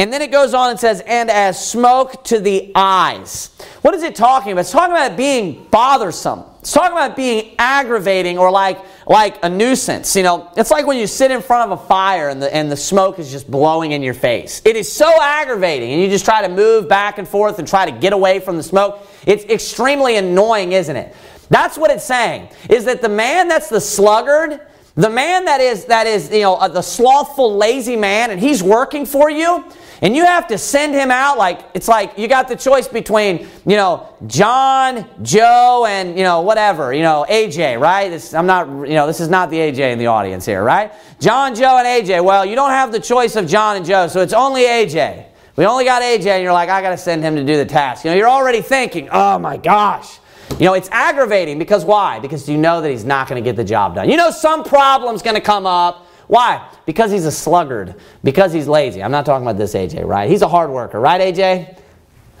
And 0.00 0.12
then 0.12 0.22
it 0.22 0.30
goes 0.30 0.54
on 0.54 0.70
and 0.70 0.78
says, 0.78 1.02
and 1.04 1.28
as 1.28 1.68
smoke 1.68 2.22
to 2.24 2.38
the 2.38 2.70
eyes. 2.76 3.50
What 3.82 3.94
is 3.94 4.04
it 4.04 4.14
talking 4.14 4.52
about? 4.52 4.60
It's 4.60 4.70
talking 4.70 4.94
about 4.94 5.16
being 5.16 5.66
bothersome. 5.72 6.44
It's 6.60 6.72
talking 6.72 6.92
about 6.92 7.16
being 7.16 7.56
aggravating 7.58 8.38
or 8.38 8.52
like, 8.52 8.78
like 9.08 9.44
a 9.44 9.48
nuisance. 9.48 10.14
You 10.14 10.22
know, 10.22 10.52
it's 10.56 10.70
like 10.70 10.86
when 10.86 10.98
you 10.98 11.08
sit 11.08 11.32
in 11.32 11.42
front 11.42 11.72
of 11.72 11.80
a 11.80 11.86
fire 11.88 12.28
and 12.28 12.40
the, 12.40 12.54
and 12.54 12.70
the 12.70 12.76
smoke 12.76 13.18
is 13.18 13.32
just 13.32 13.50
blowing 13.50 13.90
in 13.90 14.02
your 14.02 14.14
face. 14.14 14.62
It 14.64 14.76
is 14.76 14.90
so 14.90 15.20
aggravating, 15.20 15.90
and 15.90 16.00
you 16.00 16.08
just 16.08 16.24
try 16.24 16.42
to 16.42 16.48
move 16.48 16.88
back 16.88 17.18
and 17.18 17.26
forth 17.26 17.58
and 17.58 17.66
try 17.66 17.90
to 17.90 17.92
get 17.92 18.12
away 18.12 18.38
from 18.38 18.56
the 18.56 18.62
smoke. 18.62 19.04
It's 19.26 19.44
extremely 19.46 20.16
annoying, 20.16 20.72
isn't 20.72 20.94
it? 20.94 21.16
That's 21.50 21.76
what 21.76 21.90
it's 21.90 22.04
saying, 22.04 22.50
is 22.68 22.84
that 22.84 23.00
the 23.02 23.08
man 23.08 23.48
that's 23.48 23.68
the 23.68 23.80
sluggard, 23.80 24.60
the 24.98 25.08
man 25.08 25.44
that 25.44 25.60
is, 25.60 25.84
that 25.84 26.08
is 26.08 26.28
you 26.32 26.40
know, 26.40 26.68
the 26.68 26.82
slothful, 26.82 27.56
lazy 27.56 27.94
man, 27.94 28.32
and 28.32 28.40
he's 28.40 28.64
working 28.64 29.06
for 29.06 29.30
you, 29.30 29.64
and 30.02 30.16
you 30.16 30.24
have 30.24 30.48
to 30.48 30.58
send 30.58 30.92
him 30.92 31.12
out 31.12 31.38
like 31.38 31.60
it's 31.72 31.86
like 31.86 32.18
you 32.18 32.26
got 32.26 32.48
the 32.48 32.56
choice 32.56 32.88
between 32.88 33.46
you 33.64 33.76
know 33.76 34.12
John, 34.26 35.08
Joe, 35.22 35.86
and 35.88 36.18
you 36.18 36.24
know 36.24 36.40
whatever 36.40 36.92
you 36.92 37.02
know 37.02 37.24
AJ, 37.30 37.80
right? 37.80 38.08
This, 38.08 38.34
I'm 38.34 38.46
not 38.46 38.66
you 38.88 38.94
know 38.94 39.06
this 39.06 39.20
is 39.20 39.28
not 39.28 39.50
the 39.50 39.58
AJ 39.58 39.92
in 39.92 40.00
the 40.00 40.08
audience 40.08 40.44
here, 40.44 40.64
right? 40.64 40.92
John, 41.20 41.54
Joe, 41.54 41.78
and 41.78 41.86
AJ. 41.86 42.24
Well, 42.24 42.44
you 42.44 42.56
don't 42.56 42.70
have 42.70 42.90
the 42.90 43.00
choice 43.00 43.36
of 43.36 43.46
John 43.46 43.76
and 43.76 43.86
Joe, 43.86 44.08
so 44.08 44.20
it's 44.20 44.32
only 44.32 44.62
AJ. 44.62 45.26
We 45.54 45.64
only 45.64 45.84
got 45.84 46.02
AJ, 46.02 46.26
and 46.26 46.42
you're 46.42 46.52
like, 46.52 46.70
I 46.70 46.82
got 46.82 46.90
to 46.90 46.98
send 46.98 47.22
him 47.22 47.36
to 47.36 47.44
do 47.44 47.56
the 47.56 47.66
task. 47.66 48.04
You 48.04 48.10
know, 48.10 48.16
you're 48.16 48.28
already 48.28 48.62
thinking, 48.62 49.08
oh 49.12 49.38
my 49.38 49.58
gosh. 49.58 50.18
You 50.52 50.64
know, 50.64 50.74
it's 50.74 50.88
aggravating 50.90 51.58
because 51.58 51.84
why? 51.84 52.18
Because 52.20 52.48
you 52.48 52.56
know 52.56 52.80
that 52.80 52.90
he's 52.90 53.04
not 53.04 53.28
going 53.28 53.42
to 53.42 53.48
get 53.48 53.56
the 53.56 53.64
job 53.64 53.94
done. 53.94 54.08
You 54.08 54.16
know, 54.16 54.30
some 54.30 54.64
problem's 54.64 55.22
going 55.22 55.36
to 55.36 55.42
come 55.42 55.66
up 55.66 56.06
why? 56.28 56.68
Because 56.84 57.10
he's 57.10 57.24
a 57.24 57.32
sluggard. 57.32 57.94
Because 58.22 58.52
he's 58.52 58.68
lazy. 58.68 59.02
I'm 59.02 59.10
not 59.10 59.26
talking 59.26 59.44
about 59.44 59.58
this 59.58 59.74
AJ, 59.74 60.06
right? 60.06 60.30
He's 60.30 60.42
a 60.42 60.48
hard 60.48 60.70
worker, 60.70 61.00
right, 61.00 61.20
AJ? 61.20 61.76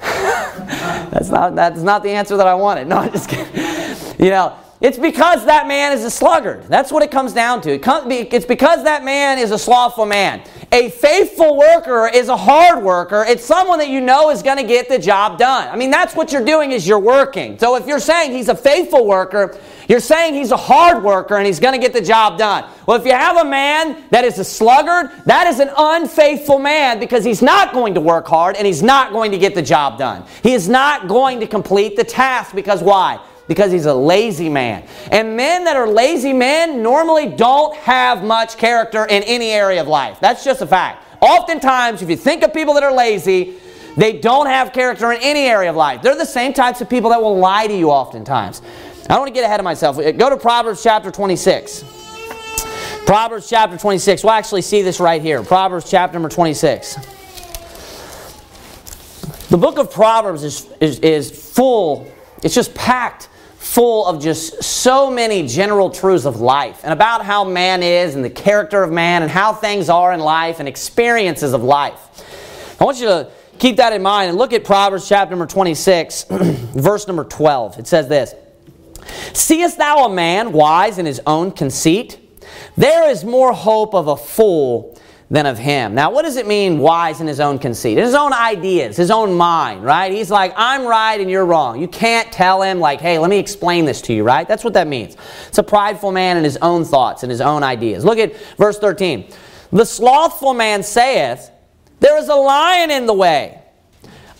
that's 0.00 1.30
not 1.30 1.56
that's 1.56 1.80
not 1.80 2.04
the 2.04 2.10
answer 2.10 2.36
that 2.36 2.46
I 2.46 2.54
wanted. 2.54 2.86
No, 2.86 2.98
I'm 2.98 3.10
just 3.10 3.28
kidding. 3.28 3.52
You 4.24 4.30
know, 4.30 4.56
it's 4.80 4.98
because 4.98 5.44
that 5.46 5.66
man 5.66 5.92
is 5.92 6.04
a 6.04 6.10
sluggard. 6.10 6.62
That's 6.68 6.92
what 6.92 7.02
it 7.02 7.10
comes 7.10 7.32
down 7.32 7.62
to. 7.62 7.80
It's 7.80 8.46
because 8.46 8.84
that 8.84 9.04
man 9.04 9.38
is 9.38 9.50
a 9.50 9.58
slothful 9.58 10.06
man. 10.06 10.42
A 10.70 10.90
faithful 10.90 11.56
worker 11.56 12.06
is 12.06 12.28
a 12.28 12.36
hard 12.36 12.84
worker. 12.84 13.24
It's 13.26 13.44
someone 13.44 13.80
that 13.80 13.88
you 13.88 14.00
know 14.00 14.30
is 14.30 14.42
going 14.42 14.58
to 14.58 14.62
get 14.62 14.88
the 14.88 14.98
job 14.98 15.36
done. 15.36 15.66
I 15.68 15.76
mean, 15.76 15.90
that's 15.90 16.14
what 16.14 16.30
you're 16.30 16.44
doing 16.44 16.70
is 16.70 16.86
you're 16.86 17.00
working. 17.00 17.58
So 17.58 17.74
if 17.74 17.88
you're 17.88 17.98
saying 17.98 18.32
he's 18.32 18.48
a 18.48 18.54
faithful 18.54 19.04
worker, 19.04 19.58
you're 19.88 19.98
saying 19.98 20.34
he's 20.34 20.52
a 20.52 20.56
hard 20.56 21.02
worker 21.02 21.36
and 21.36 21.46
he's 21.46 21.58
going 21.58 21.72
to 21.72 21.80
get 21.80 21.92
the 21.92 22.02
job 22.02 22.38
done. 22.38 22.70
Well, 22.86 23.00
if 23.00 23.06
you 23.06 23.12
have 23.12 23.38
a 23.38 23.44
man 23.44 24.04
that 24.10 24.24
is 24.24 24.38
a 24.38 24.44
sluggard, 24.44 25.10
that 25.24 25.48
is 25.48 25.58
an 25.58 25.70
unfaithful 25.76 26.60
man 26.60 27.00
because 27.00 27.24
he's 27.24 27.42
not 27.42 27.72
going 27.72 27.94
to 27.94 28.00
work 28.00 28.28
hard 28.28 28.54
and 28.54 28.66
he's 28.66 28.82
not 28.82 29.10
going 29.10 29.32
to 29.32 29.38
get 29.38 29.56
the 29.56 29.62
job 29.62 29.98
done. 29.98 30.24
He 30.42 30.52
is 30.52 30.68
not 30.68 31.08
going 31.08 31.40
to 31.40 31.48
complete 31.48 31.96
the 31.96 32.04
task 32.04 32.54
because 32.54 32.80
why? 32.80 33.18
Because 33.48 33.72
he's 33.72 33.86
a 33.86 33.94
lazy 33.94 34.48
man. 34.48 34.86
And 35.10 35.36
men 35.36 35.64
that 35.64 35.76
are 35.76 35.88
lazy 35.88 36.32
men 36.32 36.82
normally 36.82 37.26
don't 37.26 37.74
have 37.78 38.22
much 38.22 38.56
character 38.56 39.04
in 39.06 39.22
any 39.24 39.50
area 39.50 39.80
of 39.80 39.88
life. 39.88 40.18
That's 40.20 40.44
just 40.44 40.60
a 40.60 40.66
fact. 40.66 41.04
Oftentimes, 41.20 42.02
if 42.02 42.10
you 42.10 42.16
think 42.16 42.42
of 42.44 42.54
people 42.54 42.74
that 42.74 42.82
are 42.82 42.92
lazy, 42.92 43.56
they 43.96 44.18
don't 44.18 44.46
have 44.46 44.72
character 44.72 45.10
in 45.10 45.20
any 45.22 45.46
area 45.46 45.70
of 45.70 45.76
life. 45.76 46.02
They're 46.02 46.14
the 46.14 46.24
same 46.24 46.52
types 46.52 46.80
of 46.80 46.88
people 46.88 47.10
that 47.10 47.20
will 47.20 47.36
lie 47.36 47.66
to 47.66 47.76
you 47.76 47.90
oftentimes. 47.90 48.62
I 49.04 49.14
don't 49.14 49.20
want 49.20 49.28
to 49.28 49.34
get 49.34 49.44
ahead 49.44 49.58
of 49.58 49.64
myself. 49.64 49.96
Go 49.96 50.30
to 50.30 50.36
Proverbs 50.36 50.82
chapter 50.82 51.10
26. 51.10 51.82
Proverbs 53.06 53.48
chapter 53.48 53.78
26. 53.78 54.22
We'll 54.22 54.34
actually 54.34 54.62
see 54.62 54.82
this 54.82 55.00
right 55.00 55.22
here. 55.22 55.42
Proverbs 55.42 55.90
chapter 55.90 56.12
number 56.12 56.28
26. 56.28 56.96
The 59.48 59.56
book 59.56 59.78
of 59.78 59.90
Proverbs 59.90 60.44
is, 60.44 60.66
is, 60.78 60.98
is 60.98 61.30
full, 61.30 62.06
it's 62.42 62.54
just 62.54 62.74
packed 62.74 63.30
full 63.68 64.06
of 64.06 64.18
just 64.18 64.64
so 64.64 65.10
many 65.10 65.46
general 65.46 65.90
truths 65.90 66.24
of 66.24 66.40
life 66.40 66.80
and 66.84 66.92
about 66.92 67.22
how 67.22 67.44
man 67.44 67.82
is 67.82 68.14
and 68.14 68.24
the 68.24 68.30
character 68.30 68.82
of 68.82 68.90
man 68.90 69.22
and 69.22 69.30
how 69.30 69.52
things 69.52 69.90
are 69.90 70.14
in 70.14 70.20
life 70.20 70.58
and 70.58 70.66
experiences 70.66 71.52
of 71.52 71.62
life. 71.62 72.00
I 72.80 72.84
want 72.84 72.98
you 72.98 73.06
to 73.08 73.30
keep 73.58 73.76
that 73.76 73.92
in 73.92 74.00
mind 74.00 74.30
and 74.30 74.38
look 74.38 74.54
at 74.54 74.64
Proverbs 74.64 75.06
chapter 75.06 75.32
number 75.32 75.46
26, 75.46 76.24
verse 76.30 77.06
number 77.06 77.24
12. 77.24 77.80
It 77.80 77.86
says 77.86 78.08
this. 78.08 78.34
Seest 79.34 79.76
thou 79.76 80.06
a 80.06 80.14
man 80.14 80.52
wise 80.52 80.96
in 80.96 81.04
his 81.04 81.20
own 81.26 81.52
conceit? 81.52 82.18
There 82.78 83.10
is 83.10 83.22
more 83.22 83.52
hope 83.52 83.94
of 83.94 84.08
a 84.08 84.16
fool 84.16 84.97
than 85.30 85.44
of 85.44 85.58
him. 85.58 85.94
Now, 85.94 86.10
what 86.10 86.22
does 86.22 86.36
it 86.36 86.46
mean, 86.46 86.78
wise 86.78 87.20
in 87.20 87.26
his 87.26 87.38
own 87.38 87.58
conceit? 87.58 87.98
His 87.98 88.14
own 88.14 88.32
ideas, 88.32 88.96
his 88.96 89.10
own 89.10 89.34
mind, 89.34 89.84
right? 89.84 90.10
He's 90.10 90.30
like, 90.30 90.54
I'm 90.56 90.86
right 90.86 91.20
and 91.20 91.30
you're 91.30 91.44
wrong. 91.44 91.80
You 91.80 91.88
can't 91.88 92.32
tell 92.32 92.62
him, 92.62 92.80
like, 92.80 93.00
hey, 93.00 93.18
let 93.18 93.28
me 93.28 93.38
explain 93.38 93.84
this 93.84 94.00
to 94.02 94.14
you, 94.14 94.24
right? 94.24 94.48
That's 94.48 94.64
what 94.64 94.72
that 94.72 94.86
means. 94.86 95.16
It's 95.48 95.58
a 95.58 95.62
prideful 95.62 96.12
man 96.12 96.38
in 96.38 96.44
his 96.44 96.56
own 96.58 96.84
thoughts 96.84 97.22
and 97.24 97.30
his 97.30 97.42
own 97.42 97.62
ideas. 97.62 98.04
Look 98.04 98.18
at 98.18 98.34
verse 98.56 98.78
13. 98.78 99.30
The 99.70 99.84
slothful 99.84 100.54
man 100.54 100.82
saith, 100.82 101.50
There 102.00 102.16
is 102.18 102.28
a 102.28 102.34
lion 102.34 102.90
in 102.90 103.04
the 103.04 103.14
way 103.14 103.58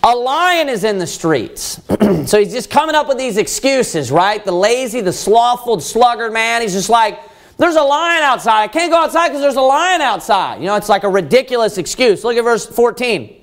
a 0.02 0.14
lion 0.14 0.68
is 0.68 0.84
in 0.84 0.98
the 0.98 1.06
streets. 1.06 1.80
so 2.26 2.38
he's 2.38 2.52
just 2.52 2.70
coming 2.70 2.94
up 2.94 3.08
with 3.08 3.18
these 3.18 3.36
excuses, 3.36 4.10
right? 4.10 4.44
The 4.44 4.52
lazy, 4.52 5.00
the 5.00 5.12
slothful, 5.12 5.80
sluggard 5.80 6.32
man. 6.32 6.62
He's 6.62 6.72
just 6.72 6.88
like, 6.88 7.18
there's 7.58 7.76
a 7.76 7.82
lion 7.82 8.22
outside. 8.22 8.62
I 8.62 8.68
can't 8.68 8.90
go 8.90 8.98
outside 8.98 9.28
because 9.28 9.42
there's 9.42 9.56
a 9.56 9.60
lion 9.60 10.00
outside. 10.00 10.60
You 10.60 10.66
know, 10.66 10.76
it's 10.76 10.88
like 10.88 11.02
a 11.02 11.08
ridiculous 11.08 11.76
excuse. 11.76 12.22
Look 12.24 12.36
at 12.36 12.44
verse 12.44 12.64
14. 12.64 13.34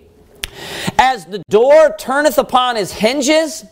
As 0.98 1.26
the 1.26 1.44
door 1.50 1.96
turneth 2.00 2.38
upon 2.38 2.78
his 2.78 2.94
hinges, 2.94 3.66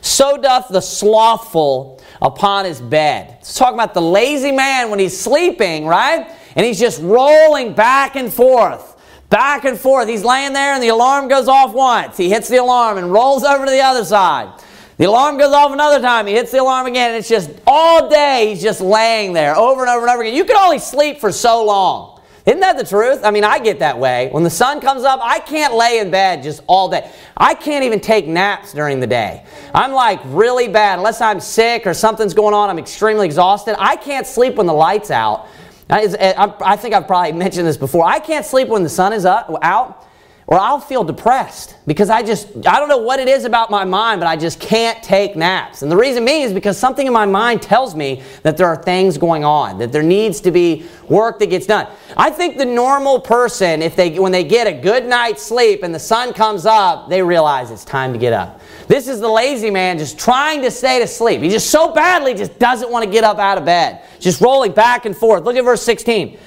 so 0.00 0.36
doth 0.36 0.68
the 0.68 0.80
slothful 0.80 2.00
upon 2.22 2.64
his 2.64 2.80
bed. 2.80 3.38
It's 3.40 3.56
talking 3.56 3.74
about 3.74 3.94
the 3.94 4.02
lazy 4.02 4.52
man 4.52 4.90
when 4.90 5.00
he's 5.00 5.18
sleeping, 5.18 5.86
right? 5.86 6.30
And 6.54 6.64
he's 6.64 6.78
just 6.78 7.02
rolling 7.02 7.74
back 7.74 8.14
and 8.14 8.32
forth. 8.32 8.96
Back 9.30 9.64
and 9.64 9.78
forth. 9.78 10.08
He's 10.08 10.24
laying 10.24 10.52
there 10.52 10.74
and 10.74 10.82
the 10.82 10.88
alarm 10.88 11.28
goes 11.28 11.48
off 11.48 11.74
once. 11.74 12.16
He 12.16 12.28
hits 12.28 12.48
the 12.48 12.56
alarm 12.56 12.98
and 12.98 13.12
rolls 13.12 13.42
over 13.44 13.64
to 13.64 13.70
the 13.70 13.80
other 13.80 14.04
side. 14.04 14.62
The 14.98 15.04
alarm 15.04 15.38
goes 15.38 15.52
off 15.52 15.72
another 15.72 16.00
time. 16.00 16.26
He 16.26 16.34
hits 16.34 16.50
the 16.50 16.60
alarm 16.60 16.86
again. 16.86 17.14
It's 17.14 17.28
just 17.28 17.50
all 17.66 18.10
day 18.10 18.48
he's 18.50 18.60
just 18.60 18.80
laying 18.80 19.32
there 19.32 19.56
over 19.56 19.80
and 19.82 19.88
over 19.88 20.02
and 20.06 20.10
over 20.10 20.22
again. 20.22 20.34
You 20.34 20.44
can 20.44 20.56
only 20.56 20.80
sleep 20.80 21.20
for 21.20 21.30
so 21.30 21.64
long. 21.64 22.20
Isn't 22.46 22.60
that 22.60 22.76
the 22.78 22.84
truth? 22.84 23.20
I 23.22 23.30
mean, 23.30 23.44
I 23.44 23.58
get 23.58 23.78
that 23.78 23.98
way. 23.98 24.28
When 24.32 24.42
the 24.42 24.50
sun 24.50 24.80
comes 24.80 25.04
up, 25.04 25.20
I 25.22 25.38
can't 25.38 25.74
lay 25.74 25.98
in 26.00 26.10
bed 26.10 26.42
just 26.42 26.62
all 26.66 26.88
day. 26.88 27.08
I 27.36 27.54
can't 27.54 27.84
even 27.84 28.00
take 28.00 28.26
naps 28.26 28.72
during 28.72 29.00
the 29.00 29.06
day. 29.06 29.44
I'm 29.74 29.92
like 29.92 30.18
really 30.24 30.66
bad. 30.66 30.98
Unless 30.98 31.20
I'm 31.20 31.40
sick 31.40 31.86
or 31.86 31.94
something's 31.94 32.34
going 32.34 32.54
on, 32.54 32.70
I'm 32.70 32.78
extremely 32.78 33.26
exhausted. 33.26 33.76
I 33.78 33.96
can't 33.96 34.26
sleep 34.26 34.54
when 34.54 34.66
the 34.66 34.72
light's 34.72 35.10
out. 35.10 35.46
I 35.90 36.76
think 36.76 36.94
I've 36.94 37.06
probably 37.06 37.32
mentioned 37.32 37.66
this 37.66 37.76
before. 37.76 38.04
I 38.04 38.18
can't 38.18 38.44
sleep 38.44 38.68
when 38.68 38.82
the 38.82 38.88
sun 38.88 39.12
is 39.12 39.24
up, 39.24 39.54
out, 39.62 40.07
or 40.48 40.58
I'll 40.58 40.80
feel 40.80 41.04
depressed 41.04 41.76
because 41.86 42.08
I 42.08 42.22
just, 42.22 42.48
I 42.66 42.80
don't 42.80 42.88
know 42.88 42.96
what 42.96 43.20
it 43.20 43.28
is 43.28 43.44
about 43.44 43.70
my 43.70 43.84
mind, 43.84 44.18
but 44.18 44.26
I 44.26 44.34
just 44.34 44.58
can't 44.58 45.02
take 45.02 45.36
naps. 45.36 45.82
And 45.82 45.92
the 45.92 45.96
reason 45.96 46.24
being 46.24 46.40
is 46.40 46.54
because 46.54 46.78
something 46.78 47.06
in 47.06 47.12
my 47.12 47.26
mind 47.26 47.60
tells 47.60 47.94
me 47.94 48.22
that 48.44 48.56
there 48.56 48.66
are 48.66 48.82
things 48.82 49.18
going 49.18 49.44
on, 49.44 49.76
that 49.76 49.92
there 49.92 50.02
needs 50.02 50.40
to 50.40 50.50
be 50.50 50.86
work 51.06 51.38
that 51.40 51.50
gets 51.50 51.66
done. 51.66 51.86
I 52.16 52.30
think 52.30 52.56
the 52.56 52.64
normal 52.64 53.20
person, 53.20 53.82
if 53.82 53.94
they, 53.94 54.18
when 54.18 54.32
they 54.32 54.42
get 54.42 54.66
a 54.66 54.72
good 54.72 55.04
night's 55.04 55.42
sleep 55.42 55.82
and 55.82 55.94
the 55.94 55.98
sun 55.98 56.32
comes 56.32 56.64
up, 56.64 57.10
they 57.10 57.22
realize 57.22 57.70
it's 57.70 57.84
time 57.84 58.14
to 58.14 58.18
get 58.18 58.32
up. 58.32 58.62
This 58.86 59.06
is 59.06 59.20
the 59.20 59.28
lazy 59.28 59.70
man 59.70 59.98
just 59.98 60.18
trying 60.18 60.62
to 60.62 60.70
stay 60.70 60.98
to 60.98 61.06
sleep. 61.06 61.42
He 61.42 61.50
just 61.50 61.68
so 61.68 61.92
badly 61.92 62.32
just 62.32 62.58
doesn't 62.58 62.90
want 62.90 63.04
to 63.04 63.10
get 63.10 63.22
up 63.22 63.36
out 63.36 63.58
of 63.58 63.66
bed. 63.66 64.00
Just 64.18 64.40
rolling 64.40 64.72
back 64.72 65.04
and 65.04 65.14
forth. 65.14 65.44
Look 65.44 65.56
at 65.56 65.64
verse 65.64 65.82
16. 65.82 66.38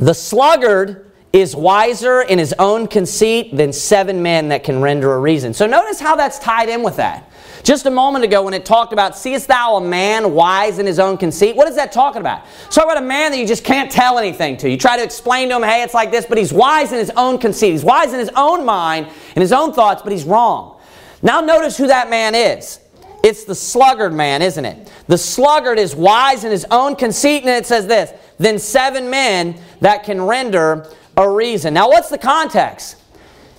The 0.00 0.12
sluggard 0.12 1.05
is 1.32 1.54
wiser 1.54 2.22
in 2.22 2.38
his 2.38 2.54
own 2.58 2.86
conceit 2.86 3.54
than 3.54 3.72
seven 3.72 4.22
men 4.22 4.48
that 4.48 4.64
can 4.64 4.80
render 4.80 5.12
a 5.12 5.18
reason. 5.18 5.52
So 5.52 5.66
notice 5.66 6.00
how 6.00 6.16
that's 6.16 6.38
tied 6.38 6.68
in 6.68 6.82
with 6.82 6.96
that. 6.96 7.30
Just 7.62 7.84
a 7.84 7.90
moment 7.90 8.24
ago 8.24 8.42
when 8.42 8.54
it 8.54 8.64
talked 8.64 8.92
about, 8.92 9.18
seest 9.18 9.48
thou 9.48 9.76
a 9.76 9.80
man 9.80 10.32
wise 10.34 10.78
in 10.78 10.86
his 10.86 10.98
own 10.98 11.18
conceit? 11.18 11.56
What 11.56 11.66
is 11.66 11.74
that 11.74 11.90
talking 11.90 12.20
about? 12.20 12.44
It's 12.66 12.76
about 12.76 12.96
a 12.96 13.02
man 13.02 13.32
that 13.32 13.38
you 13.38 13.46
just 13.46 13.64
can't 13.64 13.90
tell 13.90 14.18
anything 14.18 14.56
to. 14.58 14.70
You 14.70 14.78
try 14.78 14.96
to 14.96 15.02
explain 15.02 15.48
to 15.48 15.56
him, 15.56 15.62
hey, 15.62 15.82
it's 15.82 15.92
like 15.92 16.12
this, 16.12 16.26
but 16.26 16.38
he's 16.38 16.52
wise 16.52 16.92
in 16.92 16.98
his 16.98 17.10
own 17.16 17.38
conceit. 17.38 17.72
He's 17.72 17.84
wise 17.84 18.12
in 18.12 18.20
his 18.20 18.30
own 18.36 18.64
mind, 18.64 19.08
in 19.34 19.40
his 19.42 19.52
own 19.52 19.72
thoughts, 19.72 20.02
but 20.02 20.12
he's 20.12 20.24
wrong. 20.24 20.80
Now 21.22 21.40
notice 21.40 21.76
who 21.76 21.88
that 21.88 22.08
man 22.08 22.34
is. 22.34 22.78
It's 23.24 23.42
the 23.42 23.54
sluggard 23.56 24.12
man, 24.12 24.42
isn't 24.42 24.64
it? 24.64 24.92
The 25.08 25.18
sluggard 25.18 25.80
is 25.80 25.96
wise 25.96 26.44
in 26.44 26.52
his 26.52 26.64
own 26.70 26.94
conceit, 26.94 27.42
and 27.42 27.50
it 27.50 27.66
says 27.66 27.88
this 27.88 28.12
Then 28.38 28.60
seven 28.60 29.10
men 29.10 29.60
that 29.80 30.04
can 30.04 30.22
render 30.22 30.88
a 31.16 31.28
reason. 31.28 31.74
Now, 31.74 31.88
what's 31.88 32.10
the 32.10 32.18
context? 32.18 32.96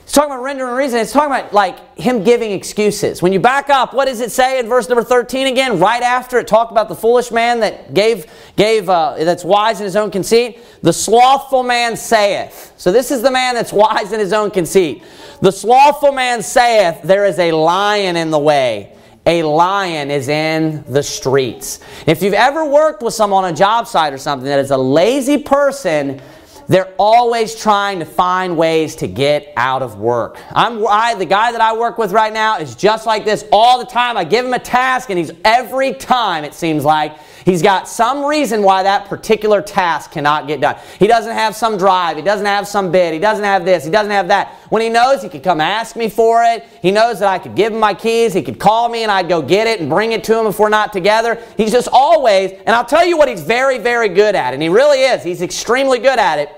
It's 0.08 0.14
talking 0.14 0.32
about 0.32 0.44
rendering 0.44 0.74
reason. 0.74 1.00
It's 1.00 1.12
talking 1.12 1.38
about 1.38 1.54
like 1.54 1.98
him 1.98 2.24
giving 2.24 2.54
excuses. 2.54 3.22
When 3.22 3.34
you 3.34 3.42
back 3.42 3.70
up, 3.70 3.94
what 3.94 4.06
does 4.06 4.22
it 4.22 4.32
say 4.32 4.58
in 4.58 4.66
verse 4.66 4.88
number 4.88 5.04
13 5.04 5.48
again? 5.48 5.80
Right 5.80 6.02
after 6.02 6.38
it 6.38 6.48
talked 6.48 6.72
about 6.72 6.88
the 6.88 6.96
foolish 6.96 7.30
man 7.30 7.60
that 7.60 7.94
gave, 7.94 8.26
gave 8.56 8.88
uh, 8.88 9.16
that's 9.18 9.44
wise 9.44 9.82
in 9.82 9.84
his 9.84 9.98
own 9.98 10.10
conceit. 10.10 10.60
The 10.82 10.94
slothful 10.94 11.62
man 11.64 11.98
saith. 11.98 12.74
So 12.78 12.90
this 12.90 13.12
is 13.12 13.22
the 13.22 13.32
man 13.32 13.54
that's 13.54 13.74
wise 13.74 14.14
in 14.14 14.22
his 14.22 14.32
own 14.32 14.50
conceit. 14.50 15.04
The 15.42 15.52
slothful 15.52 16.14
man 16.14 16.42
saith, 16.42 17.02
There 17.02 17.26
is 17.26 17.38
a 17.38 17.52
lion 17.52 18.16
in 18.16 18.32
the 18.32 18.40
way. 18.40 18.94
A 19.26 19.44
lion 19.44 20.10
is 20.10 20.30
in 20.30 20.86
the 20.88 21.04
streets. 21.04 21.82
If 22.06 22.22
you've 22.22 22.34
ever 22.34 22.64
worked 22.64 23.04
with 23.04 23.14
someone 23.14 23.44
on 23.44 23.54
a 23.54 23.58
job 23.58 23.88
site 23.88 24.14
or 24.14 24.18
something 24.18 24.48
that 24.48 24.60
is 24.60 24.72
a 24.72 24.78
lazy 24.78 25.38
person, 25.38 26.22
they're 26.68 26.94
always 26.98 27.56
trying 27.56 28.00
to 28.00 28.06
find 28.06 28.58
ways 28.58 28.96
to 28.98 29.08
get 29.08 29.54
out 29.56 29.82
of 29.82 30.00
work. 30.00 30.38
I'm 30.52 30.86
I, 30.86 31.16
the 31.16 31.26
guy 31.26 31.52
that 31.52 31.62
I 31.62 31.76
work 31.76 31.98
with 31.98 32.12
right 32.12 32.34
now 32.34 32.58
is 32.58 32.76
just 32.76 33.06
like 33.06 33.24
this 33.24 33.46
all 33.52 33.80
the 33.80 33.86
time. 33.86 34.18
I 34.18 34.26
give 34.26 34.46
him 34.46 34.54
a 34.54 34.60
task 34.60 35.10
and 35.10 35.18
he's 35.18 35.32
every 35.46 35.94
time 35.94 36.44
it 36.44 36.54
seems 36.54 36.84
like 36.84 37.18
he's 37.46 37.62
got 37.62 37.88
some 37.88 38.26
reason 38.26 38.64
why 38.64 38.84
that 38.84 39.08
particular 39.08 39.62
task 39.62 40.12
cannot 40.12 40.48
get 40.48 40.60
done. 40.60 40.76
He 41.00 41.08
doesn't 41.08 41.34
have 41.34 41.56
some 41.56 41.78
drive, 41.78 42.18
he 42.18 42.24
doesn't 42.24 42.46
have 42.46 42.68
some 42.68 42.92
bid, 42.92 43.14
he 43.14 43.20
doesn't 43.20 43.46
have 43.46 43.64
this, 43.64 43.86
he 43.86 43.92
doesn't 43.92 44.12
have 44.12 44.28
that. 44.28 44.54
When 44.70 44.82
he 44.82 44.90
knows 44.90 45.24
he 45.24 45.30
could 45.30 45.44
come 45.44 45.62
ask 45.62 45.96
me 45.96 46.10
for 46.10 46.44
it, 46.44 46.66
he 46.82 46.92
knows 46.92 47.20
that 47.20 47.30
I 47.30 47.40
could 47.40 47.56
give 47.56 47.72
him 47.72 47.80
my 47.80 47.94
keys, 47.94 48.34
he 48.34 48.42
could 48.42 48.60
call 48.60 48.90
me 48.90 49.04
and 49.04 49.12
I'd 49.12 49.30
go 49.30 49.42
get 49.42 49.68
it 49.68 49.80
and 49.80 49.90
bring 49.90 50.12
it 50.12 50.26
to 50.26 50.38
him 50.38 50.48
if 50.48 50.60
we're 50.60 50.68
not 50.68 50.92
together. 50.92 51.42
He's 51.56 51.72
just 51.72 51.88
always, 51.92 52.52
and 52.52 52.70
I'll 52.70 52.86
tell 52.86 53.06
you 53.06 53.18
what 53.18 53.30
he's 53.30 53.42
very 53.42 53.78
very 53.78 54.10
good 54.10 54.36
at, 54.36 54.54
and 54.54 54.62
he 54.62 54.68
really 54.68 55.00
is. 55.00 55.24
He's 55.24 55.42
extremely 55.42 56.00
good 56.00 56.20
at 56.20 56.40
it 56.40 56.57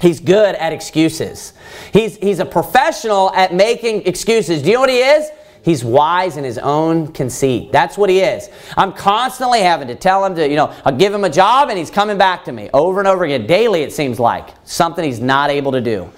He's 0.00 0.18
good 0.18 0.54
at 0.54 0.72
excuses. 0.72 1.52
He's, 1.92 2.16
he's 2.16 2.38
a 2.38 2.46
professional 2.46 3.32
at 3.34 3.52
making 3.54 4.06
excuses. 4.06 4.62
Do 4.62 4.68
you 4.68 4.74
know 4.74 4.80
what 4.80 4.90
he 4.90 5.00
is? 5.00 5.30
He's 5.62 5.84
wise 5.84 6.38
in 6.38 6.44
his 6.44 6.56
own 6.56 7.12
conceit. 7.12 7.70
That's 7.70 7.98
what 7.98 8.08
he 8.08 8.20
is. 8.20 8.48
I'm 8.78 8.94
constantly 8.94 9.60
having 9.60 9.88
to 9.88 9.94
tell 9.94 10.24
him 10.24 10.34
to, 10.36 10.48
you 10.48 10.56
know, 10.56 10.74
I'll 10.86 10.96
give 10.96 11.12
him 11.12 11.24
a 11.24 11.30
job 11.30 11.68
and 11.68 11.78
he's 11.78 11.90
coming 11.90 12.16
back 12.16 12.46
to 12.46 12.52
me 12.52 12.70
over 12.72 12.98
and 12.98 13.06
over 13.06 13.24
again. 13.24 13.46
Daily, 13.46 13.82
it 13.82 13.92
seems 13.92 14.18
like. 14.18 14.48
Something 14.64 15.04
he's 15.04 15.20
not 15.20 15.50
able 15.50 15.72
to 15.72 15.82
do. 15.82 16.10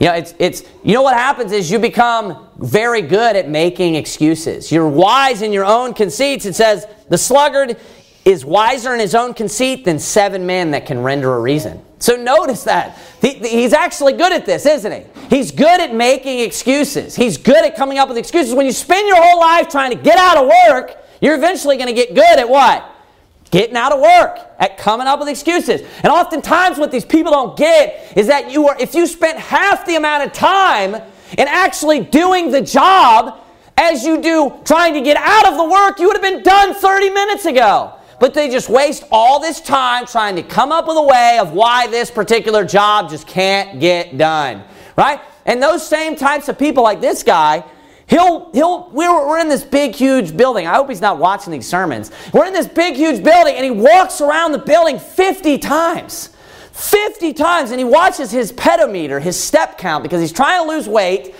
You 0.00 0.06
know, 0.06 0.14
it's, 0.14 0.32
it's, 0.38 0.62
you 0.82 0.94
know 0.94 1.02
what 1.02 1.14
happens 1.14 1.52
is 1.52 1.70
you 1.70 1.78
become 1.78 2.48
very 2.56 3.02
good 3.02 3.36
at 3.36 3.48
making 3.50 3.96
excuses. 3.96 4.72
You're 4.72 4.88
wise 4.88 5.42
in 5.42 5.52
your 5.52 5.66
own 5.66 5.92
conceits. 5.92 6.46
It 6.46 6.54
says, 6.54 6.86
the 7.10 7.18
sluggard 7.18 7.76
is 8.24 8.42
wiser 8.44 8.94
in 8.94 9.00
his 9.00 9.14
own 9.14 9.34
conceit 9.34 9.84
than 9.84 9.98
seven 9.98 10.46
men 10.46 10.70
that 10.70 10.86
can 10.86 11.02
render 11.02 11.34
a 11.34 11.40
reason. 11.40 11.84
So 11.98 12.16
notice 12.16 12.64
that. 12.64 12.96
he's 13.20 13.72
actually 13.72 14.12
good 14.12 14.32
at 14.32 14.46
this, 14.46 14.66
isn't 14.66 14.92
he? 14.92 15.36
He's 15.36 15.50
good 15.50 15.80
at 15.80 15.94
making 15.94 16.40
excuses. 16.40 17.16
He's 17.16 17.36
good 17.36 17.64
at 17.64 17.76
coming 17.76 17.98
up 17.98 18.08
with 18.08 18.18
excuses. 18.18 18.54
When 18.54 18.66
you 18.66 18.72
spend 18.72 19.08
your 19.08 19.20
whole 19.20 19.40
life 19.40 19.68
trying 19.68 19.90
to 19.90 19.96
get 19.96 20.16
out 20.16 20.36
of 20.36 20.50
work, 20.68 20.96
you're 21.20 21.34
eventually 21.34 21.76
going 21.76 21.88
to 21.88 21.94
get 21.94 22.14
good 22.14 22.38
at 22.38 22.48
what? 22.48 22.88
Getting 23.50 23.76
out 23.76 23.92
of 23.92 24.00
work, 24.00 24.38
at 24.58 24.78
coming 24.78 25.06
up 25.06 25.18
with 25.18 25.28
excuses. 25.28 25.80
And 26.02 26.12
oftentimes 26.12 26.78
what 26.78 26.92
these 26.92 27.04
people 27.04 27.32
don't 27.32 27.56
get 27.56 28.16
is 28.16 28.28
that 28.28 28.50
you 28.50 28.68
are 28.68 28.76
if 28.78 28.94
you 28.94 29.06
spent 29.06 29.38
half 29.38 29.86
the 29.86 29.96
amount 29.96 30.26
of 30.26 30.32
time 30.32 30.94
in 30.94 31.48
actually 31.48 32.00
doing 32.00 32.50
the 32.50 32.60
job 32.60 33.40
as 33.76 34.04
you 34.04 34.20
do 34.20 34.54
trying 34.64 34.94
to 34.94 35.00
get 35.00 35.16
out 35.16 35.48
of 35.48 35.56
the 35.56 35.64
work, 35.64 35.98
you 35.98 36.06
would 36.06 36.16
have 36.16 36.22
been 36.22 36.42
done 36.42 36.74
30 36.74 37.10
minutes 37.10 37.46
ago 37.46 37.97
but 38.20 38.34
they 38.34 38.48
just 38.48 38.68
waste 38.68 39.04
all 39.10 39.40
this 39.40 39.60
time 39.60 40.06
trying 40.06 40.36
to 40.36 40.42
come 40.42 40.72
up 40.72 40.86
with 40.88 40.96
a 40.96 41.02
way 41.02 41.38
of 41.40 41.52
why 41.52 41.86
this 41.86 42.10
particular 42.10 42.64
job 42.64 43.10
just 43.10 43.26
can't 43.26 43.80
get 43.80 44.18
done. 44.18 44.64
Right? 44.96 45.20
And 45.46 45.62
those 45.62 45.86
same 45.86 46.16
types 46.16 46.48
of 46.48 46.58
people, 46.58 46.82
like 46.82 47.00
this 47.00 47.22
guy, 47.22 47.64
he'll, 48.06 48.50
he'll, 48.52 48.90
we're, 48.90 49.26
we're 49.26 49.38
in 49.38 49.48
this 49.48 49.64
big, 49.64 49.94
huge 49.94 50.36
building. 50.36 50.66
I 50.66 50.74
hope 50.74 50.88
he's 50.88 51.00
not 51.00 51.18
watching 51.18 51.52
these 51.52 51.68
sermons. 51.68 52.10
We're 52.32 52.46
in 52.46 52.52
this 52.52 52.66
big, 52.66 52.96
huge 52.96 53.22
building, 53.22 53.54
and 53.54 53.64
he 53.64 53.70
walks 53.70 54.20
around 54.20 54.52
the 54.52 54.58
building 54.58 54.98
50 54.98 55.58
times. 55.58 56.30
50 56.72 57.32
times, 57.32 57.70
and 57.70 57.78
he 57.80 57.84
watches 57.84 58.30
his 58.30 58.52
pedometer, 58.52 59.20
his 59.20 59.42
step 59.42 59.78
count, 59.78 60.02
because 60.02 60.20
he's 60.20 60.32
trying 60.32 60.64
to 60.64 60.68
lose 60.68 60.88
weight. 60.88 61.34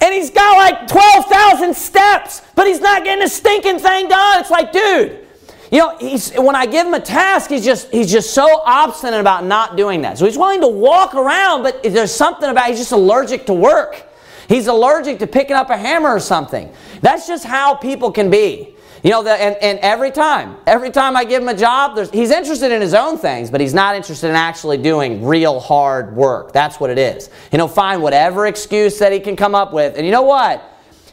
And 0.00 0.14
he's 0.14 0.30
got 0.30 0.56
like 0.56 0.88
12,000 0.88 1.74
steps, 1.74 2.42
but 2.54 2.66
he's 2.66 2.80
not 2.80 3.04
getting 3.04 3.24
a 3.24 3.28
stinking 3.28 3.78
thing 3.78 4.08
done. 4.08 4.40
It's 4.40 4.50
like, 4.50 4.72
dude, 4.72 5.26
you 5.70 5.78
know, 5.78 5.96
he's, 5.98 6.32
when 6.34 6.56
I 6.56 6.66
give 6.66 6.86
him 6.86 6.94
a 6.94 7.00
task, 7.00 7.50
he's 7.50 7.64
just, 7.64 7.90
he's 7.92 8.10
just 8.10 8.34
so 8.34 8.60
obstinate 8.64 9.20
about 9.20 9.44
not 9.44 9.76
doing 9.76 10.02
that. 10.02 10.18
So 10.18 10.24
he's 10.24 10.36
willing 10.36 10.60
to 10.62 10.68
walk 10.68 11.14
around, 11.14 11.62
but 11.62 11.82
there's 11.84 12.12
something 12.12 12.50
about 12.50 12.66
he's 12.66 12.78
just 12.78 12.92
allergic 12.92 13.46
to 13.46 13.54
work. 13.54 14.04
He's 14.48 14.66
allergic 14.66 15.20
to 15.20 15.28
picking 15.28 15.54
up 15.54 15.70
a 15.70 15.76
hammer 15.76 16.10
or 16.10 16.18
something. 16.18 16.72
That's 17.02 17.28
just 17.28 17.44
how 17.44 17.74
people 17.74 18.10
can 18.10 18.30
be. 18.30 18.74
You 19.04 19.10
know, 19.10 19.22
the, 19.22 19.30
and, 19.30 19.56
and 19.62 19.78
every 19.78 20.10
time, 20.10 20.56
every 20.66 20.90
time 20.90 21.16
I 21.16 21.24
give 21.24 21.40
him 21.40 21.48
a 21.48 21.56
job, 21.56 21.96
he's 22.12 22.30
interested 22.30 22.72
in 22.72 22.80
his 22.80 22.92
own 22.92 23.16
things, 23.16 23.48
but 23.48 23.60
he's 23.60 23.72
not 23.72 23.94
interested 23.94 24.28
in 24.28 24.34
actually 24.34 24.76
doing 24.76 25.24
real 25.24 25.60
hard 25.60 26.14
work. 26.16 26.52
That's 26.52 26.80
what 26.80 26.90
it 26.90 26.98
is. 26.98 27.30
And 27.52 27.60
he'll 27.60 27.68
find 27.68 28.02
whatever 28.02 28.46
excuse 28.48 28.98
that 28.98 29.12
he 29.12 29.20
can 29.20 29.36
come 29.36 29.54
up 29.54 29.72
with. 29.72 29.96
And 29.96 30.04
you 30.04 30.12
know 30.12 30.22
what? 30.22 30.62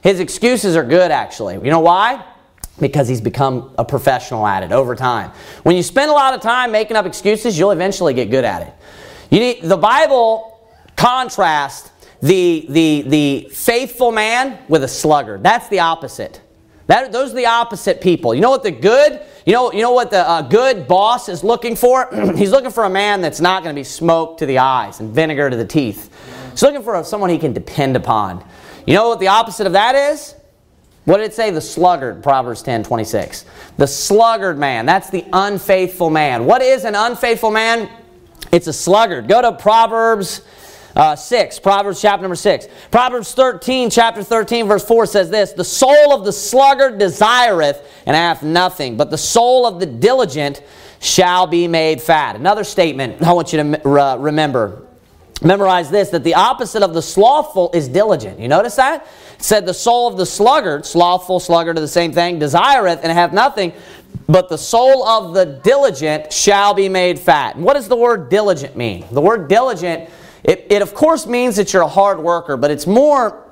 His 0.02 0.20
excuses 0.20 0.76
are 0.76 0.84
good, 0.84 1.12
actually. 1.12 1.56
You 1.56 1.70
know 1.70 1.80
why? 1.80 2.26
Because 2.80 3.08
he's 3.08 3.22
become 3.22 3.74
a 3.78 3.86
professional 3.86 4.46
at 4.46 4.64
it 4.64 4.72
over 4.72 4.96
time. 4.96 5.32
When 5.64 5.76
you 5.76 5.84
spend 5.84 6.10
a 6.10 6.14
lot 6.14 6.34
of 6.34 6.42
time 6.42 6.72
making 6.72 6.96
up 6.98 7.06
excuses, 7.06 7.58
you'll 7.58 7.72
eventually 7.72 8.14
get 8.14 8.30
good 8.30 8.46
at 8.46 8.62
it. 8.62 8.74
You 9.30 9.40
need 9.40 9.64
the 9.64 9.78
Bible 9.78 10.60
contrasts 10.96 11.92
the 12.22 12.66
the 12.70 13.04
the 13.08 13.50
faithful 13.52 14.12
man 14.12 14.60
with 14.68 14.84
a 14.84 14.88
sluggard. 14.88 15.44
That's 15.44 15.68
the 15.70 15.80
opposite. 15.80 16.42
That, 16.88 17.12
those 17.12 17.34
are 17.34 17.36
the 17.36 17.46
opposite 17.46 18.00
people. 18.00 18.34
You 18.34 18.40
know 18.40 18.50
what 18.50 18.64
the 18.64 18.72
good, 18.72 19.22
you 19.46 19.52
know, 19.52 19.74
you 19.74 19.82
know 19.82 19.92
what 19.92 20.10
the 20.10 20.28
uh, 20.28 20.42
good 20.42 20.88
boss 20.88 21.28
is 21.28 21.44
looking 21.44 21.76
for? 21.76 22.10
He's 22.36 22.52
looking 22.52 22.72
for 22.72 22.86
a 22.86 22.90
man 22.90 23.22
that's 23.22 23.42
not 23.42 23.62
going 23.62 23.76
to 23.76 23.80
be 23.80 23.84
smoke 23.84 24.38
to 24.38 24.46
the 24.46 24.60
eyes 24.60 25.02
and 25.02 25.14
vinegar 25.14 25.50
to 25.50 25.58
the 25.58 25.66
teeth. 25.66 26.10
He's 26.52 26.64
looking 26.64 26.82
for 26.82 27.04
someone 27.04 27.30
he 27.30 27.38
can 27.38 27.52
depend 27.52 27.98
upon. 27.98 28.44
You 28.86 28.94
know 28.94 29.10
what 29.10 29.20
the 29.20 29.28
opposite 29.28 29.68
of 29.68 29.74
that 29.74 29.96
is? 29.96 30.34
What 31.08 31.20
did 31.20 31.28
it 31.28 31.34
say? 31.34 31.52
The 31.52 31.62
sluggard, 31.62 32.22
Proverbs 32.22 32.62
10 32.64 32.84
26. 32.84 33.46
The 33.78 33.88
sluggard 33.88 34.58
man, 34.58 34.86
that's 34.86 35.10
the 35.10 35.24
unfaithful 35.32 36.10
man. 36.10 36.44
What 36.44 36.62
is 36.62 36.84
an 36.84 36.96
unfaithful 36.96 37.50
man? 37.50 37.90
It's 38.52 38.68
a 38.68 38.74
sluggard. 38.74 39.30
Go 39.30 39.42
to 39.42 39.54
Proverbs 39.54 40.42
uh, 40.98 41.16
6, 41.16 41.60
Proverbs 41.60 42.02
chapter 42.02 42.24
number 42.24 42.36
6. 42.36 42.68
Proverbs 42.92 43.34
13, 43.34 43.90
chapter 43.90 44.22
13, 44.22 44.68
verse 44.68 44.84
4 44.84 45.06
says 45.06 45.30
this 45.30 45.54
The 45.54 45.64
soul 45.64 46.14
of 46.14 46.26
the 46.26 46.34
sluggard 46.34 46.98
desireth 46.98 47.90
and 48.06 48.14
hath 48.14 48.44
nothing, 48.44 48.98
but 48.98 49.10
the 49.10 49.18
soul 49.18 49.66
of 49.66 49.80
the 49.80 49.86
diligent 49.86 50.62
shall 51.00 51.48
be 51.48 51.70
made 51.70 52.02
fat. 52.02 52.36
Another 52.36 52.66
statement 52.66 53.22
I 53.22 53.32
want 53.32 53.54
you 53.54 53.64
to 53.64 54.18
remember. 54.20 54.84
Memorize 55.42 55.92
this 55.92 56.10
that 56.10 56.24
the 56.24 56.34
opposite 56.34 56.82
of 56.82 56.94
the 56.94 57.02
slothful 57.02 57.70
is 57.74 57.88
diligent. 57.88 58.40
You 58.40 58.48
notice 58.48 58.76
that? 58.76 59.08
Said, 59.38 59.66
The 59.66 59.74
soul 59.74 60.08
of 60.08 60.18
the 60.18 60.26
sluggard, 60.26 60.86
slothful, 60.86 61.40
sluggard 61.40 61.78
are 61.78 61.82
the 61.82 61.88
same 61.88 62.12
thing, 62.12 62.40
desireth 62.40 63.00
and 63.04 63.12
have 63.12 63.34
nothing, 63.34 63.74
but 64.28 64.50
the 64.50 64.58
soul 64.58 65.08
of 65.08 65.34
the 65.34 65.46
diligent 65.64 66.34
shall 66.34 66.74
be 66.74 66.90
made 66.90 67.20
fat. 67.20 67.56
And 67.56 67.64
what 67.64 67.74
does 67.74 67.88
the 67.88 67.96
word 67.96 68.30
diligent 68.30 68.76
mean? 68.76 69.06
The 69.12 69.22
word 69.22 69.48
diligent, 69.48 70.10
it, 70.44 70.68
it 70.70 70.82
of 70.82 70.94
course 70.94 71.26
means 71.26 71.56
that 71.56 71.74
you're 71.74 71.84
a 71.84 71.88
hard 71.88 72.20
worker, 72.20 72.58
but 72.58 72.72
it's 72.72 72.88
more 72.88 73.44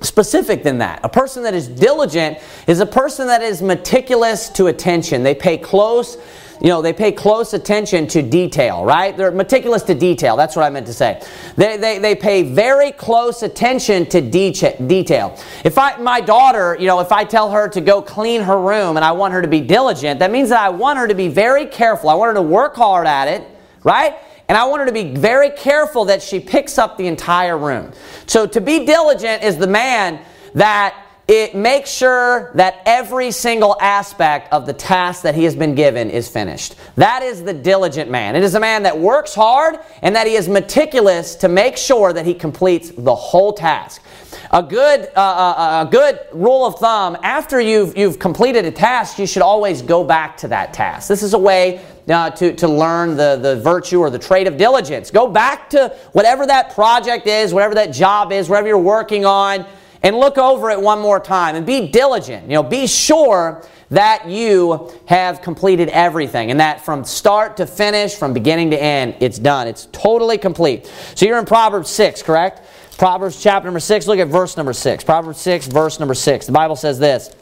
specific 0.00 0.62
than 0.62 0.78
that. 0.78 1.00
A 1.04 1.08
person 1.08 1.42
that 1.44 1.54
is 1.54 1.68
diligent 1.68 2.38
is 2.66 2.80
a 2.80 2.86
person 2.86 3.26
that 3.26 3.42
is 3.42 3.62
meticulous 3.62 4.48
to 4.50 4.66
attention. 4.66 5.22
They 5.22 5.34
pay 5.34 5.58
close 5.58 6.16
you 6.64 6.70
know, 6.70 6.80
they 6.80 6.94
pay 6.94 7.12
close 7.12 7.52
attention 7.52 8.06
to 8.06 8.22
detail, 8.22 8.86
right? 8.86 9.14
They're 9.14 9.30
meticulous 9.30 9.82
to 9.82 9.94
detail. 9.94 10.34
That's 10.34 10.56
what 10.56 10.64
I 10.64 10.70
meant 10.70 10.86
to 10.86 10.94
say. 10.94 11.22
They, 11.56 11.76
they, 11.76 11.98
they 11.98 12.14
pay 12.14 12.42
very 12.42 12.90
close 12.90 13.42
attention 13.42 14.06
to 14.06 14.22
de- 14.22 14.50
detail. 14.86 15.38
If 15.62 15.76
I, 15.76 15.98
my 15.98 16.22
daughter, 16.22 16.74
you 16.80 16.86
know, 16.86 17.00
if 17.00 17.12
I 17.12 17.24
tell 17.24 17.50
her 17.50 17.68
to 17.68 17.82
go 17.82 18.00
clean 18.00 18.40
her 18.40 18.58
room 18.58 18.96
and 18.96 19.04
I 19.04 19.12
want 19.12 19.34
her 19.34 19.42
to 19.42 19.48
be 19.48 19.60
diligent, 19.60 20.20
that 20.20 20.30
means 20.30 20.48
that 20.48 20.62
I 20.62 20.70
want 20.70 20.98
her 20.98 21.06
to 21.06 21.14
be 21.14 21.28
very 21.28 21.66
careful. 21.66 22.08
I 22.08 22.14
want 22.14 22.28
her 22.30 22.34
to 22.36 22.42
work 22.42 22.76
hard 22.76 23.06
at 23.06 23.28
it, 23.28 23.46
right? 23.82 24.16
And 24.48 24.56
I 24.56 24.64
want 24.64 24.80
her 24.80 24.86
to 24.86 24.92
be 24.92 25.14
very 25.14 25.50
careful 25.50 26.06
that 26.06 26.22
she 26.22 26.40
picks 26.40 26.78
up 26.78 26.96
the 26.96 27.08
entire 27.08 27.58
room. 27.58 27.92
So 28.26 28.46
to 28.46 28.62
be 28.62 28.86
diligent 28.86 29.42
is 29.42 29.58
the 29.58 29.66
man 29.66 30.18
that 30.54 31.03
it 31.26 31.54
makes 31.54 31.90
sure 31.90 32.52
that 32.54 32.82
every 32.84 33.30
single 33.30 33.76
aspect 33.80 34.52
of 34.52 34.66
the 34.66 34.74
task 34.74 35.22
that 35.22 35.34
he 35.34 35.44
has 35.44 35.56
been 35.56 35.74
given 35.74 36.10
is 36.10 36.28
finished. 36.28 36.74
That 36.96 37.22
is 37.22 37.42
the 37.42 37.54
diligent 37.54 38.10
man. 38.10 38.36
It 38.36 38.42
is 38.42 38.54
a 38.54 38.60
man 38.60 38.82
that 38.82 38.98
works 38.98 39.34
hard 39.34 39.78
and 40.02 40.14
that 40.16 40.26
he 40.26 40.34
is 40.34 40.48
meticulous 40.48 41.34
to 41.36 41.48
make 41.48 41.78
sure 41.78 42.12
that 42.12 42.26
he 42.26 42.34
completes 42.34 42.90
the 42.90 43.14
whole 43.14 43.54
task. 43.54 44.02
A 44.50 44.62
good, 44.62 45.08
uh, 45.16 45.20
uh, 45.20 45.54
uh, 45.56 45.84
a 45.86 45.90
good 45.90 46.20
rule 46.32 46.66
of 46.66 46.78
thumb, 46.78 47.16
after 47.22 47.58
you've, 47.58 47.96
you've 47.96 48.18
completed 48.18 48.66
a 48.66 48.70
task, 48.70 49.18
you 49.18 49.26
should 49.26 49.42
always 49.42 49.80
go 49.80 50.04
back 50.04 50.36
to 50.38 50.48
that 50.48 50.74
task. 50.74 51.08
This 51.08 51.22
is 51.22 51.32
a 51.32 51.38
way 51.38 51.82
uh, 52.08 52.30
to, 52.30 52.54
to 52.56 52.68
learn 52.68 53.16
the, 53.16 53.38
the 53.40 53.56
virtue 53.60 53.98
or 54.00 54.10
the 54.10 54.18
trait 54.18 54.46
of 54.46 54.58
diligence. 54.58 55.10
Go 55.10 55.26
back 55.26 55.70
to 55.70 55.88
whatever 56.12 56.46
that 56.46 56.74
project 56.74 57.26
is, 57.26 57.54
whatever 57.54 57.74
that 57.76 57.92
job 57.92 58.30
is, 58.30 58.50
whatever 58.50 58.68
you're 58.68 58.78
working 58.78 59.24
on, 59.24 59.64
and 60.04 60.16
look 60.16 60.36
over 60.36 60.70
it 60.70 60.80
one 60.80 61.00
more 61.00 61.18
time 61.18 61.56
and 61.56 61.66
be 61.66 61.88
diligent. 61.88 62.44
You 62.44 62.54
know, 62.54 62.62
be 62.62 62.86
sure 62.86 63.66
that 63.90 64.28
you 64.28 64.92
have 65.06 65.40
completed 65.40 65.88
everything 65.88 66.50
and 66.50 66.60
that 66.60 66.84
from 66.84 67.04
start 67.04 67.56
to 67.56 67.66
finish, 67.66 68.14
from 68.14 68.34
beginning 68.34 68.70
to 68.70 68.80
end, 68.80 69.16
it's 69.20 69.38
done. 69.38 69.66
It's 69.66 69.88
totally 69.92 70.36
complete. 70.36 70.86
So 71.14 71.26
you're 71.26 71.38
in 71.38 71.46
Proverbs 71.46 71.88
6, 71.90 72.22
correct? 72.22 72.60
Proverbs 72.98 73.42
chapter 73.42 73.66
number 73.66 73.80
6, 73.80 74.06
look 74.06 74.18
at 74.18 74.28
verse 74.28 74.56
number 74.56 74.74
6. 74.74 75.04
Proverbs 75.04 75.40
6, 75.40 75.66
verse 75.68 75.98
number 75.98 76.14
6. 76.14 76.46
The 76.46 76.52
Bible 76.52 76.76
says 76.76 76.98
this. 76.98 77.34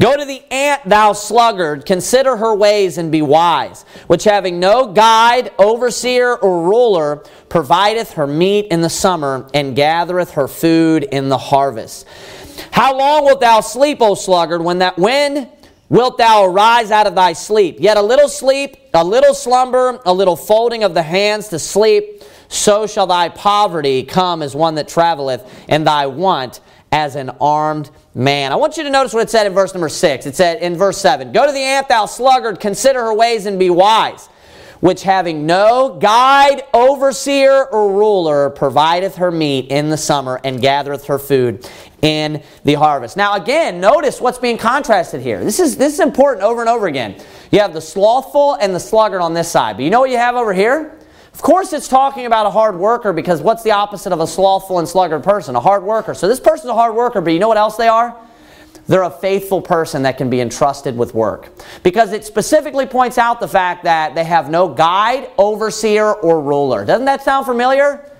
Go 0.00 0.16
to 0.16 0.24
the 0.24 0.42
ant, 0.52 0.84
thou 0.84 1.12
sluggard, 1.12 1.84
consider 1.84 2.36
her 2.36 2.54
ways 2.54 2.98
and 2.98 3.10
be 3.10 3.22
wise, 3.22 3.82
which 4.06 4.24
having 4.24 4.60
no 4.60 4.92
guide, 4.92 5.50
overseer, 5.58 6.36
or 6.36 6.62
ruler, 6.68 7.24
provideth 7.48 8.12
her 8.12 8.26
meat 8.26 8.66
in 8.70 8.80
the 8.80 8.90
summer, 8.90 9.48
and 9.54 9.74
gathereth 9.74 10.32
her 10.32 10.46
food 10.46 11.04
in 11.04 11.28
the 11.28 11.38
harvest. 11.38 12.06
How 12.70 12.96
long 12.96 13.24
wilt 13.24 13.40
thou 13.40 13.60
sleep, 13.60 14.00
O 14.00 14.14
sluggard, 14.14 14.62
when 14.62 14.78
that 14.78 14.98
when 14.98 15.48
wilt 15.88 16.18
thou 16.18 16.44
arise 16.44 16.90
out 16.90 17.06
of 17.06 17.14
thy 17.14 17.32
sleep? 17.32 17.76
Yet 17.80 17.96
a 17.96 18.02
little 18.02 18.28
sleep, 18.28 18.76
a 18.94 19.04
little 19.04 19.34
slumber, 19.34 20.00
a 20.04 20.12
little 20.12 20.36
folding 20.36 20.84
of 20.84 20.94
the 20.94 21.02
hands 21.02 21.48
to 21.48 21.58
sleep, 21.58 22.22
so 22.48 22.86
shall 22.86 23.06
thy 23.06 23.30
poverty 23.30 24.04
come 24.04 24.42
as 24.42 24.54
one 24.54 24.76
that 24.76 24.88
traveleth, 24.88 25.44
and 25.68 25.86
thy 25.86 26.06
want 26.06 26.60
as 26.92 27.16
an 27.16 27.30
armed 27.40 27.90
man. 28.14 28.52
I 28.52 28.56
want 28.56 28.76
you 28.76 28.82
to 28.82 28.90
notice 28.90 29.12
what 29.12 29.22
it 29.22 29.30
said 29.30 29.46
in 29.46 29.52
verse 29.52 29.74
number 29.74 29.88
6. 29.88 30.26
It 30.26 30.36
said 30.36 30.62
in 30.62 30.76
verse 30.76 30.98
7 30.98 31.32
Go 31.32 31.46
to 31.46 31.52
the 31.52 31.58
ant, 31.58 31.88
thou 31.88 32.06
sluggard, 32.06 32.60
consider 32.60 33.00
her 33.00 33.14
ways 33.14 33.46
and 33.46 33.58
be 33.58 33.70
wise, 33.70 34.28
which 34.80 35.02
having 35.02 35.46
no 35.46 35.98
guide, 36.00 36.62
overseer, 36.72 37.64
or 37.64 37.92
ruler, 37.92 38.50
provideth 38.50 39.16
her 39.16 39.30
meat 39.30 39.70
in 39.70 39.90
the 39.90 39.96
summer 39.96 40.40
and 40.44 40.60
gathereth 40.60 41.06
her 41.06 41.18
food 41.18 41.68
in 42.02 42.42
the 42.64 42.74
harvest. 42.74 43.16
Now, 43.16 43.34
again, 43.34 43.80
notice 43.80 44.20
what's 44.20 44.38
being 44.38 44.56
contrasted 44.56 45.20
here. 45.20 45.42
This 45.42 45.58
is, 45.58 45.76
this 45.76 45.94
is 45.94 46.00
important 46.00 46.44
over 46.44 46.60
and 46.60 46.70
over 46.70 46.86
again. 46.86 47.20
You 47.50 47.60
have 47.60 47.74
the 47.74 47.80
slothful 47.80 48.54
and 48.54 48.74
the 48.74 48.80
sluggard 48.80 49.20
on 49.20 49.34
this 49.34 49.50
side, 49.50 49.76
but 49.76 49.82
you 49.82 49.90
know 49.90 50.00
what 50.00 50.10
you 50.10 50.18
have 50.18 50.36
over 50.36 50.52
here? 50.52 50.97
Of 51.38 51.42
course, 51.42 51.72
it's 51.72 51.86
talking 51.86 52.26
about 52.26 52.46
a 52.46 52.50
hard 52.50 52.76
worker 52.76 53.12
because 53.12 53.40
what's 53.40 53.62
the 53.62 53.70
opposite 53.70 54.12
of 54.12 54.18
a 54.18 54.26
slothful 54.26 54.80
and 54.80 54.88
sluggard 54.88 55.22
person? 55.22 55.54
A 55.54 55.60
hard 55.60 55.84
worker. 55.84 56.12
So 56.12 56.26
this 56.26 56.40
person's 56.40 56.70
a 56.70 56.74
hard 56.74 56.96
worker, 56.96 57.20
but 57.20 57.32
you 57.32 57.38
know 57.38 57.46
what 57.46 57.56
else 57.56 57.76
they 57.76 57.86
are? 57.86 58.16
They're 58.88 59.04
a 59.04 59.10
faithful 59.10 59.62
person 59.62 60.02
that 60.02 60.18
can 60.18 60.30
be 60.30 60.40
entrusted 60.40 60.98
with 60.98 61.14
work. 61.14 61.50
Because 61.84 62.12
it 62.12 62.24
specifically 62.24 62.86
points 62.86 63.18
out 63.18 63.38
the 63.38 63.46
fact 63.46 63.84
that 63.84 64.16
they 64.16 64.24
have 64.24 64.50
no 64.50 64.74
guide, 64.74 65.30
overseer, 65.38 66.12
or 66.12 66.42
ruler. 66.42 66.84
Doesn't 66.84 67.06
that 67.06 67.22
sound 67.22 67.46
familiar? 67.46 68.10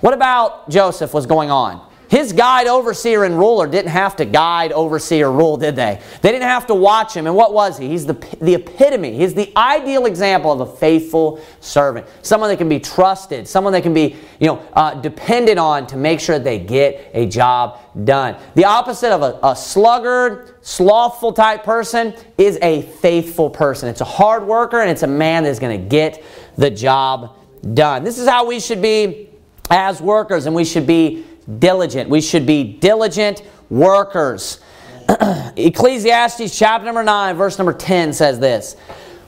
What 0.00 0.14
about 0.14 0.70
Joseph 0.70 1.12
was 1.12 1.26
going 1.26 1.50
on? 1.50 1.84
His 2.12 2.34
guide, 2.34 2.66
overseer, 2.66 3.24
and 3.24 3.38
ruler 3.38 3.66
didn't 3.66 3.90
have 3.90 4.16
to 4.16 4.26
guide, 4.26 4.70
oversee, 4.72 5.22
or 5.22 5.32
rule, 5.32 5.56
did 5.56 5.76
they? 5.76 5.98
They 6.20 6.30
didn't 6.30 6.46
have 6.46 6.66
to 6.66 6.74
watch 6.74 7.16
him. 7.16 7.26
And 7.26 7.34
what 7.34 7.54
was 7.54 7.78
he? 7.78 7.88
He's 7.88 8.04
the, 8.04 8.12
the 8.38 8.52
epitome. 8.52 9.16
He's 9.16 9.32
the 9.32 9.50
ideal 9.56 10.04
example 10.04 10.52
of 10.52 10.60
a 10.60 10.66
faithful 10.76 11.42
servant. 11.60 12.06
Someone 12.20 12.50
that 12.50 12.58
can 12.58 12.68
be 12.68 12.80
trusted. 12.80 13.48
Someone 13.48 13.72
that 13.72 13.82
can 13.82 13.94
be, 13.94 14.16
you 14.40 14.46
know, 14.46 14.58
uh, 14.74 14.92
depended 14.92 15.56
on 15.56 15.86
to 15.86 15.96
make 15.96 16.20
sure 16.20 16.38
they 16.38 16.58
get 16.58 17.10
a 17.14 17.24
job 17.24 17.80
done. 18.04 18.36
The 18.56 18.66
opposite 18.66 19.10
of 19.10 19.22
a, 19.22 19.38
a 19.42 19.56
sluggard, 19.56 20.58
slothful 20.60 21.32
type 21.32 21.64
person 21.64 22.12
is 22.36 22.58
a 22.60 22.82
faithful 22.82 23.48
person. 23.48 23.88
It's 23.88 24.02
a 24.02 24.04
hard 24.04 24.46
worker 24.46 24.82
and 24.82 24.90
it's 24.90 25.02
a 25.02 25.06
man 25.06 25.44
that's 25.44 25.58
going 25.58 25.80
to 25.80 25.88
get 25.88 26.22
the 26.58 26.68
job 26.68 27.38
done. 27.72 28.04
This 28.04 28.18
is 28.18 28.28
how 28.28 28.44
we 28.44 28.60
should 28.60 28.82
be 28.82 29.30
as 29.70 30.02
workers, 30.02 30.44
and 30.44 30.54
we 30.54 30.66
should 30.66 30.86
be 30.86 31.24
diligent. 31.58 32.08
We 32.08 32.20
should 32.20 32.46
be 32.46 32.64
diligent 32.64 33.42
workers. 33.70 34.60
Ecclesiastes 35.56 36.56
chapter 36.56 36.84
number 36.84 37.02
9, 37.02 37.36
verse 37.36 37.58
number 37.58 37.72
10 37.72 38.12
says 38.12 38.38
this 38.38 38.74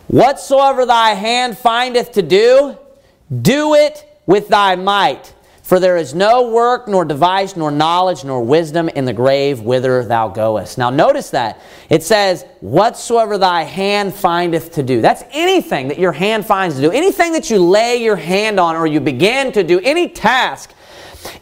Whatsoever 0.08 0.86
thy 0.86 1.10
hand 1.10 1.56
findeth 1.58 2.12
to 2.12 2.22
do, 2.22 2.78
do 3.42 3.74
it 3.74 4.06
with 4.26 4.48
thy 4.48 4.76
might. 4.76 5.34
For 5.64 5.80
there 5.80 5.96
is 5.96 6.14
no 6.14 6.50
work, 6.50 6.88
nor 6.88 7.06
device, 7.06 7.56
nor 7.56 7.70
knowledge, 7.70 8.22
nor 8.22 8.44
wisdom 8.44 8.90
in 8.90 9.06
the 9.06 9.14
grave 9.14 9.60
whither 9.60 10.04
thou 10.04 10.28
goest. 10.28 10.76
Now, 10.76 10.90
notice 10.90 11.30
that. 11.30 11.62
It 11.88 12.02
says, 12.02 12.44
Whatsoever 12.60 13.38
thy 13.38 13.62
hand 13.62 14.14
findeth 14.14 14.72
to 14.72 14.82
do. 14.82 15.00
That's 15.00 15.24
anything 15.32 15.88
that 15.88 15.98
your 15.98 16.12
hand 16.12 16.44
finds 16.44 16.76
to 16.76 16.82
do. 16.82 16.90
Anything 16.90 17.32
that 17.32 17.48
you 17.48 17.60
lay 17.64 17.96
your 17.96 18.16
hand 18.16 18.60
on 18.60 18.76
or 18.76 18.86
you 18.86 19.00
begin 19.00 19.52
to 19.52 19.64
do, 19.64 19.80
any 19.80 20.10
task 20.10 20.74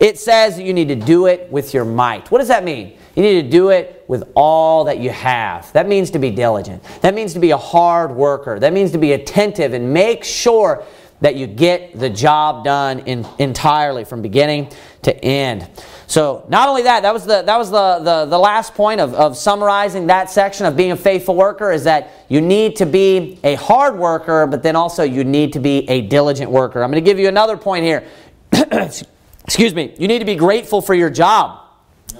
it 0.01 0.19
says 0.19 0.57
that 0.57 0.65
you 0.65 0.73
need 0.73 0.89
to 0.89 0.97
do 0.97 1.27
it 1.27 1.51
with 1.51 1.75
your 1.75 1.85
might. 1.85 2.31
What 2.31 2.39
does 2.39 2.49
that 2.49 2.65
mean? 2.65 2.99
You 3.15 3.23
need 3.23 3.43
to 3.43 3.49
do 3.49 3.71
it 3.71 4.05
with 4.09 4.31
all 4.35 4.85
that 4.85 4.99
you 4.99 5.11
have. 5.11 5.71
That 5.73 5.87
means 5.87 6.11
to 6.13 6.19
be 6.19 6.31
diligent. 6.31 6.83
That 7.03 7.15
means 7.15 7.35
to 7.35 7.41
be 7.41 7.51
a 7.51 7.59
hard 7.59 8.13
worker. 8.13 8.59
That 8.59 8.73
means 8.73 8.93
to 8.93 8.99
be 8.99 9.13
attentive 9.13 9.75
and 9.75 9.93
make 9.93 10.25
sure 10.25 10.85
that 11.23 11.37
you 11.37 11.47
get 11.47 11.99
the 11.99 12.11
job 12.11 12.65
done 12.65 12.99
in, 13.01 13.27
entirely 13.39 14.05
from 14.05 14.23
beginning 14.23 14.69
to 15.03 15.25
end. 15.25 15.69
So 16.09 16.45
not 16.49 16.69
only 16.69 16.83
that, 16.83 17.03
that 17.03 17.15
was 17.15 17.25
the, 17.25 17.43
that 17.43 17.57
was 17.57 17.71
the, 17.71 18.01
the, 18.01 18.27
the 18.27 18.39
last 18.39 18.75
point 18.75 19.01
of, 19.01 19.15
of 19.15 19.37
summarizing 19.37 20.09
that 20.09 20.31
section 20.31 20.67
of 20.67 20.77
being 20.77 20.91
a 20.91 20.97
faithful 20.97 21.37
worker 21.37 21.71
is 21.71 21.85
that 21.85 22.11
you 22.29 22.41
need 22.41 22.77
to 22.77 22.87
be 22.87 23.39
a 23.45 23.55
hard 23.55 23.97
worker, 23.97 24.47
but 24.49 24.65
then 24.65 24.75
also 24.75 25.05
you 25.05 25.23
need 25.23 25.53
to 25.53 25.61
be 25.61 25.89
a 25.89 26.03
diligent 26.03 26.51
worker. 26.51 26.83
I'm 26.83 26.91
going 26.91 27.03
to 27.03 27.09
give 27.09 27.21
you 27.21 27.29
another 27.29 27.57
point 27.57 27.85
here. 27.85 28.05
excuse 29.45 29.75
me, 29.75 29.95
you 29.99 30.09
need 30.09 30.21
to 30.21 30.25
be 30.25 30.37
grateful 30.37 30.81
for 30.81 30.95
your 30.95 31.11
job. 31.11 31.61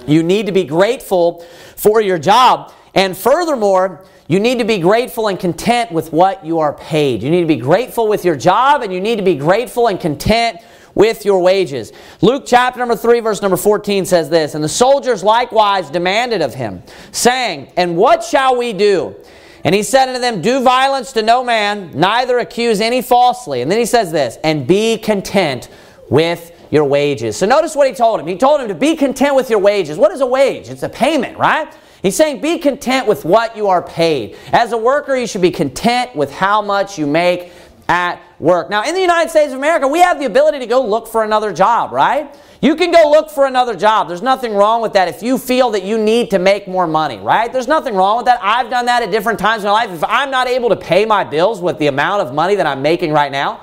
You 0.07 0.23
need 0.23 0.47
to 0.47 0.51
be 0.51 0.63
grateful 0.63 1.45
for 1.75 2.01
your 2.01 2.17
job. 2.17 2.73
And 2.95 3.15
furthermore, 3.15 4.05
you 4.27 4.39
need 4.39 4.59
to 4.59 4.65
be 4.65 4.79
grateful 4.79 5.27
and 5.27 5.39
content 5.39 5.91
with 5.91 6.13
what 6.13 6.45
you 6.45 6.59
are 6.59 6.73
paid. 6.73 7.21
You 7.21 7.29
need 7.29 7.41
to 7.41 7.47
be 7.47 7.57
grateful 7.57 8.07
with 8.07 8.23
your 8.23 8.35
job 8.35 8.81
and 8.81 8.93
you 8.93 9.01
need 9.01 9.17
to 9.17 9.23
be 9.23 9.35
grateful 9.35 9.87
and 9.87 9.99
content 9.99 10.59
with 10.95 11.25
your 11.25 11.41
wages. 11.41 11.91
Luke 12.21 12.43
chapter 12.45 12.79
number 12.79 12.95
3 12.95 13.19
verse 13.19 13.41
number 13.41 13.57
14 13.57 14.05
says 14.05 14.29
this, 14.29 14.55
And 14.55 14.63
the 14.63 14.69
soldiers 14.69 15.23
likewise 15.23 15.89
demanded 15.89 16.41
of 16.41 16.53
him, 16.53 16.83
saying, 17.11 17.71
And 17.75 17.97
what 17.97 18.23
shall 18.23 18.57
we 18.57 18.73
do? 18.73 19.15
And 19.63 19.73
he 19.73 19.83
said 19.83 20.09
unto 20.09 20.19
them, 20.19 20.41
Do 20.41 20.61
violence 20.61 21.13
to 21.13 21.21
no 21.21 21.43
man, 21.43 21.91
neither 21.93 22.39
accuse 22.39 22.81
any 22.81 23.01
falsely. 23.01 23.61
And 23.61 23.71
then 23.71 23.79
he 23.79 23.85
says 23.85 24.11
this, 24.11 24.37
And 24.43 24.67
be 24.67 24.97
content 24.97 25.69
with 26.09 26.51
your 26.73 26.85
wages. 26.85 27.37
So 27.37 27.45
notice 27.45 27.75
what 27.75 27.87
he 27.87 27.93
told 27.93 28.19
him. 28.19 28.25
He 28.25 28.35
told 28.35 28.59
him 28.59 28.67
to 28.67 28.73
be 28.73 28.95
content 28.95 29.35
with 29.35 29.47
your 29.47 29.59
wages. 29.59 29.95
What 29.95 30.11
is 30.11 30.21
a 30.21 30.25
wage? 30.25 30.69
It's 30.69 30.81
a 30.81 30.89
payment, 30.89 31.37
right? 31.37 31.71
He's 32.01 32.15
saying 32.15 32.41
be 32.41 32.57
content 32.57 33.05
with 33.07 33.25
what 33.25 33.55
you 33.55 33.67
are 33.67 33.83
paid. 33.83 34.35
As 34.51 34.71
a 34.71 34.77
worker, 34.77 35.15
you 35.15 35.27
should 35.27 35.43
be 35.43 35.51
content 35.51 36.15
with 36.15 36.31
how 36.31 36.63
much 36.63 36.97
you 36.97 37.05
make 37.05 37.51
at 37.87 38.19
work. 38.39 38.71
Now, 38.71 38.83
in 38.85 38.95
the 38.95 39.01
United 39.01 39.29
States 39.29 39.53
of 39.53 39.59
America, 39.59 39.87
we 39.87 39.99
have 39.99 40.17
the 40.17 40.25
ability 40.25 40.57
to 40.59 40.65
go 40.65 40.83
look 40.83 41.07
for 41.07 41.23
another 41.23 41.53
job, 41.53 41.91
right? 41.91 42.35
You 42.59 42.75
can 42.75 42.89
go 42.89 43.07
look 43.07 43.29
for 43.29 43.45
another 43.45 43.75
job. 43.75 44.07
There's 44.07 44.23
nothing 44.23 44.55
wrong 44.55 44.81
with 44.81 44.93
that 44.93 45.07
if 45.07 45.21
you 45.21 45.37
feel 45.37 45.69
that 45.71 45.83
you 45.83 45.99
need 45.99 46.31
to 46.31 46.39
make 46.39 46.67
more 46.67 46.87
money, 46.87 47.19
right? 47.19 47.53
There's 47.53 47.67
nothing 47.67 47.93
wrong 47.93 48.17
with 48.17 48.25
that. 48.25 48.39
I've 48.41 48.71
done 48.71 48.87
that 48.87 49.03
at 49.03 49.11
different 49.11 49.37
times 49.37 49.63
in 49.63 49.67
my 49.67 49.73
life. 49.73 49.91
If 49.91 50.03
I'm 50.03 50.31
not 50.31 50.47
able 50.47 50.69
to 50.69 50.75
pay 50.75 51.05
my 51.05 51.23
bills 51.23 51.61
with 51.61 51.77
the 51.77 51.85
amount 51.85 52.23
of 52.23 52.33
money 52.33 52.55
that 52.55 52.65
I'm 52.65 52.81
making 52.81 53.11
right 53.11 53.31
now, 53.31 53.61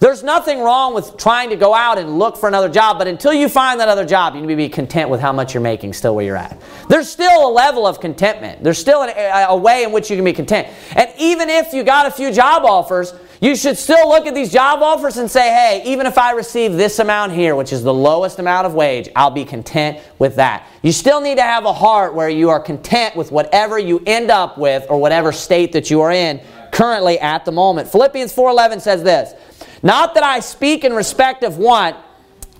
there's 0.00 0.22
nothing 0.22 0.60
wrong 0.60 0.94
with 0.94 1.18
trying 1.18 1.50
to 1.50 1.56
go 1.56 1.74
out 1.74 1.98
and 1.98 2.18
look 2.18 2.38
for 2.38 2.48
another 2.48 2.70
job, 2.70 2.98
but 2.98 3.06
until 3.06 3.34
you 3.34 3.50
find 3.50 3.78
that 3.80 3.88
other 3.88 4.06
job, 4.06 4.34
you 4.34 4.40
need 4.40 4.48
to 4.48 4.56
be 4.56 4.68
content 4.68 5.10
with 5.10 5.20
how 5.20 5.30
much 5.30 5.52
you're 5.52 5.62
making 5.62 5.92
still 5.92 6.14
where 6.14 6.24
you're 6.24 6.38
at. 6.38 6.58
There's 6.88 7.08
still 7.08 7.46
a 7.46 7.52
level 7.52 7.86
of 7.86 8.00
contentment. 8.00 8.64
There's 8.64 8.78
still 8.78 9.02
a, 9.02 9.44
a 9.48 9.56
way 9.56 9.84
in 9.84 9.92
which 9.92 10.10
you 10.10 10.16
can 10.16 10.24
be 10.24 10.32
content. 10.32 10.68
And 10.96 11.10
even 11.18 11.50
if 11.50 11.74
you 11.74 11.84
got 11.84 12.06
a 12.06 12.10
few 12.10 12.32
job 12.32 12.64
offers, 12.64 13.12
you 13.42 13.54
should 13.54 13.76
still 13.76 14.08
look 14.08 14.26
at 14.26 14.34
these 14.34 14.50
job 14.50 14.80
offers 14.82 15.18
and 15.18 15.30
say, 15.30 15.48
hey, 15.48 15.82
even 15.84 16.06
if 16.06 16.16
I 16.16 16.32
receive 16.32 16.72
this 16.74 16.98
amount 16.98 17.32
here, 17.32 17.54
which 17.54 17.72
is 17.72 17.82
the 17.82 17.92
lowest 17.92 18.38
amount 18.38 18.66
of 18.66 18.74
wage, 18.74 19.08
I'll 19.14 19.30
be 19.30 19.44
content 19.44 19.98
with 20.18 20.36
that. 20.36 20.66
You 20.82 20.92
still 20.92 21.20
need 21.20 21.36
to 21.36 21.42
have 21.42 21.66
a 21.66 21.72
heart 21.72 22.14
where 22.14 22.28
you 22.30 22.48
are 22.48 22.60
content 22.60 23.16
with 23.16 23.32
whatever 23.32 23.78
you 23.78 24.02
end 24.06 24.30
up 24.30 24.56
with 24.56 24.86
or 24.88 24.98
whatever 24.98 25.30
state 25.30 25.72
that 25.72 25.90
you 25.90 26.00
are 26.00 26.10
in 26.10 26.40
currently 26.80 27.18
at 27.20 27.44
the 27.44 27.52
moment. 27.52 27.92
Philippians 27.92 28.32
4:11 28.32 28.80
says 28.80 29.02
this, 29.02 29.34
not 29.82 30.14
that 30.14 30.22
I 30.22 30.40
speak 30.40 30.82
in 30.82 30.94
respect 30.94 31.42
of 31.42 31.58
want, 31.58 31.94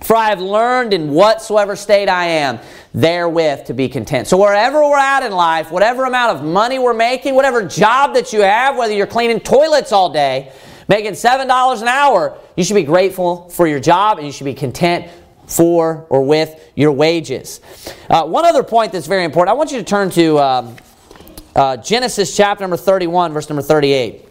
for 0.01 0.15
I 0.15 0.29
have 0.29 0.39
learned 0.39 0.93
in 0.93 1.09
whatsoever 1.09 1.75
state 1.75 2.07
I 2.07 2.25
am, 2.25 2.59
therewith 2.93 3.65
to 3.65 3.73
be 3.73 3.89
content. 3.89 4.27
So, 4.27 4.37
wherever 4.37 4.79
we're 4.83 4.95
at 4.95 5.23
in 5.23 5.31
life, 5.31 5.71
whatever 5.71 6.05
amount 6.05 6.37
of 6.37 6.43
money 6.43 6.77
we're 6.77 6.93
making, 6.93 7.33
whatever 7.33 7.65
job 7.65 8.13
that 8.13 8.31
you 8.31 8.41
have, 8.41 8.77
whether 8.77 8.93
you're 8.93 9.07
cleaning 9.07 9.39
toilets 9.39 9.91
all 9.91 10.11
day, 10.11 10.51
making 10.87 11.13
$7 11.13 11.81
an 11.81 11.87
hour, 11.87 12.37
you 12.55 12.63
should 12.63 12.75
be 12.75 12.83
grateful 12.83 13.49
for 13.49 13.65
your 13.65 13.79
job 13.79 14.19
and 14.19 14.27
you 14.27 14.31
should 14.31 14.45
be 14.45 14.53
content 14.53 15.07
for 15.47 16.05
or 16.09 16.21
with 16.23 16.71
your 16.75 16.91
wages. 16.91 17.59
Uh, 18.07 18.25
one 18.25 18.45
other 18.45 18.61
point 18.61 18.91
that's 18.91 19.07
very 19.07 19.23
important, 19.23 19.49
I 19.49 19.57
want 19.57 19.71
you 19.71 19.79
to 19.79 19.83
turn 19.83 20.11
to 20.11 20.37
um, 20.37 20.75
uh, 21.55 21.77
Genesis 21.77 22.35
chapter 22.35 22.63
number 22.63 22.77
31, 22.77 23.33
verse 23.33 23.49
number 23.49 23.61
38. 23.61 24.25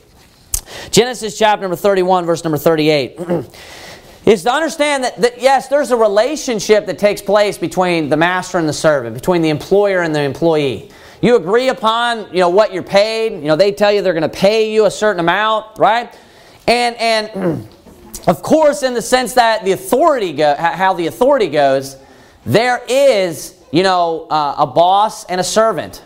Genesis 0.90 1.38
chapter 1.38 1.62
number 1.62 1.76
31, 1.76 2.24
verse 2.24 2.44
number 2.44 2.58
38. 2.58 3.18
is 4.26 4.42
to 4.42 4.52
understand 4.52 5.04
that, 5.04 5.16
that, 5.20 5.40
yes, 5.40 5.68
there's 5.68 5.90
a 5.90 5.96
relationship 5.96 6.86
that 6.86 6.98
takes 6.98 7.22
place 7.22 7.58
between 7.58 8.08
the 8.08 8.16
master 8.16 8.58
and 8.58 8.68
the 8.68 8.72
servant, 8.72 9.14
between 9.14 9.42
the 9.42 9.48
employer 9.48 10.02
and 10.02 10.14
the 10.14 10.20
employee. 10.20 10.90
You 11.22 11.36
agree 11.36 11.68
upon, 11.68 12.32
you 12.32 12.40
know, 12.40 12.48
what 12.48 12.72
you're 12.72 12.82
paid. 12.82 13.32
You 13.32 13.48
know, 13.48 13.56
they 13.56 13.72
tell 13.72 13.92
you 13.92 14.02
they're 14.02 14.14
going 14.14 14.22
to 14.22 14.28
pay 14.28 14.72
you 14.72 14.86
a 14.86 14.90
certain 14.90 15.20
amount, 15.20 15.78
right? 15.78 16.14
And 16.66 16.96
and 16.96 17.68
of 18.26 18.42
course, 18.42 18.82
in 18.82 18.94
the 18.94 19.02
sense 19.02 19.34
that 19.34 19.64
the 19.64 19.72
authority 19.72 20.32
go, 20.32 20.54
how 20.54 20.94
the 20.94 21.06
authority 21.06 21.48
goes, 21.48 21.96
there 22.46 22.80
is, 22.88 23.54
you 23.70 23.82
know, 23.82 24.26
uh, 24.30 24.54
a 24.58 24.66
boss 24.66 25.24
and 25.24 25.40
a 25.40 25.44
servant. 25.44 26.02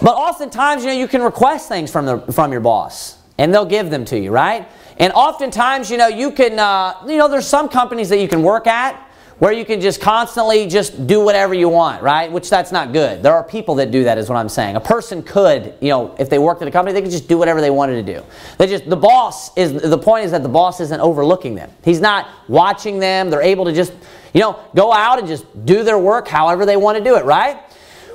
But 0.00 0.14
oftentimes, 0.14 0.84
you 0.84 0.90
know, 0.90 0.96
you 0.96 1.08
can 1.08 1.22
request 1.22 1.68
things 1.68 1.90
from 1.90 2.06
the 2.06 2.18
from 2.32 2.52
your 2.52 2.60
boss, 2.60 3.18
and 3.36 3.52
they'll 3.52 3.66
give 3.66 3.90
them 3.90 4.04
to 4.06 4.18
you, 4.18 4.30
right? 4.30 4.68
And 4.98 5.12
oftentimes, 5.12 5.90
you 5.90 5.96
know, 5.96 6.08
you 6.08 6.30
can, 6.30 6.58
uh, 6.58 6.94
you 7.06 7.16
know, 7.16 7.28
there's 7.28 7.46
some 7.46 7.68
companies 7.68 8.08
that 8.08 8.20
you 8.20 8.28
can 8.28 8.42
work 8.42 8.66
at 8.66 9.04
where 9.38 9.52
you 9.52 9.64
can 9.64 9.80
just 9.80 10.00
constantly 10.00 10.66
just 10.66 11.06
do 11.06 11.24
whatever 11.24 11.54
you 11.54 11.68
want, 11.68 12.02
right? 12.02 12.30
Which 12.30 12.50
that's 12.50 12.72
not 12.72 12.92
good. 12.92 13.22
There 13.22 13.32
are 13.32 13.44
people 13.44 13.76
that 13.76 13.92
do 13.92 14.02
that, 14.04 14.18
is 14.18 14.28
what 14.28 14.36
I'm 14.36 14.48
saying. 14.48 14.74
A 14.74 14.80
person 14.80 15.22
could, 15.22 15.74
you 15.80 15.90
know, 15.90 16.16
if 16.18 16.28
they 16.28 16.40
worked 16.40 16.60
at 16.60 16.66
a 16.66 16.72
company, 16.72 16.92
they 16.92 17.02
could 17.02 17.12
just 17.12 17.28
do 17.28 17.38
whatever 17.38 17.60
they 17.60 17.70
wanted 17.70 18.04
to 18.04 18.14
do. 18.14 18.24
They 18.58 18.66
just, 18.66 18.90
the 18.90 18.96
boss 18.96 19.56
is, 19.56 19.80
the 19.80 19.98
point 19.98 20.24
is 20.24 20.32
that 20.32 20.42
the 20.42 20.48
boss 20.48 20.80
isn't 20.80 21.00
overlooking 21.00 21.54
them. 21.54 21.70
He's 21.84 22.00
not 22.00 22.28
watching 22.48 22.98
them. 22.98 23.30
They're 23.30 23.40
able 23.40 23.64
to 23.66 23.72
just, 23.72 23.92
you 24.34 24.40
know, 24.40 24.58
go 24.74 24.92
out 24.92 25.20
and 25.20 25.28
just 25.28 25.44
do 25.64 25.84
their 25.84 25.98
work 25.98 26.26
however 26.26 26.66
they 26.66 26.76
want 26.76 26.98
to 26.98 27.04
do 27.04 27.14
it, 27.16 27.24
right? 27.24 27.60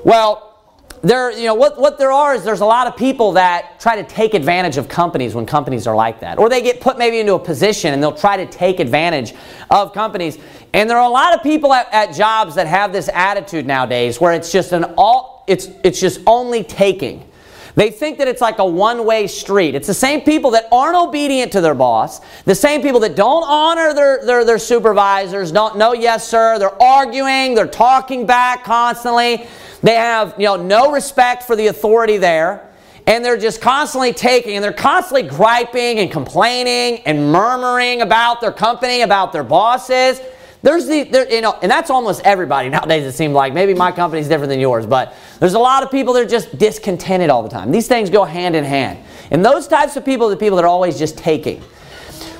Well, 0.03 0.52
there, 1.03 1.31
you 1.31 1.43
know, 1.43 1.53
what, 1.53 1.77
what 1.77 1.97
there 1.97 2.13
are 2.13 2.33
is 2.33 2.45
there's 2.45 2.61
a 2.61 2.65
lot 2.65 2.87
of 2.87 2.95
people 2.95 3.33
that 3.33 3.77
try 3.77 3.97
to 3.97 4.03
take 4.03 4.33
advantage 4.33 4.77
of 4.77 4.87
companies 4.87 5.35
when 5.35 5.45
companies 5.45 5.85
are 5.85 5.95
like 5.95 6.21
that. 6.21 6.39
Or 6.39 6.47
they 6.47 6.61
get 6.61 6.79
put 6.79 6.97
maybe 6.97 7.19
into 7.19 7.33
a 7.33 7.39
position 7.39 7.93
and 7.93 8.01
they'll 8.01 8.15
try 8.15 8.37
to 8.37 8.45
take 8.45 8.79
advantage 8.79 9.33
of 9.69 9.93
companies. 9.93 10.37
And 10.71 10.89
there 10.89 10.97
are 10.97 11.05
a 11.05 11.11
lot 11.11 11.35
of 11.35 11.43
people 11.43 11.73
at, 11.73 11.93
at 11.93 12.15
jobs 12.15 12.55
that 12.55 12.67
have 12.67 12.93
this 12.93 13.09
attitude 13.13 13.65
nowadays 13.65 14.21
where 14.21 14.31
it's 14.31 14.49
just 14.49 14.71
an 14.71 14.85
all, 14.97 15.43
it's, 15.45 15.67
it's 15.83 15.99
just 15.99 16.21
only 16.25 16.63
taking. 16.63 17.29
They 17.75 17.89
think 17.91 18.19
that 18.19 18.29
it's 18.29 18.41
like 18.41 18.59
a 18.59 18.65
one 18.65 19.05
way 19.05 19.27
street. 19.27 19.75
It's 19.75 19.87
the 19.87 19.93
same 19.93 20.21
people 20.21 20.51
that 20.51 20.69
aren't 20.71 20.95
obedient 20.95 21.51
to 21.53 21.59
their 21.59 21.75
boss, 21.75 22.21
the 22.45 22.55
same 22.55 22.81
people 22.81 23.01
that 23.01 23.17
don't 23.17 23.43
honor 23.43 23.93
their, 23.93 24.25
their, 24.25 24.45
their 24.45 24.59
supervisors, 24.59 25.51
don't 25.51 25.77
know 25.77 25.91
yes, 25.91 26.25
sir. 26.25 26.59
They're 26.59 26.81
arguing, 26.81 27.55
they're 27.55 27.67
talking 27.67 28.25
back 28.25 28.63
constantly. 28.63 29.47
They 29.83 29.95
have 29.95 30.35
you 30.39 30.45
know, 30.45 30.55
no 30.55 30.91
respect 30.91 31.43
for 31.43 31.55
the 31.55 31.67
authority 31.67 32.17
there. 32.17 32.69
And 33.05 33.23
they're 33.23 33.37
just 33.37 33.59
constantly 33.59 34.13
taking, 34.13 34.55
and 34.55 34.63
they're 34.63 34.71
constantly 34.71 35.23
griping 35.23 35.99
and 35.99 36.09
complaining 36.09 37.01
and 37.05 37.33
murmuring 37.33 38.01
about 38.01 38.39
their 38.39 38.53
company, 38.53 39.01
about 39.01 39.33
their 39.33 39.43
bosses. 39.43 40.21
There's 40.61 40.87
the, 40.87 41.03
there, 41.03 41.29
you 41.29 41.41
know, 41.41 41.59
and 41.61 41.69
that's 41.69 41.89
almost 41.89 42.21
everybody 42.23 42.69
nowadays. 42.69 43.03
It 43.03 43.11
seems 43.11 43.33
like 43.33 43.53
maybe 43.53 43.73
my 43.73 43.91
company's 43.91 44.29
different 44.29 44.49
than 44.49 44.61
yours, 44.61 44.85
but 44.85 45.13
there's 45.39 45.55
a 45.55 45.59
lot 45.59 45.83
of 45.83 45.91
people 45.91 46.13
that 46.13 46.23
are 46.23 46.29
just 46.29 46.57
discontented 46.57 47.29
all 47.29 47.43
the 47.43 47.49
time. 47.49 47.69
These 47.69 47.89
things 47.89 48.09
go 48.09 48.23
hand 48.23 48.55
in 48.55 48.63
hand, 48.63 48.99
and 49.31 49.43
those 49.43 49.67
types 49.67 49.97
of 49.97 50.05
people 50.05 50.27
are 50.27 50.29
the 50.29 50.37
people 50.37 50.55
that 50.55 50.63
are 50.63 50.69
always 50.69 50.97
just 50.97 51.17
taking. 51.17 51.59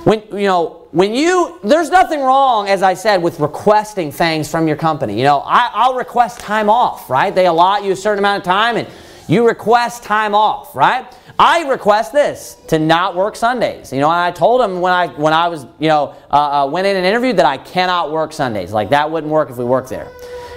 When 0.06 0.24
you 0.32 0.48
know, 0.48 0.83
when 0.94 1.16
you 1.16 1.60
there's 1.64 1.90
nothing 1.90 2.22
wrong, 2.22 2.70
as 2.70 2.84
I 2.84 2.94
said, 2.94 3.22
with 3.22 3.40
requesting 3.40 4.12
things 4.12 4.50
from 4.50 4.68
your 4.68 4.78
company. 4.78 5.18
You 5.18 5.24
know, 5.24 5.40
I, 5.40 5.72
I'll 5.74 5.96
request 5.96 6.40
time 6.40 6.70
off, 6.70 7.10
right? 7.10 7.34
They 7.34 7.48
allot 7.48 7.84
you 7.84 7.92
a 7.92 7.96
certain 7.96 8.20
amount 8.20 8.38
of 8.38 8.44
time, 8.46 8.78
and 8.78 8.88
you 9.28 9.46
request 9.48 10.04
time 10.04 10.36
off, 10.36 10.76
right? 10.76 11.12
I 11.40 11.68
request 11.68 12.14
this 12.14 12.58
to 12.68 12.78
not 12.78 13.16
work 13.16 13.36
Sundays. 13.36 13.92
You 13.92 14.02
know, 14.02 14.10
I 14.10 14.30
told 14.30 14.62
them 14.62 14.82
when 14.82 14.94
I 14.94 15.08
when 15.08 15.34
I 15.34 15.48
was 15.48 15.66
you 15.80 15.88
know 15.88 16.16
uh, 16.30 16.66
uh, 16.66 16.68
went 16.68 16.86
in 16.86 16.96
and 16.96 17.06
interviewed 17.08 17.38
that 17.38 17.48
I 17.48 17.58
cannot 17.58 18.12
work 18.12 18.32
Sundays. 18.32 18.72
Like 18.72 18.92
that 18.92 19.10
wouldn't 19.10 19.34
work 19.34 19.50
if 19.50 19.58
we 19.58 19.66
worked 19.66 19.90
there, 19.90 20.12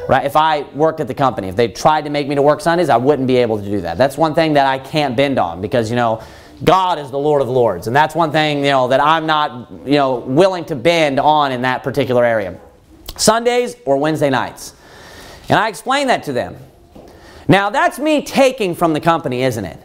right? 0.07 0.26
If 0.26 0.37
I 0.37 0.64
worked 0.74 1.01
at 1.01 1.09
the 1.09 1.14
company, 1.14 1.49
if 1.49 1.57
they 1.57 1.68
tried 1.68 2.05
to 2.05 2.11
make 2.11 2.28
me 2.28 2.34
to 2.34 2.43
work 2.43 2.61
Sundays, 2.61 2.91
I 2.91 2.99
wouldn't 2.99 3.26
be 3.26 3.37
able 3.37 3.57
to 3.57 3.64
do 3.64 3.80
that. 3.80 3.97
That's 3.97 4.18
one 4.18 4.34
thing 4.34 4.53
that 4.53 4.66
I 4.66 4.78
can't 4.78 5.16
bend 5.16 5.39
on 5.39 5.62
because 5.62 5.89
you 5.89 5.97
know 5.97 6.22
God 6.64 6.98
is 6.98 7.11
the 7.11 7.18
Lord 7.18 7.42
of 7.42 7.48
Lords, 7.48 7.86
and 7.86 7.94
that's 7.94 8.14
one 8.14 8.32
thing 8.32 8.59
you 8.59 8.70
know 8.70 8.88
that 8.88 9.00
I'm 9.00 9.26
not 9.26 9.70
you 9.84 9.96
know 9.96 10.16
willing 10.16 10.64
to 10.66 10.76
bend 10.76 11.20
on 11.20 11.52
in 11.52 11.62
that 11.62 11.82
particular 11.82 12.24
area. 12.24 12.59
Sundays 13.16 13.76
or 13.84 13.96
Wednesday 13.98 14.30
nights, 14.30 14.74
and 15.48 15.59
I 15.59 15.68
explain 15.68 16.07
that 16.09 16.24
to 16.24 16.32
them. 16.32 16.57
Now 17.48 17.70
that's 17.70 17.98
me 17.98 18.22
taking 18.22 18.74
from 18.74 18.92
the 18.92 19.00
company, 19.00 19.42
isn't 19.42 19.64
it? 19.64 19.78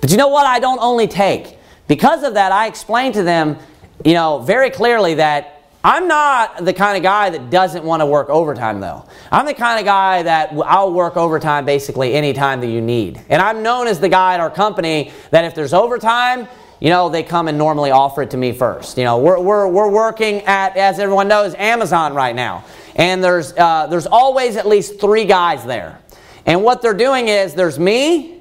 But 0.00 0.10
you 0.10 0.16
know 0.16 0.28
what? 0.28 0.46
I 0.46 0.58
don't 0.58 0.80
only 0.80 1.06
take. 1.06 1.56
Because 1.86 2.22
of 2.22 2.34
that, 2.34 2.52
I 2.52 2.66
explain 2.66 3.12
to 3.12 3.22
them, 3.22 3.56
you 4.04 4.12
know, 4.12 4.38
very 4.40 4.70
clearly 4.70 5.14
that 5.14 5.57
I'm 5.84 6.08
not 6.08 6.64
the 6.64 6.72
kind 6.72 6.96
of 6.96 7.04
guy 7.04 7.30
that 7.30 7.50
doesn't 7.50 7.84
want 7.84 8.00
to 8.00 8.06
work 8.06 8.28
overtime, 8.28 8.80
though. 8.80 9.04
I'm 9.30 9.46
the 9.46 9.54
kind 9.54 9.78
of 9.78 9.84
guy 9.86 10.24
that 10.24 10.52
I'll 10.66 10.92
work 10.92 11.16
overtime 11.16 11.64
basically 11.64 12.14
anytime 12.14 12.60
that 12.60 12.66
you 12.66 12.80
need. 12.80 13.20
And 13.28 13.40
I'm 13.40 13.62
known 13.62 13.86
as 13.86 14.00
the 14.00 14.08
guy 14.08 14.34
at 14.34 14.40
our 14.40 14.50
company 14.50 15.12
that 15.30 15.44
if 15.44 15.54
there's 15.54 15.72
overtime, 15.72 16.48
you 16.80 16.90
know, 16.90 17.08
they 17.08 17.22
come 17.22 17.46
and 17.48 17.56
normally 17.58 17.92
offer 17.92 18.22
it 18.22 18.30
to 18.30 18.36
me 18.36 18.52
first. 18.52 18.98
You 18.98 19.04
know, 19.04 19.18
we're, 19.18 19.40
we're, 19.40 19.68
we're 19.68 19.90
working 19.90 20.42
at, 20.42 20.76
as 20.76 20.98
everyone 20.98 21.28
knows, 21.28 21.54
Amazon 21.54 22.12
right 22.12 22.34
now. 22.34 22.64
And 22.96 23.22
there's, 23.22 23.52
uh, 23.52 23.86
there's 23.86 24.06
always 24.06 24.56
at 24.56 24.66
least 24.66 25.00
three 25.00 25.24
guys 25.24 25.64
there. 25.64 26.00
And 26.44 26.64
what 26.64 26.82
they're 26.82 26.94
doing 26.94 27.28
is 27.28 27.54
there's 27.54 27.78
me, 27.78 28.40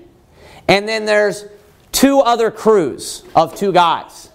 and 0.67 0.87
then 0.87 1.05
there's 1.05 1.45
two 1.91 2.19
other 2.19 2.49
crews 2.49 3.23
of 3.35 3.55
two 3.55 3.71
guys. 3.71 4.29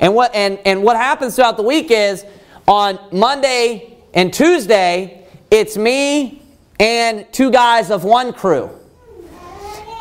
And 0.00 0.14
what, 0.14 0.34
and, 0.34 0.58
and 0.64 0.82
what 0.82 0.96
happens 0.96 1.36
throughout 1.36 1.56
the 1.56 1.62
week 1.62 1.90
is 1.90 2.24
on 2.66 2.98
Monday 3.12 3.98
and 4.12 4.32
Tuesday, 4.32 5.26
it's 5.50 5.76
me 5.76 6.42
and 6.80 7.26
two 7.32 7.50
guys 7.50 7.90
of 7.90 8.04
one 8.04 8.32
crew. 8.32 8.70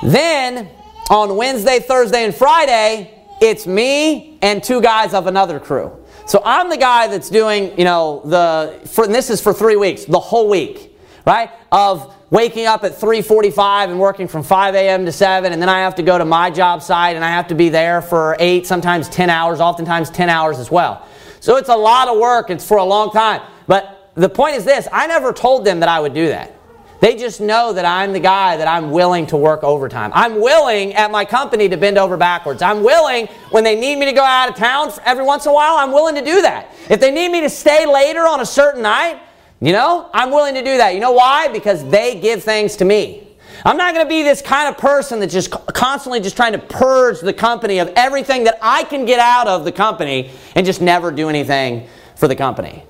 Then 0.01 0.69
on 1.09 1.35
Wednesday, 1.35 1.79
Thursday, 1.79 2.25
and 2.25 2.33
Friday, 2.33 3.13
it's 3.41 3.67
me 3.67 4.37
and 4.41 4.63
two 4.63 4.81
guys 4.81 5.13
of 5.13 5.27
another 5.27 5.59
crew. 5.59 5.91
So 6.25 6.41
I'm 6.45 6.69
the 6.69 6.77
guy 6.77 7.07
that's 7.07 7.29
doing, 7.29 7.77
you 7.77 7.83
know, 7.83 8.21
the, 8.25 8.87
for, 8.87 9.07
this 9.07 9.29
is 9.29 9.41
for 9.41 9.53
three 9.53 9.75
weeks, 9.75 10.05
the 10.05 10.19
whole 10.19 10.49
week, 10.49 10.97
right? 11.25 11.51
Of 11.71 12.13
waking 12.29 12.65
up 12.65 12.83
at 12.83 12.93
3.45 12.93 13.89
and 13.89 13.99
working 13.99 14.27
from 14.27 14.41
5 14.41 14.73
a.m. 14.73 15.05
to 15.05 15.11
7 15.11 15.53
and 15.53 15.61
then 15.61 15.69
i 15.69 15.81
have 15.81 15.93
to 15.93 16.01
go 16.01 16.17
to 16.17 16.25
my 16.25 16.49
job 16.49 16.81
site 16.81 17.15
and 17.15 17.23
i 17.23 17.29
have 17.29 17.47
to 17.49 17.53
be 17.53 17.69
there 17.69 18.01
for 18.01 18.35
8 18.39 18.65
sometimes 18.65 19.07
10 19.09 19.29
hours 19.29 19.59
oftentimes 19.59 20.09
10 20.09 20.29
hours 20.29 20.57
as 20.57 20.71
well 20.71 21.07
so 21.43 21.57
it's 21.57 21.67
a 21.67 21.75
lot 21.75 22.07
of 22.07 22.17
work 22.17 22.49
it's 22.49 22.65
for 22.65 22.77
a 22.77 22.83
long 22.83 23.11
time 23.11 23.41
but 23.67 24.11
the 24.15 24.29
point 24.29 24.55
is 24.55 24.63
this 24.63 24.87
i 24.93 25.05
never 25.07 25.33
told 25.33 25.65
them 25.65 25.81
that 25.81 25.89
i 25.89 25.99
would 25.99 26.13
do 26.13 26.27
that 26.27 26.55
they 27.01 27.17
just 27.17 27.41
know 27.41 27.73
that 27.73 27.83
i'm 27.83 28.13
the 28.13 28.19
guy 28.19 28.55
that 28.55 28.67
i'm 28.67 28.91
willing 28.91 29.27
to 29.27 29.35
work 29.35 29.61
overtime 29.61 30.09
i'm 30.13 30.39
willing 30.39 30.93
at 30.93 31.11
my 31.11 31.25
company 31.25 31.67
to 31.67 31.75
bend 31.75 31.97
over 31.97 32.15
backwards 32.15 32.61
i'm 32.61 32.81
willing 32.81 33.27
when 33.51 33.65
they 33.65 33.77
need 33.77 33.97
me 33.97 34.05
to 34.05 34.13
go 34.13 34.23
out 34.23 34.47
of 34.47 34.55
town 34.55 34.89
every 35.03 35.25
once 35.25 35.45
in 35.45 35.51
a 35.51 35.53
while 35.53 35.75
i'm 35.75 35.91
willing 35.91 36.15
to 36.15 36.23
do 36.23 36.41
that 36.41 36.73
if 36.89 37.01
they 37.01 37.11
need 37.11 37.29
me 37.29 37.41
to 37.41 37.49
stay 37.49 37.85
later 37.85 38.21
on 38.21 38.39
a 38.39 38.45
certain 38.45 38.81
night 38.81 39.19
you 39.63 39.71
know, 39.71 40.09
I'm 40.13 40.29
willing 40.29 40.55
to 40.55 40.61
do 40.61 40.75
that. 40.75 40.93
You 40.93 40.99
know 40.99 41.13
why? 41.13 41.47
Because 41.47 41.87
they 41.89 42.19
give 42.19 42.43
things 42.43 42.75
to 42.75 42.85
me. 42.85 43.32
I'm 43.65 43.77
not 43.77 43.93
going 43.93 44.05
to 44.05 44.09
be 44.09 44.23
this 44.23 44.41
kind 44.41 44.67
of 44.67 44.77
person 44.77 45.19
that's 45.19 45.33
just 45.33 45.51
constantly 45.51 46.19
just 46.19 46.35
trying 46.35 46.51
to 46.51 46.59
purge 46.59 47.21
the 47.21 47.33
company 47.33 47.79
of 47.79 47.87
everything 47.95 48.43
that 48.43 48.57
I 48.61 48.83
can 48.83 49.05
get 49.05 49.19
out 49.19 49.47
of 49.47 49.63
the 49.63 49.71
company 49.71 50.31
and 50.55 50.65
just 50.65 50.81
never 50.81 51.11
do 51.11 51.29
anything 51.29 51.87
for 52.15 52.27
the 52.27 52.35
company. 52.35 52.83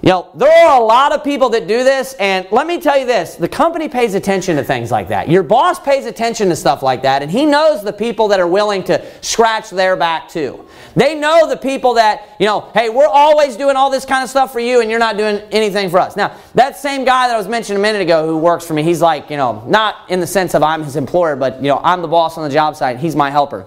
You 0.00 0.10
know, 0.10 0.30
there 0.32 0.48
are 0.48 0.80
a 0.80 0.84
lot 0.84 1.10
of 1.10 1.24
people 1.24 1.48
that 1.50 1.66
do 1.66 1.82
this, 1.82 2.14
and 2.14 2.46
let 2.52 2.68
me 2.68 2.80
tell 2.80 2.96
you 2.96 3.04
this 3.04 3.34
the 3.34 3.48
company 3.48 3.88
pays 3.88 4.14
attention 4.14 4.56
to 4.56 4.62
things 4.62 4.92
like 4.92 5.08
that. 5.08 5.28
Your 5.28 5.42
boss 5.42 5.80
pays 5.80 6.06
attention 6.06 6.48
to 6.50 6.56
stuff 6.56 6.84
like 6.84 7.02
that, 7.02 7.20
and 7.20 7.30
he 7.30 7.44
knows 7.44 7.82
the 7.82 7.92
people 7.92 8.28
that 8.28 8.38
are 8.38 8.46
willing 8.46 8.84
to 8.84 9.04
scratch 9.22 9.70
their 9.70 9.96
back 9.96 10.28
too. 10.28 10.64
They 10.94 11.16
know 11.16 11.48
the 11.48 11.56
people 11.56 11.94
that, 11.94 12.36
you 12.38 12.46
know, 12.46 12.70
hey, 12.74 12.90
we're 12.90 13.08
always 13.08 13.56
doing 13.56 13.74
all 13.74 13.90
this 13.90 14.04
kind 14.04 14.22
of 14.22 14.30
stuff 14.30 14.52
for 14.52 14.60
you, 14.60 14.80
and 14.80 14.88
you're 14.88 15.00
not 15.00 15.16
doing 15.16 15.40
anything 15.50 15.90
for 15.90 15.98
us. 15.98 16.16
Now, 16.16 16.36
that 16.54 16.76
same 16.76 17.04
guy 17.04 17.26
that 17.26 17.34
I 17.34 17.38
was 17.38 17.48
mentioning 17.48 17.80
a 17.80 17.82
minute 17.82 18.00
ago 18.00 18.24
who 18.24 18.38
works 18.38 18.64
for 18.64 18.74
me, 18.74 18.84
he's 18.84 19.02
like, 19.02 19.30
you 19.30 19.36
know, 19.36 19.64
not 19.66 20.08
in 20.08 20.20
the 20.20 20.28
sense 20.28 20.54
of 20.54 20.62
I'm 20.62 20.84
his 20.84 20.94
employer, 20.94 21.34
but, 21.34 21.56
you 21.56 21.68
know, 21.68 21.80
I'm 21.82 22.02
the 22.02 22.08
boss 22.08 22.38
on 22.38 22.44
the 22.44 22.54
job 22.54 22.76
site, 22.76 22.98
he's 22.98 23.16
my 23.16 23.30
helper. 23.30 23.66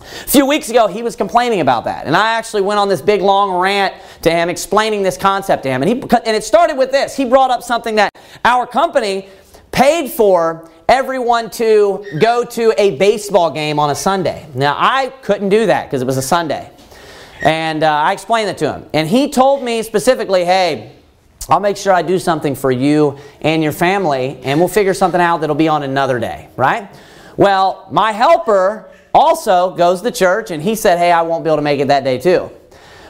A 0.00 0.28
few 0.28 0.46
weeks 0.46 0.70
ago, 0.70 0.86
he 0.86 1.02
was 1.02 1.16
complaining 1.16 1.60
about 1.60 1.84
that. 1.84 2.06
And 2.06 2.16
I 2.16 2.34
actually 2.34 2.62
went 2.62 2.78
on 2.78 2.88
this 2.88 3.00
big 3.00 3.22
long 3.22 3.52
rant 3.52 3.94
to 4.22 4.30
him 4.30 4.48
explaining 4.48 5.02
this 5.02 5.16
concept 5.16 5.62
to 5.64 5.70
him. 5.70 5.82
And, 5.82 5.88
he, 5.88 6.00
and 6.00 6.36
it 6.36 6.44
started 6.44 6.76
with 6.76 6.90
this. 6.90 7.16
He 7.16 7.24
brought 7.24 7.50
up 7.50 7.62
something 7.62 7.94
that 7.96 8.10
our 8.44 8.66
company 8.66 9.28
paid 9.72 10.10
for 10.10 10.70
everyone 10.88 11.50
to 11.50 12.04
go 12.20 12.44
to 12.44 12.74
a 12.76 12.96
baseball 12.96 13.50
game 13.50 13.78
on 13.78 13.90
a 13.90 13.94
Sunday. 13.94 14.46
Now, 14.54 14.76
I 14.78 15.08
couldn't 15.22 15.48
do 15.48 15.66
that 15.66 15.86
because 15.86 16.02
it 16.02 16.06
was 16.06 16.16
a 16.16 16.22
Sunday. 16.22 16.70
And 17.42 17.82
uh, 17.82 17.90
I 17.90 18.12
explained 18.12 18.50
it 18.50 18.58
to 18.58 18.72
him. 18.72 18.88
And 18.92 19.08
he 19.08 19.30
told 19.30 19.62
me 19.62 19.82
specifically, 19.82 20.44
hey, 20.44 20.92
I'll 21.48 21.60
make 21.60 21.76
sure 21.76 21.92
I 21.92 22.02
do 22.02 22.18
something 22.18 22.54
for 22.54 22.70
you 22.70 23.18
and 23.42 23.62
your 23.62 23.72
family, 23.72 24.40
and 24.44 24.58
we'll 24.58 24.68
figure 24.68 24.94
something 24.94 25.20
out 25.20 25.40
that'll 25.40 25.56
be 25.56 25.68
on 25.68 25.82
another 25.82 26.18
day, 26.18 26.48
right? 26.56 26.88
Well, 27.36 27.86
my 27.90 28.12
helper 28.12 28.88
also 29.14 29.74
goes 29.74 30.02
to 30.02 30.10
church, 30.10 30.50
and 30.50 30.62
he 30.62 30.74
said, 30.74 30.98
Hey, 30.98 31.12
I 31.12 31.22
won't 31.22 31.44
be 31.44 31.48
able 31.48 31.58
to 31.58 31.62
make 31.62 31.80
it 31.80 31.88
that 31.88 32.04
day 32.04 32.18
too. 32.18 32.50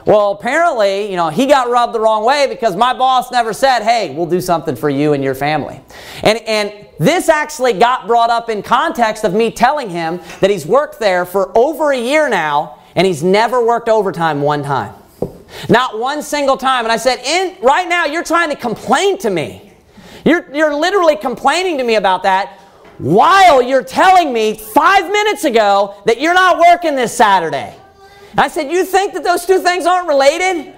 Well, 0.07 0.33
apparently, 0.33 1.11
you 1.11 1.17
know, 1.17 1.31
he 1.31 1.47
got 1.47 1.71
rubbed 1.71 1.95
the 1.95 2.01
wrong 2.01 2.25
way 2.25 2.47
because 2.47 2.77
my 2.77 2.93
boss 2.93 3.33
never 3.33 3.55
said, 3.55 3.83
hey, 3.83 4.15
we'll 4.15 4.27
do 4.27 4.41
something 4.41 4.77
for 4.77 4.91
you 4.91 5.15
and 5.15 5.25
your 5.25 5.35
family. 5.35 5.81
And, 6.23 6.39
and 6.41 6.87
this 6.99 7.31
actually 7.31 7.73
got 7.73 8.07
brought 8.07 8.29
up 8.29 8.51
in 8.51 8.63
context 8.63 9.25
of 9.25 9.33
me 9.33 9.51
telling 9.51 9.89
him 9.89 10.21
that 10.41 10.51
he's 10.51 10.67
worked 10.67 11.01
there 11.01 11.25
for 11.25 11.57
over 11.57 11.93
a 11.93 11.99
year 11.99 12.29
now 12.29 12.81
and 12.95 13.07
he's 13.07 13.23
never 13.23 13.65
worked 13.65 13.89
overtime 13.89 14.43
one 14.43 14.63
time. 14.63 14.95
Not 15.71 15.99
one 15.99 16.23
single 16.23 16.59
time. 16.59 16.85
And 16.85 16.93
I 16.93 16.99
said, 16.99 17.21
in, 17.21 17.57
right 17.63 17.89
now, 17.89 18.05
you're 18.05 18.25
trying 18.25 18.51
to 18.51 18.57
complain 18.57 19.17
to 19.19 19.31
me. 19.31 19.73
You're, 20.27 20.55
you're 20.55 20.75
literally 20.75 21.17
complaining 21.17 21.79
to 21.79 21.85
me 21.85 21.95
about 21.95 22.25
that 22.25 22.61
while 22.99 23.63
you're 23.63 23.85
telling 23.85 24.33
me 24.33 24.57
five 24.57 25.11
minutes 25.11 25.45
ago 25.45 26.01
that 26.07 26.21
you're 26.21 26.35
not 26.35 26.59
working 26.59 26.97
this 26.97 27.17
Saturday. 27.17 27.75
I 28.37 28.49
said, 28.49 28.71
You 28.71 28.85
think 28.85 29.15
that 29.15 29.25
those 29.25 29.47
two 29.47 29.61
things 29.61 29.87
aren't 29.87 30.09
related? 30.09 30.75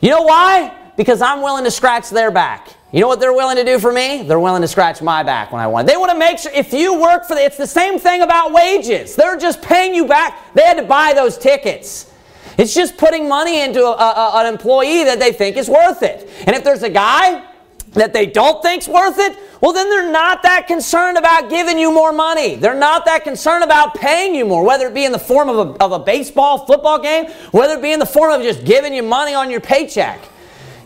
You 0.00 0.10
know 0.10 0.22
why? 0.22 0.76
Because 0.96 1.22
I'm 1.22 1.42
willing 1.42 1.64
to 1.64 1.70
scratch 1.70 2.10
their 2.10 2.30
back. 2.30 2.68
You 2.92 3.00
know 3.00 3.06
what 3.06 3.20
they're 3.20 3.32
willing 3.32 3.56
to 3.56 3.64
do 3.64 3.78
for 3.78 3.92
me? 3.92 4.22
They're 4.22 4.40
willing 4.40 4.62
to 4.62 4.68
scratch 4.68 5.00
my 5.00 5.22
back 5.22 5.52
when 5.52 5.60
I 5.60 5.66
want. 5.68 5.86
They 5.86 5.96
want 5.96 6.10
to 6.10 6.18
make 6.18 6.38
sure 6.38 6.50
if 6.52 6.72
you 6.72 7.00
work 7.00 7.24
for 7.24 7.36
the, 7.36 7.44
it's 7.44 7.56
the 7.56 7.66
same 7.66 7.98
thing 8.00 8.22
about 8.22 8.52
wages. 8.52 9.14
They're 9.14 9.38
just 9.38 9.62
paying 9.62 9.94
you 9.94 10.06
back. 10.06 10.54
They 10.54 10.62
had 10.62 10.74
to 10.78 10.82
buy 10.82 11.12
those 11.14 11.38
tickets. 11.38 12.12
It's 12.58 12.74
just 12.74 12.96
putting 12.98 13.28
money 13.28 13.62
into 13.62 13.84
a, 13.84 13.92
a, 13.92 14.32
an 14.40 14.46
employee 14.46 15.04
that 15.04 15.20
they 15.20 15.32
think 15.32 15.56
is 15.56 15.68
worth 15.68 16.02
it. 16.02 16.28
And 16.46 16.56
if 16.56 16.64
there's 16.64 16.82
a 16.82 16.90
guy 16.90 17.49
that 17.92 18.12
they 18.12 18.26
don't 18.26 18.62
think's 18.62 18.86
worth 18.86 19.18
it, 19.18 19.36
well, 19.60 19.72
then 19.72 19.90
they're 19.90 20.10
not 20.10 20.42
that 20.42 20.66
concerned 20.66 21.18
about 21.18 21.50
giving 21.50 21.78
you 21.78 21.92
more 21.92 22.12
money. 22.12 22.54
They're 22.54 22.74
not 22.74 23.04
that 23.04 23.24
concerned 23.24 23.64
about 23.64 23.94
paying 23.94 24.34
you 24.34 24.44
more, 24.46 24.64
whether 24.64 24.86
it 24.86 24.94
be 24.94 25.04
in 25.04 25.12
the 25.12 25.18
form 25.18 25.48
of 25.48 25.56
a, 25.56 25.84
of 25.84 25.92
a 25.92 25.98
baseball, 25.98 26.66
football 26.66 26.98
game, 27.00 27.26
whether 27.50 27.74
it 27.74 27.82
be 27.82 27.92
in 27.92 27.98
the 27.98 28.06
form 28.06 28.32
of 28.32 28.42
just 28.42 28.64
giving 28.64 28.94
you 28.94 29.02
money 29.02 29.34
on 29.34 29.50
your 29.50 29.60
paycheck. 29.60 30.20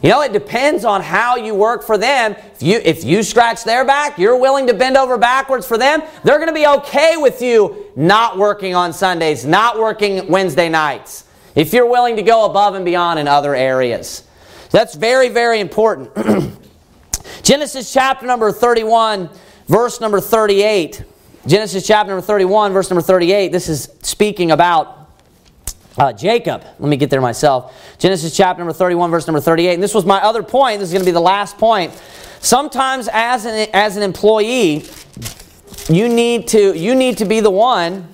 You 0.03 0.11
know, 0.11 0.21
it 0.21 0.35
depends 0.35 0.85
on 0.85 1.01
how 1.01 1.37
you 1.37 1.55
work 1.55 1.83
for 1.83 1.97
them. 1.97 2.33
If 2.33 2.63
you, 2.63 2.77
if 2.85 3.05
you 3.05 3.23
scratch 3.23 3.65
their 3.65 3.87
back, 3.87 4.19
you're 4.19 4.37
willing 4.37 4.67
to 4.67 4.75
bend 4.75 4.99
over 4.99 5.17
backwards 5.17 5.67
for 5.67 5.79
them, 5.79 6.03
they're 6.25 6.37
going 6.37 6.49
to 6.49 6.55
be 6.55 6.67
okay 6.67 7.17
with 7.17 7.41
you 7.41 7.87
not 7.97 8.37
working 8.37 8.75
on 8.75 8.93
Sundays, 8.93 9.47
not 9.47 9.79
working 9.79 10.29
Wednesday 10.29 10.69
nights. 10.69 11.25
If 11.55 11.73
you're 11.73 11.89
willing 11.89 12.17
to 12.17 12.23
go 12.23 12.45
above 12.45 12.75
and 12.75 12.85
beyond 12.85 13.19
in 13.19 13.29
other 13.29 13.55
areas. 13.55 14.25
That's 14.71 14.95
very, 14.95 15.29
very 15.29 15.61
important. 15.61 16.11
Genesis 17.45 17.93
chapter 17.93 18.25
number 18.25 18.51
31, 18.51 19.29
verse 19.69 20.01
number 20.01 20.19
38. 20.19 21.05
Genesis 21.47 21.87
chapter 21.87 22.11
number 22.11 22.25
31, 22.25 22.73
verse 22.73 22.89
number 22.89 23.03
38. 23.03 23.53
This 23.53 23.69
is 23.69 23.91
speaking 24.01 24.51
about 24.51 25.11
uh, 25.99 26.11
Jacob. 26.15 26.65
Let 26.79 26.89
me 26.89 26.97
get 26.97 27.11
there 27.11 27.21
myself. 27.21 27.99
Genesis 27.99 28.35
chapter 28.35 28.61
number 28.61 28.73
31, 28.73 29.11
verse 29.11 29.27
number 29.27 29.43
38. 29.43 29.75
And 29.75 29.83
this 29.83 29.93
was 29.93 30.07
my 30.07 30.23
other 30.23 30.43
point. 30.43 30.81
This 30.81 30.89
is 30.89 30.95
going 30.95 31.05
to 31.05 31.07
be 31.09 31.13
the 31.13 31.21
last 31.21 31.59
point. 31.59 31.93
Sometimes, 32.41 33.11
as 33.13 33.45
an, 33.45 33.69
as 33.75 33.99
an 33.99 34.03
employee, 34.03 34.87
you 35.91 36.09
need 36.09 36.49
to 36.49 36.75
you 36.75 36.95
need 36.95 37.19
to 37.19 37.27
be 37.27 37.41
the 37.41 37.51
one 37.51 38.09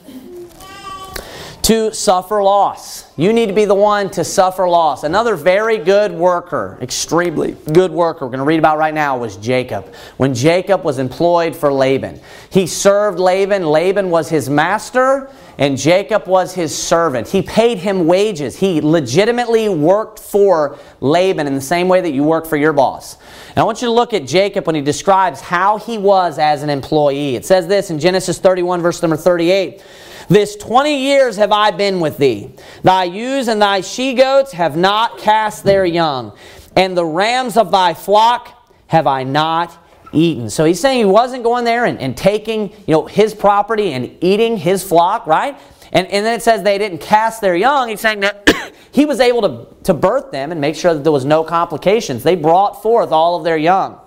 to 1.63 1.93
suffer 1.93 2.43
loss. 2.43 3.05
You 3.17 3.33
need 3.33 3.47
to 3.47 3.53
be 3.53 3.65
the 3.67 3.75
one 3.75 4.11
to 4.13 4.25
suffer 4.25 4.69
loss. 4.69 5.05
Another 5.05 5.37
very 5.37 5.77
good 5.77 6.13
worker, 6.13 6.79
extremely 6.81 7.53
good 7.73 7.91
worker, 7.91 8.25
we're 8.25 8.31
going 8.31 8.39
to 8.39 8.45
read 8.45 8.59
about 8.59 8.79
right 8.79 8.95
now, 8.95 9.19
was 9.19 9.37
Jacob. 9.37 9.93
When 10.17 10.35
Jacob 10.35 10.85
was 10.85 10.99
employed 10.99 11.55
for 11.55 11.73
Laban, 11.73 12.21
he 12.51 12.67
served 12.67 13.19
Laban. 13.19 13.67
Laban 13.67 14.11
was 14.11 14.29
his 14.31 14.49
master, 14.49 15.31
and 15.59 15.77
Jacob 15.77 16.27
was 16.27 16.55
his 16.55 16.77
servant. 16.77 17.29
He 17.29 17.43
paid 17.43 17.79
him 17.79 18.07
wages. 18.07 18.57
He 18.57 18.81
legitimately 18.81 19.69
worked 19.69 20.19
for 20.19 20.79
Laban 21.01 21.47
in 21.47 21.55
the 21.55 21.61
same 21.61 21.89
way 21.89 22.01
that 22.01 22.13
you 22.13 22.25
work 22.25 22.47
for 22.47 22.57
your 22.57 22.73
boss. 22.73 23.19
And 23.51 23.59
I 23.59 23.65
want 23.65 23.83
you 23.83 23.89
to 23.89 23.93
look 23.93 24.15
at 24.15 24.27
Jacob 24.27 24.67
when 24.67 24.77
he 24.77 24.81
describes 24.81 25.41
how 25.41 25.77
he 25.77 25.99
was 25.99 26.39
as 26.39 26.63
an 26.63 26.71
employee. 26.71 27.37
It 27.37 27.45
says 27.45 27.67
this 27.67 27.91
in 27.91 27.99
Genesis 27.99 28.39
31, 28.39 28.81
verse 28.81 29.03
number 29.03 29.17
38. 29.17 29.83
This 30.31 30.55
twenty 30.55 31.07
years 31.07 31.37
have 31.39 31.51
I 31.51 31.73
been 31.73 31.99
with 31.99 32.17
thee. 32.17 32.53
Thy 32.85 33.05
ewes 33.05 33.49
and 33.49 33.61
thy 33.61 33.81
she 33.81 34.15
goats 34.15 34.53
have 34.53 34.77
not 34.77 35.19
cast 35.19 35.65
their 35.65 35.85
young, 35.85 36.37
and 36.77 36.97
the 36.97 37.05
rams 37.05 37.57
of 37.57 37.73
thy 37.73 37.95
flock 37.95 38.57
have 38.87 39.09
I 39.09 39.25
not 39.25 39.77
eaten. 40.13 40.49
So 40.49 40.65
he's 40.65 40.79
saying 40.79 40.99
he 40.99 41.05
wasn't 41.05 41.43
going 41.43 41.65
there 41.65 41.85
and, 41.85 41.99
and 41.99 42.17
taking 42.17 42.71
you 42.87 42.93
know 42.93 43.07
his 43.07 43.35
property 43.35 43.93
and 43.93 44.17
eating 44.23 44.57
his 44.57 44.85
flock, 44.85 45.27
right? 45.27 45.59
And, 45.93 46.07
and 46.07 46.25
then 46.25 46.35
it 46.35 46.43
says 46.43 46.63
they 46.63 46.79
didn't 46.79 46.99
cast 46.99 47.41
their 47.41 47.57
young. 47.57 47.89
He's 47.89 48.01
saying 48.01 48.21
that 48.21 48.73
he 48.93 49.07
was 49.07 49.19
able 49.19 49.43
to, 49.43 49.83
to 49.85 49.95
birth 49.95 50.31
them 50.31 50.53
and 50.53 50.61
make 50.61 50.77
sure 50.77 50.95
that 50.95 51.03
there 51.03 51.13
was 51.13 51.25
no 51.25 51.43
complications. 51.43 52.23
They 52.23 52.37
brought 52.37 52.83
forth 52.83 53.11
all 53.11 53.37
of 53.37 53.43
their 53.43 53.57
young, 53.57 53.99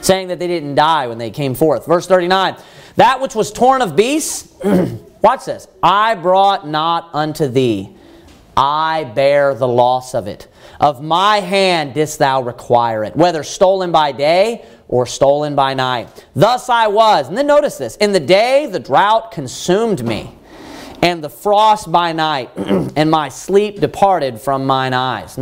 saying 0.00 0.26
that 0.28 0.40
they 0.40 0.48
didn't 0.48 0.74
die 0.74 1.06
when 1.06 1.18
they 1.18 1.30
came 1.30 1.54
forth. 1.54 1.86
Verse 1.86 2.08
39 2.08 2.56
That 2.96 3.20
which 3.20 3.36
was 3.36 3.52
torn 3.52 3.82
of 3.82 3.94
beasts, 3.94 4.52
Watch 5.22 5.44
this. 5.44 5.68
I 5.82 6.14
brought 6.14 6.66
not 6.66 7.10
unto 7.12 7.46
thee, 7.46 7.96
I 8.56 9.04
bear 9.04 9.54
the 9.54 9.68
loss 9.68 10.14
of 10.14 10.26
it. 10.26 10.48
Of 10.80 11.02
my 11.02 11.40
hand 11.40 11.94
didst 11.94 12.18
thou 12.18 12.42
require 12.42 13.04
it, 13.04 13.14
whether 13.14 13.42
stolen 13.42 13.92
by 13.92 14.12
day 14.12 14.64
or 14.88 15.06
stolen 15.06 15.54
by 15.54 15.74
night. 15.74 16.26
Thus 16.34 16.68
I 16.68 16.88
was. 16.88 17.28
And 17.28 17.36
then 17.36 17.46
notice 17.46 17.78
this 17.78 17.96
in 17.96 18.12
the 18.12 18.20
day 18.20 18.66
the 18.66 18.80
drought 18.80 19.30
consumed 19.30 20.04
me, 20.04 20.36
and 21.02 21.22
the 21.22 21.30
frost 21.30 21.92
by 21.92 22.12
night, 22.12 22.50
and 22.56 23.10
my 23.10 23.28
sleep 23.28 23.80
departed 23.80 24.40
from 24.40 24.66
mine 24.66 24.94
eyes. 24.94 25.38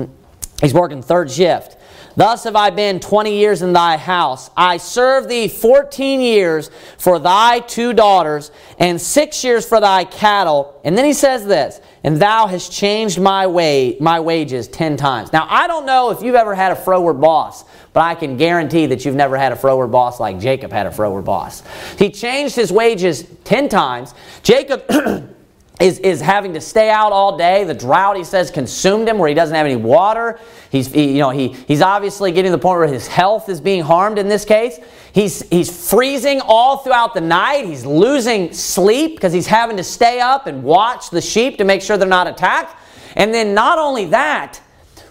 He's 0.60 0.74
working 0.74 1.02
third 1.02 1.30
shift. 1.30 1.76
Thus 2.18 2.42
have 2.42 2.56
I 2.56 2.70
been 2.70 2.98
twenty 2.98 3.38
years 3.38 3.62
in 3.62 3.72
thy 3.72 3.96
house. 3.96 4.50
I 4.56 4.78
served 4.78 5.28
thee 5.28 5.46
fourteen 5.46 6.20
years 6.20 6.68
for 6.98 7.20
thy 7.20 7.60
two 7.60 7.92
daughters, 7.92 8.50
and 8.76 9.00
six 9.00 9.44
years 9.44 9.64
for 9.64 9.78
thy 9.78 10.02
cattle. 10.02 10.80
And 10.82 10.98
then 10.98 11.04
he 11.04 11.12
says 11.12 11.46
this, 11.46 11.80
and 12.02 12.16
thou 12.16 12.48
hast 12.48 12.72
changed 12.72 13.20
my 13.20 13.46
way, 13.46 13.96
my 14.00 14.18
wages 14.18 14.66
ten 14.66 14.96
times. 14.96 15.32
Now 15.32 15.46
I 15.48 15.68
don't 15.68 15.86
know 15.86 16.10
if 16.10 16.20
you've 16.20 16.34
ever 16.34 16.56
had 16.56 16.72
a 16.72 16.76
froward 16.76 17.20
boss, 17.20 17.64
but 17.92 18.00
I 18.00 18.16
can 18.16 18.36
guarantee 18.36 18.86
that 18.86 19.04
you've 19.04 19.14
never 19.14 19.36
had 19.36 19.52
a 19.52 19.56
froward 19.56 19.92
boss 19.92 20.18
like 20.18 20.40
Jacob 20.40 20.72
had 20.72 20.86
a 20.86 20.90
froward 20.90 21.24
boss. 21.24 21.62
He 21.98 22.10
changed 22.10 22.56
his 22.56 22.72
wages 22.72 23.28
ten 23.44 23.68
times. 23.68 24.12
Jacob 24.42 24.82
is, 25.80 25.98
is 26.00 26.20
having 26.20 26.54
to 26.54 26.60
stay 26.60 26.90
out 26.90 27.12
all 27.12 27.36
day. 27.36 27.64
The 27.64 27.74
drought, 27.74 28.16
he 28.16 28.24
says, 28.24 28.50
consumed 28.50 29.08
him 29.08 29.18
where 29.18 29.28
he 29.28 29.34
doesn't 29.34 29.54
have 29.54 29.66
any 29.66 29.76
water. 29.76 30.40
He's, 30.70 30.88
he, 30.88 31.12
you 31.12 31.18
know, 31.18 31.30
he, 31.30 31.48
he's 31.48 31.82
obviously 31.82 32.32
getting 32.32 32.50
to 32.50 32.56
the 32.56 32.62
point 32.62 32.78
where 32.78 32.88
his 32.88 33.06
health 33.06 33.48
is 33.48 33.60
being 33.60 33.82
harmed 33.82 34.18
in 34.18 34.28
this 34.28 34.44
case. 34.44 34.78
He's, 35.12 35.48
he's 35.48 35.90
freezing 35.90 36.40
all 36.40 36.78
throughout 36.78 37.14
the 37.14 37.20
night. 37.20 37.64
He's 37.64 37.86
losing 37.86 38.52
sleep 38.52 39.14
because 39.16 39.32
he's 39.32 39.46
having 39.46 39.76
to 39.76 39.84
stay 39.84 40.20
up 40.20 40.46
and 40.46 40.62
watch 40.62 41.10
the 41.10 41.20
sheep 41.20 41.58
to 41.58 41.64
make 41.64 41.82
sure 41.82 41.96
they're 41.96 42.08
not 42.08 42.26
attacked. 42.26 42.76
And 43.14 43.32
then 43.32 43.54
not 43.54 43.78
only 43.78 44.06
that, 44.06 44.60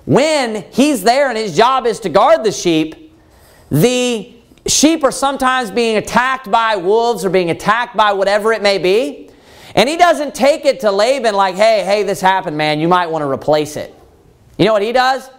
when 0.05 0.63
he's 0.71 1.03
there 1.03 1.29
and 1.29 1.37
his 1.37 1.55
job 1.55 1.85
is 1.85 1.99
to 2.01 2.09
guard 2.09 2.43
the 2.43 2.51
sheep, 2.51 3.13
the 3.69 4.33
sheep 4.65 5.03
are 5.03 5.11
sometimes 5.11 5.71
being 5.71 5.97
attacked 5.97 6.49
by 6.49 6.75
wolves 6.75 7.25
or 7.25 7.29
being 7.29 7.49
attacked 7.49 7.97
by 7.97 8.13
whatever 8.13 8.53
it 8.53 8.61
may 8.61 8.77
be. 8.77 9.26
And 9.77 9.87
he 9.87 9.95
doesn't 9.95 10.33
take 10.33 10.65
it 10.65 10.79
to 10.81 10.91
Laban 10.91 11.35
like, 11.35 11.55
hey, 11.55 11.85
hey, 11.85 12.01
this 12.01 12.19
happened, 12.19 12.57
man. 12.57 12.79
You 12.79 12.87
might 12.87 13.07
want 13.07 13.21
to 13.21 13.29
replace 13.29 13.77
it. 13.77 13.93
You 14.57 14.65
know 14.65 14.73
what 14.73 14.81
he 14.81 14.91
does? 14.91 15.29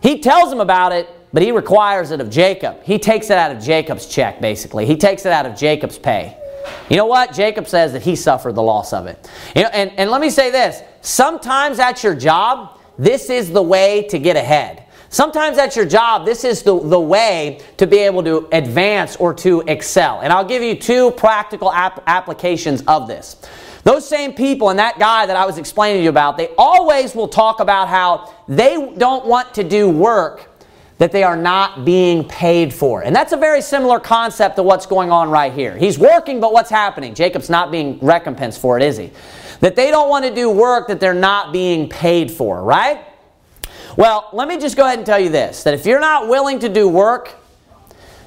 He 0.00 0.20
tells 0.20 0.52
him 0.52 0.60
about 0.60 0.92
it, 0.92 1.08
but 1.32 1.42
he 1.42 1.50
requires 1.50 2.12
it 2.12 2.20
of 2.20 2.30
Jacob. 2.30 2.80
He 2.84 3.00
takes 3.00 3.30
it 3.30 3.36
out 3.36 3.50
of 3.50 3.60
Jacob's 3.60 4.06
check, 4.06 4.40
basically. 4.40 4.86
He 4.86 4.96
takes 4.96 5.26
it 5.26 5.32
out 5.32 5.44
of 5.44 5.56
Jacob's 5.56 5.98
pay. 5.98 6.38
You 6.88 6.96
know 6.96 7.06
what? 7.06 7.34
Jacob 7.34 7.66
says 7.66 7.92
that 7.94 8.02
he 8.02 8.14
suffered 8.14 8.54
the 8.54 8.62
loss 8.62 8.92
of 8.92 9.06
it. 9.08 9.28
You 9.56 9.64
know, 9.64 9.70
and, 9.70 9.90
and 9.96 10.08
let 10.08 10.20
me 10.20 10.30
say 10.30 10.52
this 10.52 10.80
sometimes 11.00 11.80
at 11.80 12.04
your 12.04 12.14
job, 12.14 12.78
this 12.96 13.28
is 13.28 13.50
the 13.50 13.62
way 13.62 14.06
to 14.10 14.20
get 14.20 14.36
ahead. 14.36 14.84
Sometimes 15.14 15.58
at 15.58 15.76
your 15.76 15.84
job, 15.84 16.26
this 16.26 16.42
is 16.42 16.62
the, 16.62 16.76
the 16.78 16.98
way 16.98 17.60
to 17.76 17.86
be 17.86 17.98
able 17.98 18.24
to 18.24 18.48
advance 18.50 19.14
or 19.16 19.32
to 19.34 19.60
excel. 19.68 20.20
And 20.20 20.32
I'll 20.32 20.44
give 20.44 20.60
you 20.60 20.74
two 20.74 21.12
practical 21.12 21.72
ap- 21.72 22.02
applications 22.08 22.82
of 22.88 23.06
this. 23.06 23.36
Those 23.84 24.08
same 24.08 24.32
people 24.32 24.70
and 24.70 24.78
that 24.78 24.98
guy 24.98 25.26
that 25.26 25.36
I 25.36 25.44
was 25.44 25.58
explaining 25.58 26.00
to 26.00 26.04
you 26.04 26.08
about, 26.08 26.36
they 26.36 26.48
always 26.56 27.14
will 27.14 27.28
talk 27.28 27.60
about 27.60 27.88
how 27.88 28.34
they 28.48 28.94
don't 28.96 29.26
want 29.26 29.54
to 29.54 29.64
do 29.64 29.88
work 29.88 30.50
that 30.98 31.12
they 31.12 31.22
are 31.22 31.36
not 31.36 31.84
being 31.84 32.26
paid 32.26 32.72
for. 32.72 33.02
And 33.02 33.14
that's 33.14 33.32
a 33.32 33.36
very 33.36 33.60
similar 33.60 34.00
concept 34.00 34.56
to 34.56 34.62
what's 34.62 34.86
going 34.86 35.10
on 35.10 35.28
right 35.28 35.52
here. 35.52 35.76
He's 35.76 35.98
working, 35.98 36.40
but 36.40 36.52
what's 36.52 36.70
happening? 36.70 37.14
Jacob's 37.14 37.50
not 37.50 37.70
being 37.70 37.98
recompensed 38.00 38.60
for 38.60 38.78
it, 38.78 38.82
is 38.82 38.96
he? 38.96 39.10
That 39.60 39.76
they 39.76 39.90
don't 39.90 40.08
want 40.08 40.24
to 40.24 40.34
do 40.34 40.50
work 40.50 40.88
that 40.88 41.00
they're 41.00 41.12
not 41.12 41.52
being 41.52 41.88
paid 41.88 42.30
for, 42.30 42.62
right? 42.62 43.04
Well, 43.96 44.30
let 44.32 44.48
me 44.48 44.58
just 44.58 44.76
go 44.76 44.84
ahead 44.84 44.98
and 44.98 45.06
tell 45.06 45.20
you 45.20 45.28
this 45.28 45.62
that 45.64 45.74
if 45.74 45.84
you're 45.84 46.00
not 46.00 46.28
willing 46.28 46.58
to 46.60 46.68
do 46.68 46.88
work 46.88 47.34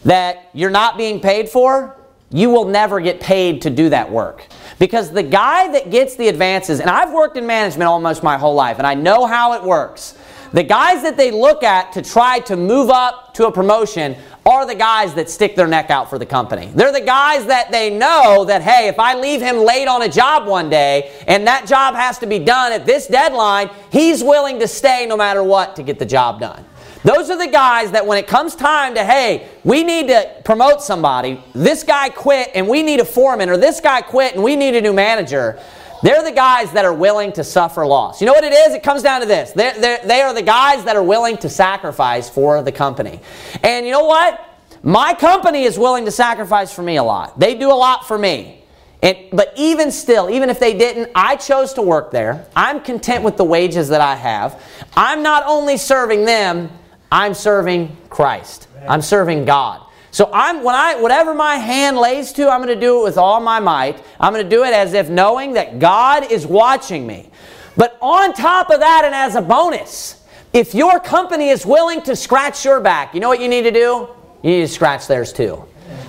that 0.05 0.49
you're 0.53 0.69
not 0.69 0.97
being 0.97 1.19
paid 1.19 1.49
for, 1.49 1.97
you 2.29 2.49
will 2.49 2.65
never 2.65 2.99
get 2.99 3.19
paid 3.19 3.61
to 3.61 3.69
do 3.69 3.89
that 3.89 4.11
work. 4.11 4.45
Because 4.79 5.11
the 5.11 5.23
guy 5.23 5.71
that 5.71 5.89
gets 5.89 6.15
the 6.15 6.27
advances, 6.27 6.79
and 6.79 6.89
I've 6.89 7.11
worked 7.11 7.37
in 7.37 7.47
management 7.47 7.87
almost 7.87 8.21
my 8.23 8.37
whole 8.37 8.53
life, 8.53 8.77
and 8.77 8.85
I 8.85 8.93
know 8.93 9.25
how 9.25 9.53
it 9.53 9.63
works. 9.63 10.17
The 10.53 10.63
guys 10.63 11.03
that 11.03 11.17
they 11.17 11.31
look 11.31 11.63
at 11.63 11.91
to 11.93 12.01
try 12.01 12.39
to 12.41 12.55
move 12.55 12.89
up 12.89 13.33
to 13.33 13.47
a 13.47 13.51
promotion 13.51 14.15
are 14.45 14.65
the 14.65 14.75
guys 14.75 15.13
that 15.15 15.29
stick 15.29 15.55
their 15.55 15.67
neck 15.67 15.89
out 15.89 16.09
for 16.09 16.17
the 16.17 16.25
company. 16.25 16.71
They're 16.73 16.93
the 16.93 17.01
guys 17.01 17.45
that 17.47 17.69
they 17.69 17.89
know 17.89 18.45
that, 18.45 18.61
hey, 18.61 18.87
if 18.87 18.97
I 18.97 19.15
leave 19.15 19.41
him 19.41 19.57
late 19.57 19.87
on 19.87 20.03
a 20.03 20.09
job 20.09 20.47
one 20.47 20.69
day 20.69 21.11
and 21.27 21.45
that 21.47 21.67
job 21.67 21.95
has 21.95 22.17
to 22.19 22.27
be 22.27 22.39
done 22.39 22.71
at 22.71 22.85
this 22.85 23.07
deadline, 23.07 23.69
he's 23.91 24.23
willing 24.23 24.59
to 24.59 24.67
stay 24.67 25.05
no 25.05 25.17
matter 25.17 25.43
what 25.43 25.75
to 25.75 25.83
get 25.83 25.99
the 25.99 26.05
job 26.05 26.39
done. 26.39 26.63
Those 27.03 27.29
are 27.29 27.37
the 27.37 27.47
guys 27.51 27.91
that 27.91 28.05
when 28.05 28.17
it 28.17 28.27
comes 28.27 28.55
time 28.55 28.95
to, 28.95 29.03
hey, 29.03 29.49
we 29.63 29.83
need 29.83 30.07
to 30.07 30.41
promote 30.43 30.81
somebody, 30.81 31.41
this 31.53 31.83
guy 31.83 32.09
quit 32.09 32.51
and 32.55 32.67
we 32.67 32.83
need 32.83 32.99
a 32.99 33.05
foreman, 33.05 33.49
or 33.49 33.57
this 33.57 33.79
guy 33.79 34.01
quit 34.01 34.33
and 34.33 34.43
we 34.43 34.55
need 34.55 34.75
a 34.75 34.81
new 34.81 34.93
manager, 34.93 35.59
they're 36.03 36.23
the 36.23 36.31
guys 36.31 36.71
that 36.73 36.85
are 36.85 36.93
willing 36.93 37.31
to 37.33 37.43
suffer 37.43 37.85
loss. 37.85 38.21
You 38.21 38.27
know 38.27 38.33
what 38.33 38.43
it 38.43 38.53
is? 38.53 38.73
It 38.73 38.83
comes 38.83 39.01
down 39.01 39.21
to 39.21 39.27
this. 39.27 39.51
They're, 39.51 39.79
they're, 39.79 39.99
they 40.05 40.21
are 40.21 40.33
the 40.33 40.43
guys 40.43 40.83
that 40.85 40.95
are 40.95 41.03
willing 41.03 41.37
to 41.37 41.49
sacrifice 41.49 42.29
for 42.29 42.61
the 42.61 42.71
company. 42.71 43.19
And 43.63 43.85
you 43.85 43.91
know 43.91 44.05
what? 44.05 44.43
My 44.83 45.13
company 45.13 45.63
is 45.63 45.77
willing 45.79 46.05
to 46.05 46.11
sacrifice 46.11 46.71
for 46.71 46.83
me 46.83 46.97
a 46.97 47.03
lot. 47.03 47.39
They 47.39 47.55
do 47.55 47.71
a 47.71 47.73
lot 47.73 48.07
for 48.07 48.17
me. 48.17 48.63
And, 49.01 49.17
but 49.31 49.53
even 49.55 49.91
still, 49.91 50.29
even 50.29 50.49
if 50.49 50.59
they 50.59 50.77
didn't, 50.77 51.11
I 51.15 51.35
chose 51.35 51.73
to 51.73 51.81
work 51.81 52.11
there. 52.11 52.47
I'm 52.55 52.79
content 52.81 53.23
with 53.23 53.37
the 53.37 53.43
wages 53.43 53.89
that 53.89 54.01
I 54.01 54.15
have. 54.15 54.61
I'm 54.95 55.23
not 55.23 55.43
only 55.45 55.77
serving 55.77 56.25
them, 56.25 56.69
I'm 57.11 57.33
serving 57.33 57.95
Christ. 58.09 58.67
I'm 58.87 59.01
serving 59.01 59.45
God. 59.45 59.83
So 60.11 60.29
I'm 60.33 60.63
when 60.63 60.75
I 60.75 60.99
whatever 60.99 61.33
my 61.33 61.55
hand 61.55 61.97
lays 61.97 62.31
to, 62.33 62.49
I'm 62.49 62.61
going 62.61 62.73
to 62.73 62.79
do 62.79 63.01
it 63.01 63.03
with 63.03 63.17
all 63.17 63.39
my 63.39 63.59
might. 63.59 64.03
I'm 64.19 64.33
going 64.33 64.43
to 64.43 64.49
do 64.49 64.63
it 64.63 64.73
as 64.73 64.93
if 64.93 65.09
knowing 65.09 65.53
that 65.53 65.79
God 65.79 66.31
is 66.31 66.47
watching 66.47 67.05
me. 67.05 67.29
But 67.75 67.97
on 68.01 68.33
top 68.33 68.71
of 68.71 68.79
that 68.79 69.03
and 69.05 69.13
as 69.13 69.35
a 69.35 69.41
bonus, 69.41 70.23
if 70.53 70.73
your 70.73 70.99
company 70.99 71.49
is 71.49 71.65
willing 71.65 72.01
to 72.03 72.15
scratch 72.15 72.65
your 72.65 72.79
back, 72.79 73.13
you 73.13 73.19
know 73.19 73.29
what 73.29 73.41
you 73.41 73.47
need 73.47 73.63
to 73.63 73.71
do? 73.71 74.09
You 74.41 74.49
need 74.49 74.61
to 74.61 74.67
scratch 74.67 75.07
theirs 75.07 75.31
too. 75.31 75.63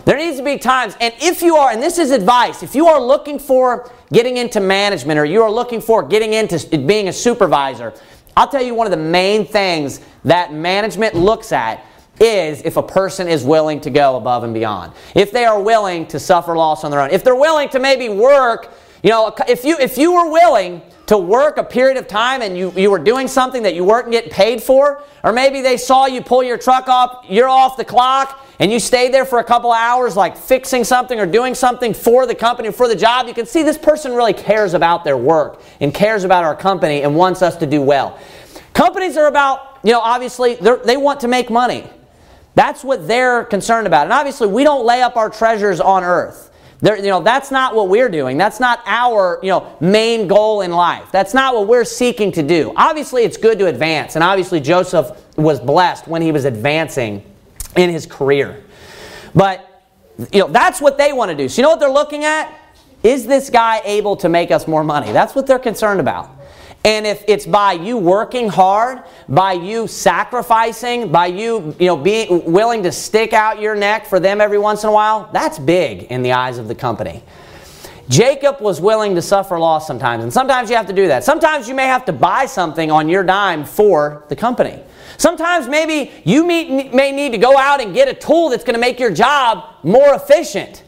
There 0.05 0.17
needs 0.17 0.39
to 0.39 0.43
be 0.43 0.57
times, 0.57 0.97
and 1.03 1.13
if 1.21 1.43
you 1.43 1.57
are, 1.57 1.71
and 1.71 1.83
this 1.83 1.99
is 1.99 2.13
advice, 2.13 2.63
if 2.63 2.75
you 2.75 2.87
are 2.87 2.99
looking 2.99 3.39
for 3.39 3.93
getting 4.11 4.39
into 4.39 4.59
management 4.59 5.19
or 5.19 5.27
you 5.27 5.43
are 5.43 5.51
looking 5.51 5.83
for 5.83 6.03
getting 6.03 6.33
into 6.33 6.79
being 6.79 7.09
a 7.09 7.13
supervisor, 7.13 7.93
I'll 8.39 8.47
tell 8.47 8.63
you 8.63 8.73
one 8.73 8.87
of 8.87 8.93
the 8.93 8.97
main 8.97 9.45
things 9.45 10.01
that 10.23 10.53
management 10.53 11.17
looks 11.17 11.51
at 11.51 11.85
is 12.21 12.63
if 12.63 12.77
a 12.77 12.83
person 12.85 13.27
is 13.27 13.43
willing 13.43 13.81
to 13.81 13.91
go 13.91 14.15
above 14.15 14.45
and 14.45 14.55
beyond. 14.55 14.93
If 15.17 15.33
they 15.33 15.45
are 15.45 15.61
willing 15.61 16.07
to 16.07 16.21
suffer 16.21 16.57
loss 16.57 16.85
on 16.85 16.93
their 16.93 17.01
own. 17.01 17.11
If 17.11 17.25
they're 17.25 17.35
willing 17.35 17.69
to 17.71 17.81
maybe 17.81 18.09
work, 18.09 18.73
you 19.03 19.11
know, 19.11 19.35
if 19.49 19.65
you 19.65 19.77
if 19.79 19.97
you 19.97 20.13
were 20.13 20.31
willing 20.31 20.83
to 21.09 21.17
work 21.17 21.57
a 21.57 21.65
period 21.65 21.97
of 21.97 22.07
time 22.07 22.43
and 22.43 22.57
you, 22.57 22.71
you 22.73 22.91
were 22.91 22.99
doing 22.99 23.29
something 23.29 23.63
that 23.63 23.75
you 23.75 23.83
weren't 23.83 24.11
getting 24.11 24.31
paid 24.31 24.63
for, 24.63 25.03
or 25.25 25.33
maybe 25.33 25.63
they 25.63 25.79
saw 25.79 26.05
you 26.05 26.21
pull 26.21 26.43
your 26.43 26.59
truck 26.59 26.87
up, 26.87 27.25
you're 27.27 27.49
off 27.49 27.79
the 27.79 27.85
clock, 27.85 28.45
and 28.59 28.71
you 28.71 28.79
stayed 28.79 29.15
there 29.15 29.25
for 29.25 29.39
a 29.39 29.45
couple 29.45 29.73
hours, 29.73 30.17
like 30.17 30.37
fixing 30.37 30.85
something 30.85 31.19
or 31.19 31.25
doing 31.25 31.55
something 31.55 31.95
for 31.95 32.27
the 32.27 32.35
company, 32.35 32.71
for 32.71 32.89
the 32.89 32.95
job, 32.95 33.27
you 33.27 33.33
can 33.33 33.47
see 33.47 33.63
this 33.63 33.79
person 33.79 34.13
really 34.13 34.35
cares 34.35 34.75
about 34.75 35.03
their 35.03 35.17
work 35.17 35.63
and 35.81 35.95
cares 35.95 36.25
about 36.25 36.45
our 36.45 36.55
company 36.55 37.03
and 37.03 37.17
wants 37.17 37.41
us 37.41 37.57
to 37.57 37.67
do 37.67 37.81
well. 37.81 38.19
Companies 38.75 39.17
are 39.17 39.29
about, 39.29 39.79
you 39.83 39.93
know, 39.93 40.01
obviously 40.01 40.57
they 40.57 40.99
want 40.99 41.21
to 41.21 41.29
make 41.29 41.49
money. 41.49 41.89
That's 42.55 42.85
what 42.85 43.09
they're 43.09 43.45
concerned 43.45 43.87
about. 43.87 44.05
And 44.05 44.13
obviously, 44.13 44.49
we 44.49 44.63
don't 44.63 44.85
lay 44.85 45.01
up 45.01 45.17
our 45.17 45.31
treasures 45.31 45.81
on 45.81 46.05
earth. 46.05 46.51
There, 46.81 46.97
you 46.97 47.09
know, 47.09 47.21
that's 47.21 47.51
not 47.51 47.75
what 47.75 47.89
we're 47.89 48.09
doing. 48.09 48.39
That's 48.39 48.61
not 48.61 48.81
our 48.87 49.41
you 49.43 49.49
know, 49.49 49.77
main 49.81 50.29
goal 50.29 50.61
in 50.61 50.71
life. 50.71 51.11
That's 51.11 51.35
not 51.35 51.55
what 51.55 51.67
we're 51.67 51.85
seeking 51.85 52.31
to 52.33 52.43
do. 52.43 52.73
Obviously, 52.77 53.25
it's 53.25 53.37
good 53.37 53.59
to 53.59 53.67
advance. 53.67 54.15
And 54.15 54.23
obviously, 54.23 54.61
Joseph 54.61 55.11
was 55.37 55.59
blessed 55.59 56.07
when 56.07 56.23
he 56.23 56.31
was 56.31 56.45
advancing 56.45 57.25
in 57.77 57.91
his 57.91 58.07
career. 58.07 58.63
But 59.35 59.65
you 60.33 60.41
know, 60.41 60.49
that's 60.49 60.81
what 60.81 60.99
they 60.99 61.13
want 61.13 61.31
to 61.31 61.37
do. 61.37 61.49
So, 61.49 61.61
you 61.61 61.63
know 61.65 61.71
what 61.71 61.81
they're 61.81 61.91
looking 61.91 62.25
at? 62.25 62.53
Is 63.03 63.27
this 63.27 63.51
guy 63.51 63.81
able 63.85 64.17
to 64.17 64.29
make 64.29 64.51
us 64.51 64.67
more 64.67 64.83
money? 64.83 65.13
That's 65.13 65.35
what 65.35 65.47
they're 65.47 65.59
concerned 65.59 66.01
about. 66.01 66.38
And 66.85 67.07
if 67.07 67.25
it's 67.29 67.45
by 67.45 67.73
you 67.73 67.99
working 67.99 68.49
hard, 68.49 69.03
by 69.29 69.53
you 69.53 69.87
sacrificing, 69.89 71.13
by 71.13 71.27
you, 71.27 71.75
you 71.79 71.87
know, 71.87 71.97
being 71.97 72.51
willing 72.51 72.85
to 72.85 72.93
stick 72.93 73.33
out 73.33 73.61
your 73.61 73.75
neck 73.75 74.07
for 74.07 74.21
them 74.21 74.41
every 74.41 74.59
once 74.59 74.85
in 74.85 74.89
a 74.89 74.93
while, 74.93 75.29
that's 75.33 75.59
big 75.59 76.05
in 76.05 76.23
the 76.23 76.33
eyes 76.33 76.57
of 76.57 76.69
the 76.69 76.75
company. 76.75 77.23
Jacob 78.09 78.63
was 78.63 78.81
willing 78.81 79.17
to 79.17 79.21
suffer 79.21 79.59
loss 79.59 79.87
sometimes, 79.87 80.23
and 80.23 80.33
sometimes 80.33 80.71
you 80.71 80.77
have 80.77 80.87
to 80.87 80.95
do 80.95 81.09
that. 81.09 81.25
Sometimes 81.25 81.69
you 81.69 81.75
may 81.75 81.87
have 81.87 82.07
to 82.07 82.13
buy 82.13 82.47
something 82.47 82.91
on 82.91 83.07
your 83.07 83.23
dime 83.23 83.65
for 83.65 84.25
the 84.31 84.37
company. 84.37 84.83
Sometimes 85.19 85.69
maybe 85.69 86.11
you 86.25 86.47
may 86.47 87.13
need 87.13 87.33
to 87.33 87.39
go 87.39 87.59
out 87.59 87.83
and 87.83 87.93
get 87.93 88.09
a 88.09 88.15
tool 88.15 88.49
that's 88.49 88.65
going 88.65 88.75
to 88.75 88.81
make 88.81 88.99
your 88.99 89.11
job 89.11 89.75
more 89.83 90.15
efficient, 90.15 90.85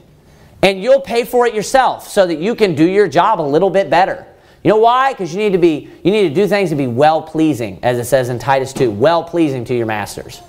and 0.62 0.82
you'll 0.82 1.02
pay 1.02 1.24
for 1.24 1.46
it 1.46 1.52
yourself 1.52 2.08
so 2.08 2.26
that 2.26 2.38
you 2.38 2.54
can 2.54 2.74
do 2.74 2.86
your 2.86 3.08
job 3.08 3.38
a 3.38 3.42
little 3.42 3.70
bit 3.70 3.90
better. 3.90 4.26
You 4.62 4.68
know 4.68 4.76
why? 4.76 5.12
Because 5.12 5.32
you 5.32 5.38
need 5.38 5.52
to 5.52 5.58
be 5.58 5.88
you 6.04 6.10
need 6.10 6.28
to 6.28 6.34
do 6.34 6.46
things 6.46 6.70
to 6.70 6.76
be 6.76 6.86
well 6.86 7.22
pleasing, 7.22 7.78
as 7.82 7.98
it 7.98 8.04
says 8.04 8.28
in 8.28 8.38
Titus 8.38 8.72
2, 8.72 8.90
well 8.90 9.24
pleasing 9.24 9.64
to 9.64 9.74
your 9.74 9.86
masters. 9.86 10.42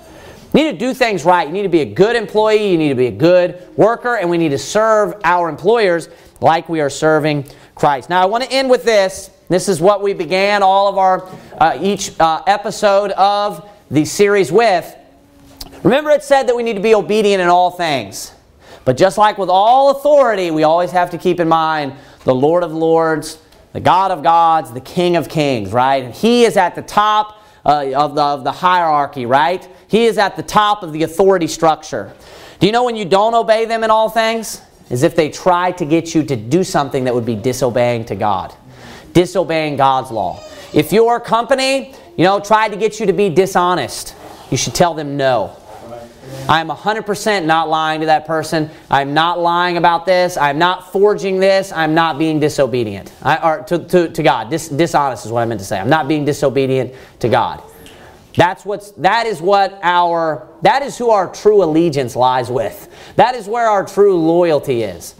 You 0.54 0.64
need 0.64 0.72
to 0.72 0.78
do 0.78 0.92
things 0.92 1.24
right. 1.24 1.46
You 1.46 1.52
need 1.52 1.62
to 1.62 1.70
be 1.70 1.80
a 1.80 1.86
good 1.86 2.14
employee, 2.14 2.70
you 2.70 2.76
need 2.76 2.90
to 2.90 2.94
be 2.94 3.06
a 3.06 3.10
good 3.10 3.66
worker, 3.76 4.16
and 4.16 4.28
we 4.28 4.36
need 4.36 4.50
to 4.50 4.58
serve 4.58 5.14
our 5.24 5.48
employers 5.48 6.10
like 6.42 6.68
we 6.68 6.82
are 6.82 6.90
serving 6.90 7.46
Christ. 7.74 8.10
Now 8.10 8.20
I 8.20 8.26
want 8.26 8.44
to 8.44 8.52
end 8.52 8.68
with 8.68 8.84
this. 8.84 9.30
This 9.48 9.68
is 9.68 9.80
what 9.80 10.02
we 10.02 10.12
began 10.12 10.62
all 10.62 10.88
of 10.88 10.98
our 10.98 11.28
uh, 11.58 11.78
each 11.80 12.18
uh, 12.20 12.42
episode 12.46 13.12
of 13.12 13.66
the 13.90 14.04
series 14.04 14.52
with. 14.52 14.94
Remember, 15.82 16.10
it 16.10 16.22
said 16.22 16.48
that 16.48 16.56
we 16.56 16.62
need 16.62 16.76
to 16.76 16.82
be 16.82 16.94
obedient 16.94 17.40
in 17.40 17.48
all 17.48 17.70
things. 17.70 18.32
But 18.84 18.96
just 18.96 19.16
like 19.16 19.38
with 19.38 19.48
all 19.48 19.90
authority, 19.90 20.50
we 20.50 20.64
always 20.64 20.90
have 20.90 21.10
to 21.10 21.18
keep 21.18 21.40
in 21.40 21.48
mind 21.48 21.94
the 22.24 22.34
Lord 22.34 22.62
of 22.62 22.72
Lords 22.72 23.38
the 23.72 23.80
God 23.80 24.10
of 24.10 24.22
gods, 24.22 24.72
the 24.72 24.80
King 24.80 25.16
of 25.16 25.28
kings, 25.28 25.72
right? 25.72 26.04
And 26.04 26.14
he 26.14 26.44
is 26.44 26.56
at 26.56 26.74
the 26.74 26.82
top 26.82 27.42
uh, 27.64 27.92
of, 27.94 28.14
the, 28.14 28.22
of 28.22 28.44
the 28.44 28.52
hierarchy, 28.52 29.26
right? 29.26 29.66
He 29.88 30.06
is 30.06 30.18
at 30.18 30.36
the 30.36 30.42
top 30.42 30.82
of 30.82 30.92
the 30.92 31.04
authority 31.04 31.46
structure. 31.46 32.12
Do 32.60 32.66
you 32.66 32.72
know 32.72 32.84
when 32.84 32.96
you 32.96 33.04
don't 33.04 33.34
obey 33.34 33.64
them 33.64 33.84
in 33.84 33.90
all 33.90 34.08
things? 34.08 34.62
As 34.90 35.02
if 35.02 35.16
they 35.16 35.30
try 35.30 35.72
to 35.72 35.84
get 35.84 36.14
you 36.14 36.22
to 36.24 36.36
do 36.36 36.64
something 36.64 37.04
that 37.04 37.14
would 37.14 37.24
be 37.24 37.36
disobeying 37.36 38.04
to 38.06 38.14
God, 38.14 38.54
disobeying 39.14 39.76
God's 39.76 40.10
law. 40.10 40.42
If 40.74 40.92
your 40.92 41.18
company, 41.18 41.94
you 42.16 42.24
know, 42.24 42.40
tried 42.40 42.70
to 42.70 42.76
get 42.76 43.00
you 43.00 43.06
to 43.06 43.12
be 43.12 43.30
dishonest, 43.30 44.14
you 44.50 44.56
should 44.56 44.74
tell 44.74 44.92
them 44.92 45.16
no. 45.16 45.56
I'm 46.48 46.68
100% 46.68 47.44
not 47.44 47.68
lying 47.68 48.00
to 48.00 48.06
that 48.06 48.26
person. 48.26 48.70
I'm 48.90 49.14
not 49.14 49.38
lying 49.38 49.76
about 49.76 50.06
this. 50.06 50.36
I'm 50.36 50.58
not 50.58 50.92
forging 50.92 51.38
this. 51.38 51.72
I'm 51.72 51.94
not 51.94 52.18
being 52.18 52.40
disobedient. 52.40 53.12
I, 53.22 53.36
or 53.36 53.62
to, 53.64 53.78
to, 53.78 54.08
to 54.08 54.22
God. 54.22 54.50
Dis, 54.50 54.68
dishonest 54.68 55.26
is 55.26 55.32
what 55.32 55.42
I 55.42 55.44
meant 55.44 55.60
to 55.60 55.66
say. 55.66 55.78
I'm 55.78 55.88
not 55.90 56.08
being 56.08 56.24
disobedient 56.24 56.94
to 57.20 57.28
God. 57.28 57.62
That's 58.34 58.64
what's, 58.64 58.92
that 58.92 59.26
is 59.26 59.40
what 59.40 59.78
our, 59.82 60.48
that 60.62 60.82
is 60.82 60.96
who 60.96 61.10
our 61.10 61.32
true 61.32 61.62
allegiance 61.62 62.16
lies 62.16 62.50
with. 62.50 62.88
That 63.16 63.34
is 63.34 63.46
where 63.46 63.68
our 63.68 63.84
true 63.84 64.16
loyalty 64.16 64.82
is. 64.82 65.14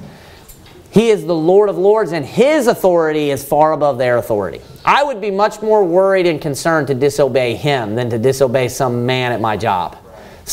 He 0.90 1.08
is 1.08 1.24
the 1.24 1.34
Lord 1.34 1.70
of 1.70 1.78
Lords, 1.78 2.12
and 2.12 2.24
His 2.24 2.66
authority 2.66 3.30
is 3.30 3.42
far 3.42 3.72
above 3.72 3.96
their 3.96 4.18
authority. 4.18 4.60
I 4.84 5.02
would 5.02 5.20
be 5.22 5.30
much 5.30 5.62
more 5.62 5.84
worried 5.84 6.26
and 6.26 6.40
concerned 6.40 6.88
to 6.88 6.94
disobey 6.94 7.54
Him 7.54 7.94
than 7.94 8.10
to 8.10 8.18
disobey 8.18 8.68
some 8.68 9.06
man 9.06 9.32
at 9.32 9.40
my 9.40 9.56
job 9.56 10.01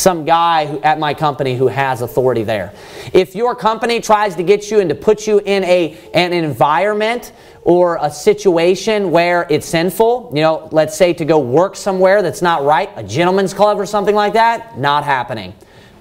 some 0.00 0.24
guy 0.24 0.66
who, 0.66 0.80
at 0.80 0.98
my 0.98 1.14
company 1.14 1.56
who 1.56 1.68
has 1.68 2.02
authority 2.02 2.42
there. 2.42 2.72
If 3.12 3.34
your 3.34 3.54
company 3.54 4.00
tries 4.00 4.34
to 4.36 4.42
get 4.42 4.70
you 4.70 4.80
and 4.80 4.88
to 4.88 4.94
put 4.94 5.26
you 5.26 5.40
in 5.44 5.62
a, 5.64 5.96
an 6.14 6.32
environment 6.32 7.32
or 7.62 7.98
a 8.00 8.10
situation 8.10 9.10
where 9.10 9.46
it's 9.50 9.66
sinful, 9.66 10.32
you 10.34 10.40
know, 10.40 10.68
let's 10.72 10.96
say 10.96 11.12
to 11.12 11.24
go 11.24 11.38
work 11.38 11.76
somewhere 11.76 12.22
that's 12.22 12.42
not 12.42 12.64
right, 12.64 12.90
a 12.96 13.02
gentleman's 13.02 13.52
club 13.52 13.78
or 13.78 13.86
something 13.86 14.14
like 14.14 14.32
that, 14.32 14.78
not 14.78 15.04
happening. 15.04 15.54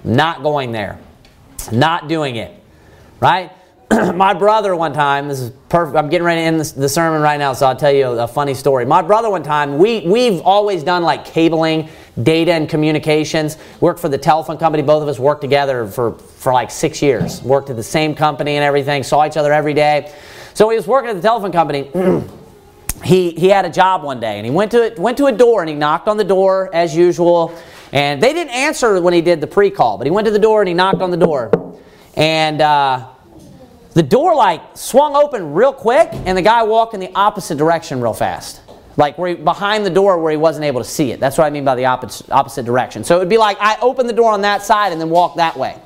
Not 0.04 0.43
going 0.43 0.72
there. 0.72 1.00
Not 1.72 2.08
doing 2.08 2.38
it. 2.38 2.56
Right? 3.20 3.52
my 4.13 4.35
brother 4.35 4.75
one 4.75 4.93
time, 4.93 5.27
this 5.27 5.39
is 5.39 5.49
perfect. 5.67 5.97
I'm 5.97 6.09
getting 6.09 6.25
ready 6.25 6.41
to 6.41 6.45
end 6.45 6.59
the 6.59 6.87
sermon 6.87 7.21
right 7.21 7.37
now, 7.37 7.53
so 7.53 7.65
I'll 7.65 7.75
tell 7.75 7.91
you 7.91 8.05
a, 8.05 8.25
a 8.25 8.27
funny 8.27 8.53
story. 8.53 8.85
My 8.85 9.01
brother 9.01 9.31
one 9.31 9.41
time, 9.41 9.79
we, 9.79 10.01
we've 10.01 10.41
always 10.41 10.83
done 10.83 11.01
like 11.01 11.25
cabling, 11.25 11.89
data, 12.21 12.51
and 12.51 12.69
communications. 12.69 13.57
Worked 13.79 13.99
for 13.99 14.07
the 14.07 14.17
telephone 14.17 14.57
company. 14.57 14.83
Both 14.83 15.01
of 15.01 15.07
us 15.09 15.17
worked 15.17 15.41
together 15.41 15.87
for, 15.87 16.13
for 16.13 16.53
like 16.53 16.69
six 16.69 17.01
years. 17.01 17.41
Worked 17.41 17.71
at 17.71 17.77
the 17.77 17.83
same 17.83 18.13
company 18.13 18.57
and 18.57 18.63
everything. 18.63 19.01
Saw 19.01 19.25
each 19.25 19.37
other 19.37 19.51
every 19.51 19.73
day. 19.73 20.13
So 20.53 20.69
he 20.69 20.75
was 20.75 20.85
working 20.85 21.09
at 21.09 21.15
the 21.15 21.21
telephone 21.23 21.51
company. 21.51 21.89
he, 23.03 23.31
he 23.31 23.49
had 23.49 23.65
a 23.65 23.71
job 23.71 24.03
one 24.03 24.19
day, 24.19 24.37
and 24.37 24.45
he 24.45 24.51
went 24.51 24.69
to, 24.71 24.93
went 24.97 25.17
to 25.17 25.25
a 25.25 25.31
door, 25.31 25.61
and 25.61 25.69
he 25.69 25.75
knocked 25.75 26.07
on 26.07 26.17
the 26.17 26.23
door 26.23 26.69
as 26.75 26.95
usual. 26.95 27.57
And 27.91 28.21
they 28.21 28.33
didn't 28.33 28.53
answer 28.53 29.01
when 29.01 29.15
he 29.15 29.21
did 29.21 29.41
the 29.41 29.47
pre-call, 29.47 29.97
but 29.97 30.05
he 30.05 30.11
went 30.11 30.25
to 30.25 30.31
the 30.31 30.37
door 30.37 30.61
and 30.61 30.67
he 30.67 30.75
knocked 30.75 31.01
on 31.01 31.09
the 31.09 31.17
door. 31.17 31.49
and 32.15 32.61
uh, 32.61 33.07
the 33.93 34.03
door 34.03 34.35
like 34.35 34.61
swung 34.75 35.15
open 35.15 35.53
real 35.53 35.73
quick, 35.73 36.09
and 36.11 36.37
the 36.37 36.41
guy 36.41 36.63
walked 36.63 36.93
in 36.93 36.99
the 36.99 37.11
opposite 37.15 37.57
direction 37.57 38.01
real 38.01 38.13
fast. 38.13 38.61
Like 38.97 39.17
where 39.17 39.29
he, 39.29 39.35
behind 39.35 39.85
the 39.85 39.89
door 39.89 40.19
where 40.19 40.31
he 40.31 40.37
wasn't 40.37 40.65
able 40.65 40.81
to 40.81 40.87
see 40.87 41.11
it. 41.11 41.19
That's 41.19 41.37
what 41.37 41.45
I 41.45 41.49
mean 41.49 41.63
by 41.63 41.75
the 41.75 41.85
opposite, 41.85 42.29
opposite 42.31 42.65
direction. 42.65 43.03
So 43.03 43.15
it 43.15 43.19
would 43.19 43.29
be 43.29 43.37
like 43.37 43.57
I 43.59 43.77
opened 43.81 44.09
the 44.09 44.13
door 44.13 44.31
on 44.31 44.41
that 44.41 44.61
side 44.61 44.91
and 44.91 44.99
then 44.99 45.09
walked 45.09 45.37
that 45.37 45.57
way. 45.57 45.79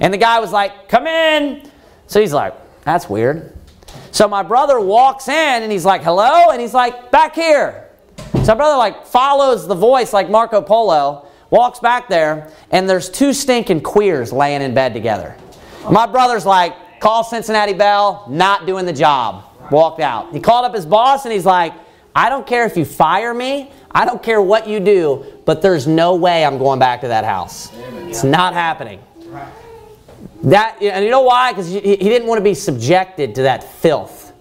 And 0.00 0.14
the 0.14 0.18
guy 0.18 0.38
was 0.38 0.52
like, 0.52 0.88
come 0.88 1.06
in. 1.06 1.68
So 2.06 2.20
he's 2.20 2.32
like, 2.32 2.54
that's 2.84 3.08
weird. 3.08 3.56
So 4.12 4.28
my 4.28 4.42
brother 4.42 4.80
walks 4.80 5.28
in 5.28 5.62
and 5.62 5.70
he's 5.70 5.84
like, 5.84 6.02
hello? 6.02 6.50
And 6.50 6.60
he's 6.60 6.74
like, 6.74 7.10
back 7.10 7.34
here. 7.34 7.88
So 8.44 8.46
my 8.46 8.54
brother 8.54 8.76
like 8.76 9.06
follows 9.06 9.66
the 9.66 9.74
voice 9.74 10.12
like 10.12 10.30
Marco 10.30 10.62
Polo, 10.62 11.26
walks 11.50 11.80
back 11.80 12.08
there, 12.08 12.52
and 12.70 12.88
there's 12.88 13.10
two 13.10 13.32
stinking 13.32 13.82
queers 13.82 14.32
laying 14.32 14.62
in 14.62 14.74
bed 14.74 14.94
together. 14.94 15.36
My 15.90 16.06
brother's 16.06 16.46
like, 16.46 16.74
call 17.00 17.24
Cincinnati 17.24 17.72
Bell, 17.72 18.26
not 18.28 18.66
doing 18.66 18.86
the 18.86 18.92
job. 18.92 19.44
Walked 19.70 20.00
out. 20.00 20.32
He 20.32 20.40
called 20.40 20.64
up 20.64 20.74
his 20.74 20.86
boss 20.86 21.24
and 21.24 21.32
he's 21.32 21.46
like, 21.46 21.72
I 22.14 22.28
don't 22.28 22.46
care 22.46 22.66
if 22.66 22.76
you 22.76 22.84
fire 22.84 23.32
me, 23.32 23.70
I 23.90 24.04
don't 24.04 24.22
care 24.22 24.42
what 24.42 24.68
you 24.68 24.80
do, 24.80 25.24
but 25.44 25.62
there's 25.62 25.86
no 25.86 26.16
way 26.16 26.44
I'm 26.44 26.58
going 26.58 26.78
back 26.78 27.00
to 27.02 27.08
that 27.08 27.24
house. 27.24 27.70
It's 28.08 28.24
not 28.24 28.52
happening. 28.52 29.00
That 30.42 30.80
and 30.82 31.04
you 31.04 31.10
know 31.10 31.22
why? 31.22 31.52
Because 31.52 31.68
he, 31.68 31.80
didn't 31.80 32.26
want 32.26 32.38
to 32.38 32.44
be 32.44 32.54
subjected 32.54 33.34
to 33.36 33.42
that 33.42 33.62
filth. 33.62 34.32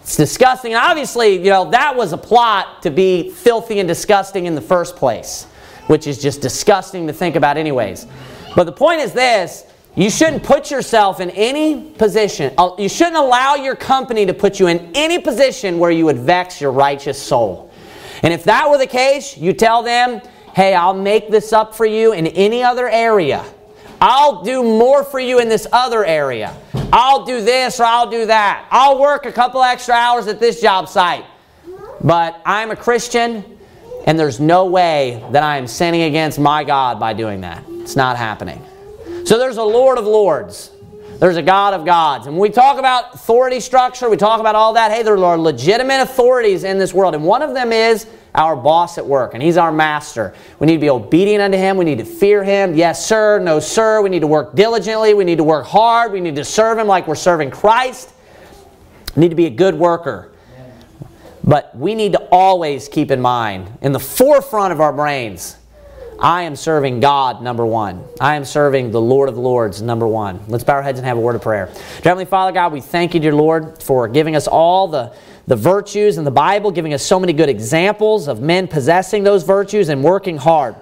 It's 0.00 0.16
disgusting. 0.16 0.74
And 0.74 0.82
obviously, 0.82 1.36
you 1.36 1.50
know, 1.50 1.70
that 1.70 1.94
was 1.94 2.12
a 2.12 2.18
plot 2.18 2.82
to 2.82 2.90
be 2.90 3.30
filthy 3.30 3.78
and 3.78 3.88
disgusting 3.88 4.46
in 4.46 4.54
the 4.54 4.60
first 4.60 4.96
place, 4.96 5.44
which 5.86 6.06
is 6.06 6.20
just 6.20 6.40
disgusting 6.40 7.06
to 7.06 7.12
think 7.12 7.36
about, 7.36 7.56
anyways. 7.56 8.06
But 8.56 8.64
the 8.64 8.72
point 8.72 9.00
is 9.00 9.12
this 9.12 9.64
you 9.96 10.10
shouldn't 10.10 10.42
put 10.42 10.70
yourself 10.70 11.20
in 11.20 11.30
any 11.30 11.90
position, 11.92 12.52
uh, 12.58 12.70
you 12.78 12.88
shouldn't 12.88 13.16
allow 13.16 13.54
your 13.54 13.76
company 13.76 14.26
to 14.26 14.34
put 14.34 14.58
you 14.58 14.66
in 14.66 14.90
any 14.94 15.18
position 15.18 15.78
where 15.78 15.90
you 15.90 16.04
would 16.06 16.18
vex 16.18 16.60
your 16.60 16.72
righteous 16.72 17.20
soul. 17.20 17.70
And 18.22 18.32
if 18.32 18.44
that 18.44 18.68
were 18.68 18.78
the 18.78 18.86
case, 18.86 19.36
you 19.36 19.52
tell 19.52 19.82
them, 19.82 20.20
hey, 20.54 20.74
I'll 20.74 20.94
make 20.94 21.30
this 21.30 21.52
up 21.52 21.74
for 21.74 21.86
you 21.86 22.12
in 22.12 22.26
any 22.28 22.62
other 22.62 22.88
area. 22.88 23.44
I'll 24.00 24.42
do 24.42 24.62
more 24.62 25.04
for 25.04 25.20
you 25.20 25.38
in 25.38 25.48
this 25.48 25.66
other 25.72 26.04
area. 26.04 26.56
I'll 26.92 27.24
do 27.24 27.42
this 27.42 27.80
or 27.80 27.84
I'll 27.84 28.10
do 28.10 28.26
that. 28.26 28.66
I'll 28.70 28.98
work 28.98 29.26
a 29.26 29.32
couple 29.32 29.62
extra 29.62 29.94
hours 29.94 30.26
at 30.26 30.40
this 30.40 30.60
job 30.60 30.88
site. 30.88 31.24
But 32.02 32.40
I'm 32.44 32.70
a 32.70 32.76
Christian, 32.76 33.44
and 34.06 34.18
there's 34.18 34.40
no 34.40 34.66
way 34.66 35.24
that 35.30 35.42
I 35.42 35.56
am 35.56 35.66
sinning 35.66 36.02
against 36.02 36.38
my 36.38 36.64
God 36.64 37.00
by 37.00 37.14
doing 37.14 37.40
that. 37.42 37.64
It's 37.68 37.96
not 37.96 38.16
happening. 38.16 38.62
So 39.24 39.38
there's 39.38 39.56
a 39.56 39.64
Lord 39.64 39.98
of 39.98 40.04
Lords. 40.04 40.70
There's 41.18 41.36
a 41.36 41.42
God 41.42 41.72
of 41.72 41.84
gods. 41.84 42.26
And 42.26 42.36
when 42.36 42.42
we 42.42 42.50
talk 42.50 42.78
about 42.78 43.14
authority 43.14 43.60
structure, 43.60 44.10
we 44.10 44.16
talk 44.16 44.40
about 44.40 44.54
all 44.54 44.74
that. 44.74 44.90
Hey, 44.90 45.02
there 45.02 45.16
are 45.16 45.38
legitimate 45.38 46.02
authorities 46.02 46.64
in 46.64 46.78
this 46.78 46.92
world. 46.92 47.14
And 47.14 47.24
one 47.24 47.40
of 47.40 47.54
them 47.54 47.72
is 47.72 48.06
our 48.34 48.56
boss 48.56 48.98
at 48.98 49.06
work, 49.06 49.32
and 49.32 49.42
he's 49.42 49.56
our 49.56 49.72
master. 49.72 50.34
We 50.58 50.66
need 50.66 50.74
to 50.74 50.80
be 50.80 50.90
obedient 50.90 51.40
unto 51.40 51.56
him. 51.56 51.76
We 51.76 51.84
need 51.84 51.98
to 51.98 52.04
fear 52.04 52.44
him. 52.44 52.74
Yes, 52.74 53.06
sir. 53.06 53.38
No, 53.38 53.60
sir. 53.60 54.02
We 54.02 54.10
need 54.10 54.20
to 54.20 54.26
work 54.26 54.54
diligently. 54.56 55.14
We 55.14 55.24
need 55.24 55.38
to 55.38 55.44
work 55.44 55.66
hard. 55.66 56.12
We 56.12 56.20
need 56.20 56.36
to 56.36 56.44
serve 56.44 56.78
him 56.78 56.86
like 56.86 57.06
we're 57.06 57.14
serving 57.14 57.52
Christ. 57.52 58.12
We 59.16 59.20
need 59.20 59.30
to 59.30 59.36
be 59.36 59.46
a 59.46 59.50
good 59.50 59.76
worker. 59.76 60.32
But 61.44 61.76
we 61.76 61.94
need 61.94 62.12
to 62.12 62.28
always 62.30 62.88
keep 62.88 63.10
in 63.10 63.20
mind, 63.20 63.70
in 63.82 63.92
the 63.92 64.00
forefront 64.00 64.72
of 64.72 64.80
our 64.80 64.92
brains, 64.92 65.56
I 66.18 66.42
am 66.42 66.56
serving 66.56 67.00
God, 67.00 67.42
number 67.42 67.66
one. 67.66 68.04
I 68.20 68.36
am 68.36 68.44
serving 68.44 68.90
the 68.90 69.00
Lord 69.00 69.28
of 69.28 69.36
Lords, 69.36 69.82
number 69.82 70.06
one. 70.06 70.40
Let's 70.48 70.64
bow 70.64 70.74
our 70.74 70.82
heads 70.82 70.98
and 70.98 71.06
have 71.06 71.16
a 71.16 71.20
word 71.20 71.36
of 71.36 71.42
prayer. 71.42 71.66
Heavenly 72.02 72.24
Father 72.24 72.52
God, 72.52 72.72
we 72.72 72.80
thank 72.80 73.14
you, 73.14 73.20
dear 73.20 73.34
Lord, 73.34 73.82
for 73.82 74.08
giving 74.08 74.36
us 74.36 74.46
all 74.46 74.88
the 74.88 75.14
the 75.46 75.56
virtues 75.56 76.16
in 76.16 76.24
the 76.24 76.30
Bible, 76.30 76.70
giving 76.70 76.94
us 76.94 77.02
so 77.02 77.20
many 77.20 77.32
good 77.32 77.48
examples 77.48 78.28
of 78.28 78.40
men 78.40 78.66
possessing 78.66 79.24
those 79.24 79.42
virtues 79.42 79.88
and 79.88 80.02
working 80.02 80.38
hard. 80.38 80.74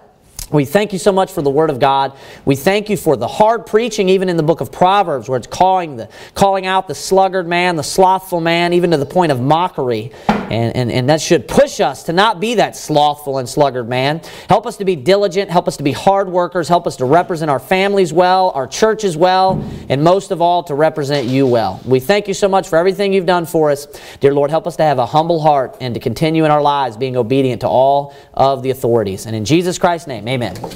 We 0.52 0.66
thank 0.66 0.92
you 0.92 0.98
so 0.98 1.12
much 1.12 1.32
for 1.32 1.40
the 1.40 1.50
Word 1.50 1.70
of 1.70 1.78
God. 1.78 2.12
We 2.44 2.56
thank 2.56 2.90
you 2.90 2.96
for 2.96 3.16
the 3.16 3.26
hard 3.26 3.66
preaching, 3.66 4.10
even 4.10 4.28
in 4.28 4.36
the 4.36 4.42
book 4.42 4.60
of 4.60 4.70
Proverbs, 4.70 5.28
where 5.28 5.38
it's 5.38 5.46
calling, 5.46 5.96
the, 5.96 6.10
calling 6.34 6.66
out 6.66 6.88
the 6.88 6.94
sluggard 6.94 7.46
man, 7.46 7.76
the 7.76 7.82
slothful 7.82 8.40
man, 8.40 8.74
even 8.74 8.90
to 8.90 8.98
the 8.98 9.06
point 9.06 9.32
of 9.32 9.40
mockery. 9.40 10.12
And, 10.28 10.76
and, 10.76 10.92
and 10.92 11.08
that 11.08 11.22
should 11.22 11.48
push 11.48 11.80
us 11.80 12.02
to 12.04 12.12
not 12.12 12.38
be 12.38 12.56
that 12.56 12.76
slothful 12.76 13.38
and 13.38 13.48
sluggard 13.48 13.88
man. 13.88 14.20
Help 14.50 14.66
us 14.66 14.76
to 14.76 14.84
be 14.84 14.94
diligent. 14.96 15.50
Help 15.50 15.66
us 15.66 15.78
to 15.78 15.82
be 15.82 15.92
hard 15.92 16.28
workers. 16.28 16.68
Help 16.68 16.86
us 16.86 16.96
to 16.96 17.06
represent 17.06 17.50
our 17.50 17.58
families 17.58 18.12
well, 18.12 18.50
our 18.50 18.66
churches 18.66 19.16
well, 19.16 19.64
and 19.88 20.04
most 20.04 20.30
of 20.30 20.42
all, 20.42 20.62
to 20.64 20.74
represent 20.74 21.26
you 21.26 21.46
well. 21.46 21.80
We 21.86 22.00
thank 22.00 22.28
you 22.28 22.34
so 22.34 22.48
much 22.48 22.68
for 22.68 22.76
everything 22.76 23.14
you've 23.14 23.24
done 23.24 23.46
for 23.46 23.70
us. 23.70 23.86
Dear 24.20 24.34
Lord, 24.34 24.50
help 24.50 24.66
us 24.66 24.76
to 24.76 24.82
have 24.82 24.98
a 24.98 25.06
humble 25.06 25.40
heart 25.40 25.78
and 25.80 25.94
to 25.94 26.00
continue 26.00 26.44
in 26.44 26.50
our 26.50 26.60
lives 26.60 26.98
being 26.98 27.16
obedient 27.16 27.62
to 27.62 27.68
all 27.68 28.14
of 28.34 28.62
the 28.62 28.68
authorities. 28.68 29.24
And 29.24 29.34
in 29.34 29.46
Jesus 29.46 29.78
Christ's 29.78 30.06
name, 30.06 30.28
amen. 30.28 30.41
Amen. 30.42 30.62